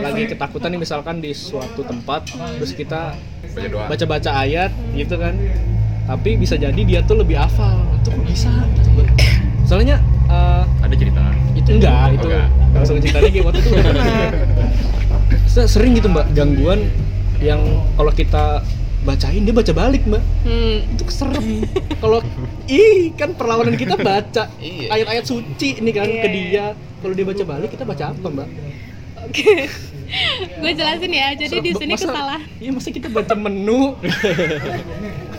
lagi 0.00 0.22
ketakutan 0.26 0.68
nih 0.70 0.80
misalkan 0.80 1.16
di 1.18 1.30
suatu 1.30 1.80
tempat 1.80 2.26
terus 2.56 2.72
kita 2.72 3.14
Baca 3.50 3.66
doa. 3.66 3.84
baca-baca 3.88 4.30
ayat 4.38 4.70
gitu 4.92 5.14
kan 5.14 5.34
tapi 6.06 6.34
bisa 6.34 6.54
jadi 6.54 6.78
dia 6.78 7.00
tuh 7.02 7.18
lebih 7.18 7.34
hafal 7.34 7.82
itu 7.94 8.08
kok 8.08 8.22
bisa 8.22 8.50
gitu 8.76 9.02
soalnya 9.64 9.98
eh, 10.26 10.62
Ada 10.80 10.94
cerita. 10.94 11.22
itu 11.52 11.68
enggak 11.72 12.14
itu 12.14 12.26
enggak. 12.26 12.48
langsung 12.70 12.96
ceritanya 12.98 13.28
kayak 13.28 13.44
waktu 13.44 13.58
itu 13.58 13.68
udah 13.68 13.84
pernah 13.84 14.06
sering 15.66 15.92
gitu 15.94 16.06
mbak 16.06 16.26
gangguan 16.30 16.86
yang 17.38 17.58
kalau 17.94 18.12
kita 18.12 18.62
bacain 19.00 19.42
dia 19.42 19.50
baca 19.50 19.72
balik 19.72 20.02
mbak 20.06 20.22
hmm. 20.44 20.76
itu 20.94 21.02
serem 21.08 21.46
kalau 21.98 22.20
ih 22.66 23.10
kan 23.16 23.32
perlawanan 23.32 23.74
kita 23.74 23.96
baca 23.96 24.46
Iya. 24.60 24.92
ayat-ayat 24.92 25.24
suci 25.24 25.80
ini 25.80 25.90
kan 25.90 26.06
Iya, 26.06 26.22
ke 26.22 26.28
iya. 26.28 26.34
dia 26.36 26.64
kalau 27.00 27.14
dia 27.16 27.26
baca 27.26 27.42
balik 27.42 27.68
kita 27.72 27.82
baca 27.82 28.04
apa 28.12 28.26
mbak 28.28 28.48
oke 29.22 29.54
gue 30.60 30.72
jelasin 30.72 31.12
ya 31.12 31.28
jadi 31.34 31.56
di 31.56 31.70
Masa- 31.70 31.80
sini 31.80 31.92
kesalahan 31.94 32.40
iya 32.58 32.70
masa 32.70 32.88
kita 32.90 33.08
baca 33.08 33.34
menu 33.34 33.94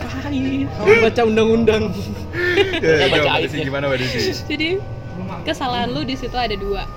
Ngapain? 0.01 0.67
baca 1.01 1.21
undang-undang 1.23 1.83
Ya, 2.73 3.05
baca 3.05 3.19
coba, 3.19 3.31
ayatnya. 3.35 3.51
Desi, 3.51 3.57
gimana 3.61 3.83
Mbak 3.85 3.97
Desi? 3.99 4.19
jadi 4.47 4.67
kesalahan 5.43 5.89
lu 5.89 6.01
di 6.01 6.15
situ 6.15 6.33
ada 6.33 6.55
dua 6.55 6.87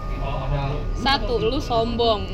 satu 0.97 1.35
lu 1.39 1.59
sombong 1.59 2.30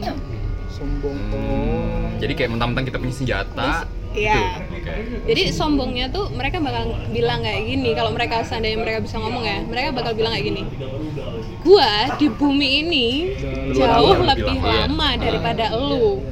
sombong 0.70 1.16
Hmm, 1.30 2.16
Jadi 2.18 2.32
kayak 2.34 2.50
mentang-mentang 2.50 2.84
kita 2.84 2.96
punya 2.96 3.14
senjata. 3.14 3.88
Iya. 4.10 4.36
gitu. 4.36 4.76
Oke. 4.76 4.92
jadi 5.24 5.42
sombongnya 5.50 6.06
tuh 6.08 6.28
mereka 6.30 6.58
bakal 6.58 6.84
bilang 7.08 7.40
kayak 7.40 7.62
gini 7.64 7.90
kalau 7.92 8.10
mereka 8.10 8.42
seandainya 8.42 8.76
mereka 8.76 8.98
bisa 9.00 9.16
ngomong 9.16 9.40
ya 9.40 9.62
mereka 9.62 9.88
bakal 9.92 10.12
bilang 10.12 10.32
kayak 10.32 10.46
gini 10.46 10.62
gua 11.60 12.16
di 12.16 12.26
bumi 12.32 12.68
ini 12.84 13.08
jauh 13.76 14.16
lama, 14.16 14.32
lebih 14.32 14.56
lebih 14.56 14.60
lama, 14.64 14.88
lama 14.88 15.08
daripada 15.20 15.64
lu. 15.76 16.24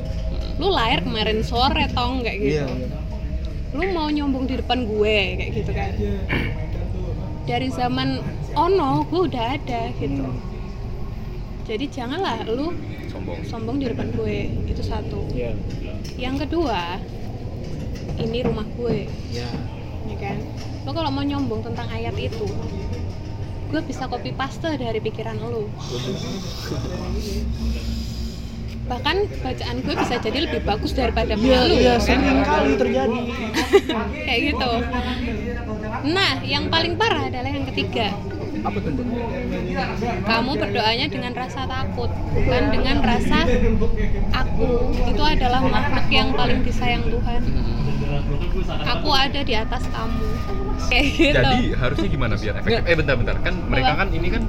lu 0.59 0.75
lahir 0.75 1.07
kemarin 1.07 1.47
sore 1.47 1.87
tong 1.95 2.19
kayak 2.27 2.39
gitu? 2.43 2.67
Iya 2.67 2.67
iya. 2.67 2.99
lu 3.79 3.85
mau 3.95 4.11
nyombong 4.11 4.51
di 4.51 4.59
depan 4.59 4.91
gue 4.91 5.19
kayak 5.39 5.51
gitu 5.55 5.71
kan? 5.71 5.93
Dari 7.47 7.69
zaman 7.71 8.19
ono 8.59 9.07
gue 9.07 9.21
udah 9.31 9.45
ada 9.55 9.95
gitu. 10.03 10.27
Jadi 11.63 11.85
janganlah 11.93 12.43
lu 12.49 12.75
Sombong. 13.07 13.41
sombong 13.47 13.77
di 13.79 13.87
depan 13.87 14.11
gue 14.19 14.51
itu 14.67 14.83
satu. 14.83 15.31
Iya. 15.31 15.55
Yang 16.19 16.49
kedua 16.49 16.99
ini 18.19 18.39
rumah 18.43 18.67
gue. 18.75 19.07
Iya. 19.31 19.49
Ya 20.11 20.17
kan? 20.19 20.39
Lo 20.83 20.91
kalau 20.91 21.15
mau 21.15 21.23
nyombong 21.23 21.63
tentang 21.63 21.87
ayat 21.93 22.17
itu 22.19 22.49
gue 23.69 23.81
bisa 23.85 24.09
copy 24.09 24.33
paste 24.33 24.69
dari 24.81 25.01
pikiran 25.01 25.37
lo 25.37 25.69
bahkan 28.89 29.29
bacaan 29.45 29.77
gue 29.85 29.95
bisa 30.01 30.17
jadi 30.17 30.39
lebih 30.49 30.65
bagus 30.65 30.97
daripada 30.97 31.37
punya 31.37 31.61
lu. 31.69 31.77
iya 31.77 32.01
sering 32.01 32.41
kali 32.41 32.73
terjadi. 32.81 33.21
Kayak 34.25 34.41
gitu. 34.49 34.73
Nah 36.09 36.41
yang 36.41 36.73
paling 36.73 36.97
parah 36.97 37.29
adalah 37.29 37.53
yang 37.53 37.69
ketiga 37.69 38.17
apa 38.65 38.79
tuh 38.83 38.93
kamu 40.27 40.51
berdoanya 40.59 41.07
dengan 41.07 41.33
rasa 41.35 41.61
takut 41.67 42.11
bukan 42.35 42.63
dengan 42.75 42.97
rasa 43.03 43.39
aku. 44.35 44.71
Itu 45.15 45.23
adalah 45.23 45.61
makhluk 45.63 46.07
yang 46.11 46.35
paling 46.35 46.61
disayang 46.67 47.07
Tuhan. 47.07 47.43
Aku 48.99 49.09
ada 49.15 49.41
di 49.45 49.55
atas 49.55 49.83
kamu. 49.89 50.27
Kayak 50.89 51.05
gitu. 51.15 51.37
Jadi 51.37 51.59
harusnya 51.75 52.09
gimana 52.09 52.35
biar 52.39 52.55
efektif? 52.63 52.85
Eh 52.87 52.97
bentar-bentar 52.97 53.37
kan 53.45 53.55
mereka 53.69 53.93
kan 53.99 54.09
ini 54.15 54.29
kan 54.33 54.43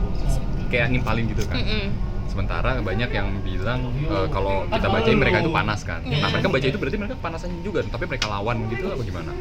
kayak 0.69 0.87
nimpalin 0.93 1.25
gitu 1.29 1.43
kan. 1.49 1.57
Mm-mm. 1.59 2.08
Sementara 2.39 2.79
banyak 2.79 3.11
yang 3.11 3.27
bilang 3.43 3.91
eh, 4.07 4.27
kalau 4.31 4.63
kita 4.71 4.87
bacain 4.87 5.19
mereka 5.19 5.43
itu 5.43 5.51
panas 5.51 5.83
kan. 5.83 5.99
Nah 6.07 6.31
mereka 6.31 6.47
baca 6.47 6.67
itu 6.71 6.79
berarti 6.79 6.95
mereka 6.95 7.15
panasan 7.19 7.51
juga, 7.59 7.83
tapi 7.83 8.07
mereka 8.07 8.31
lawan 8.31 8.63
gitu 8.71 8.87
apa 8.87 9.03
gimana? 9.03 9.31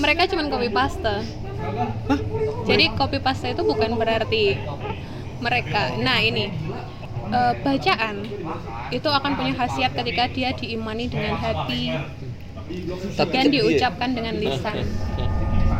mereka 0.00 0.24
cuma 0.32 0.48
copy 0.48 0.68
paste 0.72 1.14
jadi 2.64 2.84
copy 2.96 3.18
paste 3.20 3.52
itu 3.52 3.60
bukan 3.60 4.00
berarti 4.00 4.56
mereka 5.42 5.92
nah 6.00 6.22
ini 6.22 6.48
eh, 7.28 7.52
bacaan 7.60 8.24
itu 8.88 9.08
akan 9.10 9.32
punya 9.36 9.52
khasiat 9.52 9.92
ketika 9.92 10.24
dia 10.32 10.56
diimani 10.56 11.10
dengan 11.10 11.36
hati 11.36 11.92
Tapi 13.12 13.32
dan 13.34 13.44
kan- 13.44 13.48
iya. 13.48 13.54
diucapkan 13.60 14.10
dengan 14.16 14.34
lisan 14.40 14.76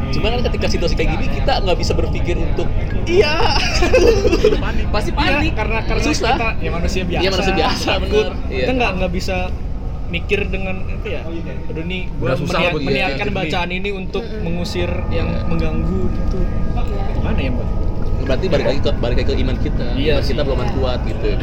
Cuman 0.09 0.29
kan 0.31 0.41
ketika 0.49 0.67
situasi 0.69 0.95
kayak 0.95 1.11
gini 1.15 1.27
kita 1.35 1.53
nggak 1.61 1.77
bisa 1.77 1.93
berpikir 1.93 2.35
untuk 2.35 2.67
iya 3.05 3.57
pasti 4.89 5.11
panik 5.11 5.53
karena 5.53 5.79
karena 5.83 6.03
susah. 6.03 6.35
kita 6.35 6.49
ya 6.59 6.71
manusia 6.71 7.03
biasa 7.05 7.21
Iya, 7.21 7.31
manusia 7.31 7.55
biasa, 7.55 7.89
takut. 7.95 8.27
Iya. 8.49 8.59
kita 8.59 8.73
nggak 8.75 8.91
nggak 8.99 9.13
bisa 9.13 9.37
mikir 10.09 10.41
dengan 10.47 10.77
apa 10.83 11.05
ya 11.07 11.21
aduh 11.69 11.85
nih 11.85 12.09
gue 12.09 12.25
meniat, 12.25 12.41
buat 12.41 12.81
iya, 12.81 12.89
meniatkan 12.89 13.27
nih. 13.27 13.37
bacaan 13.37 13.71
ini 13.71 13.91
untuk 13.93 14.25
Mm-mm. 14.25 14.41
mengusir 14.43 14.89
yang 15.11 15.29
Iya. 15.29 15.45
mengganggu 15.45 16.01
gitu 16.09 16.39
Iya. 16.41 17.03
gimana 17.15 17.39
ya 17.39 17.51
mbak 17.53 17.69
berarti 18.19 18.47
balik 18.47 18.67
lagi 18.67 18.81
ke 18.83 18.91
balik 18.95 19.17
lagi 19.17 19.27
ke 19.27 19.35
iman 19.39 19.57
kita. 19.59 19.87
Iya 19.95 20.15
iman 20.15 20.25
kita 20.27 20.43
belum 20.43 20.61
kuat 20.75 21.01
gitu. 21.03 21.29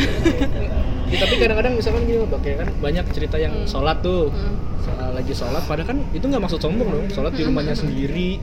ya, 1.11 1.17
tapi 1.21 1.33
kadang-kadang 1.37 1.73
misalkan 1.77 2.01
gini 2.09 2.17
mbak 2.23 2.39
kayak 2.41 2.57
kan 2.65 2.69
banyak 2.81 3.05
cerita 3.13 3.37
yang 3.37 3.53
Hmm. 3.53 3.67
sholat 3.69 3.97
tuh. 4.01 4.29
Mm. 4.33 4.55
Soal 4.85 5.09
lagi 5.17 5.33
sholat 5.33 5.63
padahal 5.65 5.87
kan 5.89 5.97
itu 6.13 6.25
nggak 6.25 6.43
maksud 6.45 6.59
sombong 6.61 6.89
dong. 6.89 7.05
Sholat 7.09 7.33
di 7.33 7.43
rumahnya 7.45 7.73
sendiri. 7.73 8.37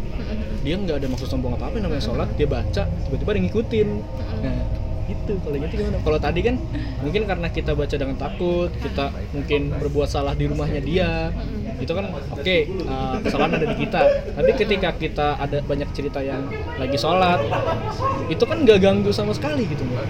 Dia 0.63 0.75
nggak 0.79 1.03
ada 1.03 1.07
maksud 1.11 1.27
sombong 1.27 1.59
apa 1.59 1.71
apa 1.71 1.77
namanya 1.83 2.03
sholat 2.03 2.29
dia 2.39 2.47
baca 2.47 2.83
tiba-tiba 2.87 3.31
ada 3.35 3.39
yang 3.39 3.47
ngikutin. 3.51 3.89
Nah 4.43 4.59
itu 5.11 5.33
kalau 5.43 5.57
gitu 5.59 5.75
gimana? 5.83 5.99
Kalau 6.01 6.19
tadi 6.23 6.41
kan 6.47 6.55
mungkin 7.03 7.23
karena 7.27 7.49
kita 7.51 7.75
baca 7.75 7.95
dengan 7.99 8.17
takut 8.17 8.71
kita 8.79 9.11
mungkin 9.35 9.75
berbuat 9.77 10.09
salah 10.09 10.33
di 10.33 10.47
rumahnya 10.47 10.81
dia 10.81 11.11
itu 11.83 11.91
kan 11.91 12.07
oke 12.15 12.57
uh, 12.87 13.19
kesalahan 13.21 13.53
ada 13.59 13.67
di 13.67 13.77
kita. 13.83 14.01
Tapi 14.39 14.51
ketika 14.55 14.89
kita 14.95 15.29
ada 15.37 15.59
banyak 15.67 15.91
cerita 15.93 16.23
yang 16.23 16.47
lagi 16.79 16.95
sholat 16.97 17.43
itu 18.31 18.43
kan 18.47 18.63
nggak 18.63 18.79
ganggu 18.79 19.11
sama 19.11 19.35
sekali 19.35 19.67
gitu 19.67 19.83
mbak 19.87 20.07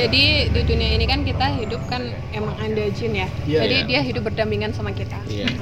Jadi 0.00 0.48
di 0.48 0.60
dunia 0.64 0.96
ini 0.96 1.04
kan 1.04 1.20
kita 1.28 1.60
hidup 1.60 1.84
kan 1.92 2.08
emang 2.32 2.56
ada 2.56 2.84
jin 2.88 3.12
ya. 3.12 3.28
Iya, 3.44 3.58
Jadi 3.68 3.76
iya. 3.84 3.88
dia 3.88 4.00
hidup 4.00 4.32
berdampingan 4.32 4.72
sama 4.72 4.96
kita. 4.96 5.20
Iya. 5.28 5.52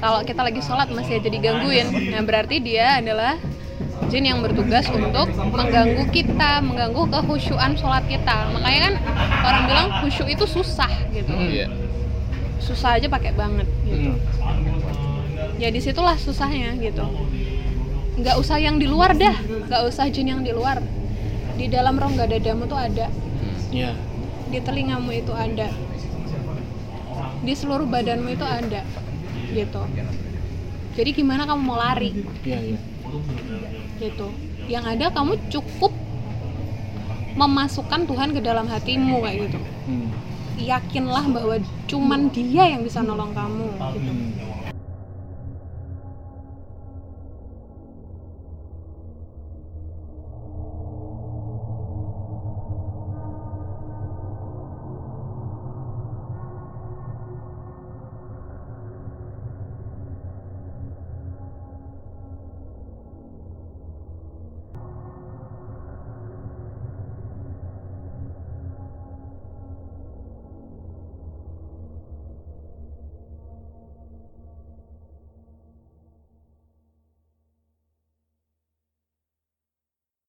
Kalau 0.00 0.24
kita 0.24 0.40
lagi 0.40 0.60
sholat 0.64 0.88
masih 0.88 1.20
aja 1.20 1.28
digangguin, 1.28 2.12
nah 2.12 2.24
berarti 2.24 2.64
dia 2.64 3.00
adalah 3.00 3.36
jin 4.08 4.24
yang 4.24 4.40
bertugas 4.40 4.88
untuk 4.88 5.28
mengganggu 5.36 6.04
kita, 6.12 6.64
mengganggu 6.64 7.08
kehusyuan 7.12 7.76
sholat 7.76 8.04
kita. 8.08 8.48
Makanya 8.56 8.80
kan 8.88 8.94
orang 9.44 9.62
bilang 9.68 9.88
khusyuk 10.00 10.28
itu 10.32 10.44
susah 10.48 10.90
gitu. 11.12 11.32
Iya. 11.36 11.68
Susah 12.64 12.96
aja 12.96 13.08
pakai 13.12 13.36
banget 13.36 13.68
gitu. 13.84 14.16
Hmm. 14.16 15.60
Ya 15.60 15.68
di 15.68 15.80
situlah 15.84 16.16
susahnya 16.16 16.72
gitu. 16.80 17.04
Nggak 18.16 18.36
usah 18.40 18.56
yang 18.56 18.80
di 18.80 18.88
luar 18.88 19.12
dah, 19.12 19.36
nggak 19.44 19.82
usah 19.92 20.08
jin 20.08 20.32
yang 20.32 20.40
di 20.40 20.56
luar. 20.56 20.80
Di 21.54 21.68
dalam 21.68 22.00
rongga 22.00 22.26
dadamu 22.26 22.66
tuh 22.66 22.80
ada 22.80 23.12
ya 23.74 23.90
di 24.54 24.58
telingamu 24.62 25.10
itu 25.10 25.34
ada. 25.34 25.68
Di 27.44 27.52
seluruh 27.52 27.84
badanmu 27.90 28.30
itu 28.32 28.46
ada 28.46 28.86
gitu. 29.50 29.82
Jadi 30.94 31.10
gimana 31.10 31.42
kamu 31.44 31.60
mau 31.60 31.76
lari? 31.76 32.14
Ya 32.46 32.58
ya 32.62 32.78
gitu. 33.98 34.30
Yang 34.70 34.84
ada 34.96 35.06
kamu 35.10 35.32
cukup 35.50 35.92
memasukkan 37.34 38.06
Tuhan 38.06 38.30
ke 38.30 38.40
dalam 38.40 38.70
hatimu 38.70 39.18
kayak 39.26 39.50
gitu. 39.50 39.58
Hmm. 39.90 40.08
yakinlah 40.54 41.26
bahwa 41.34 41.58
cuman 41.90 42.30
dia 42.30 42.70
yang 42.70 42.86
bisa 42.86 43.02
nolong 43.02 43.34
kamu 43.34 43.74
gitu. 43.98 44.10
Hmm. 44.14 44.53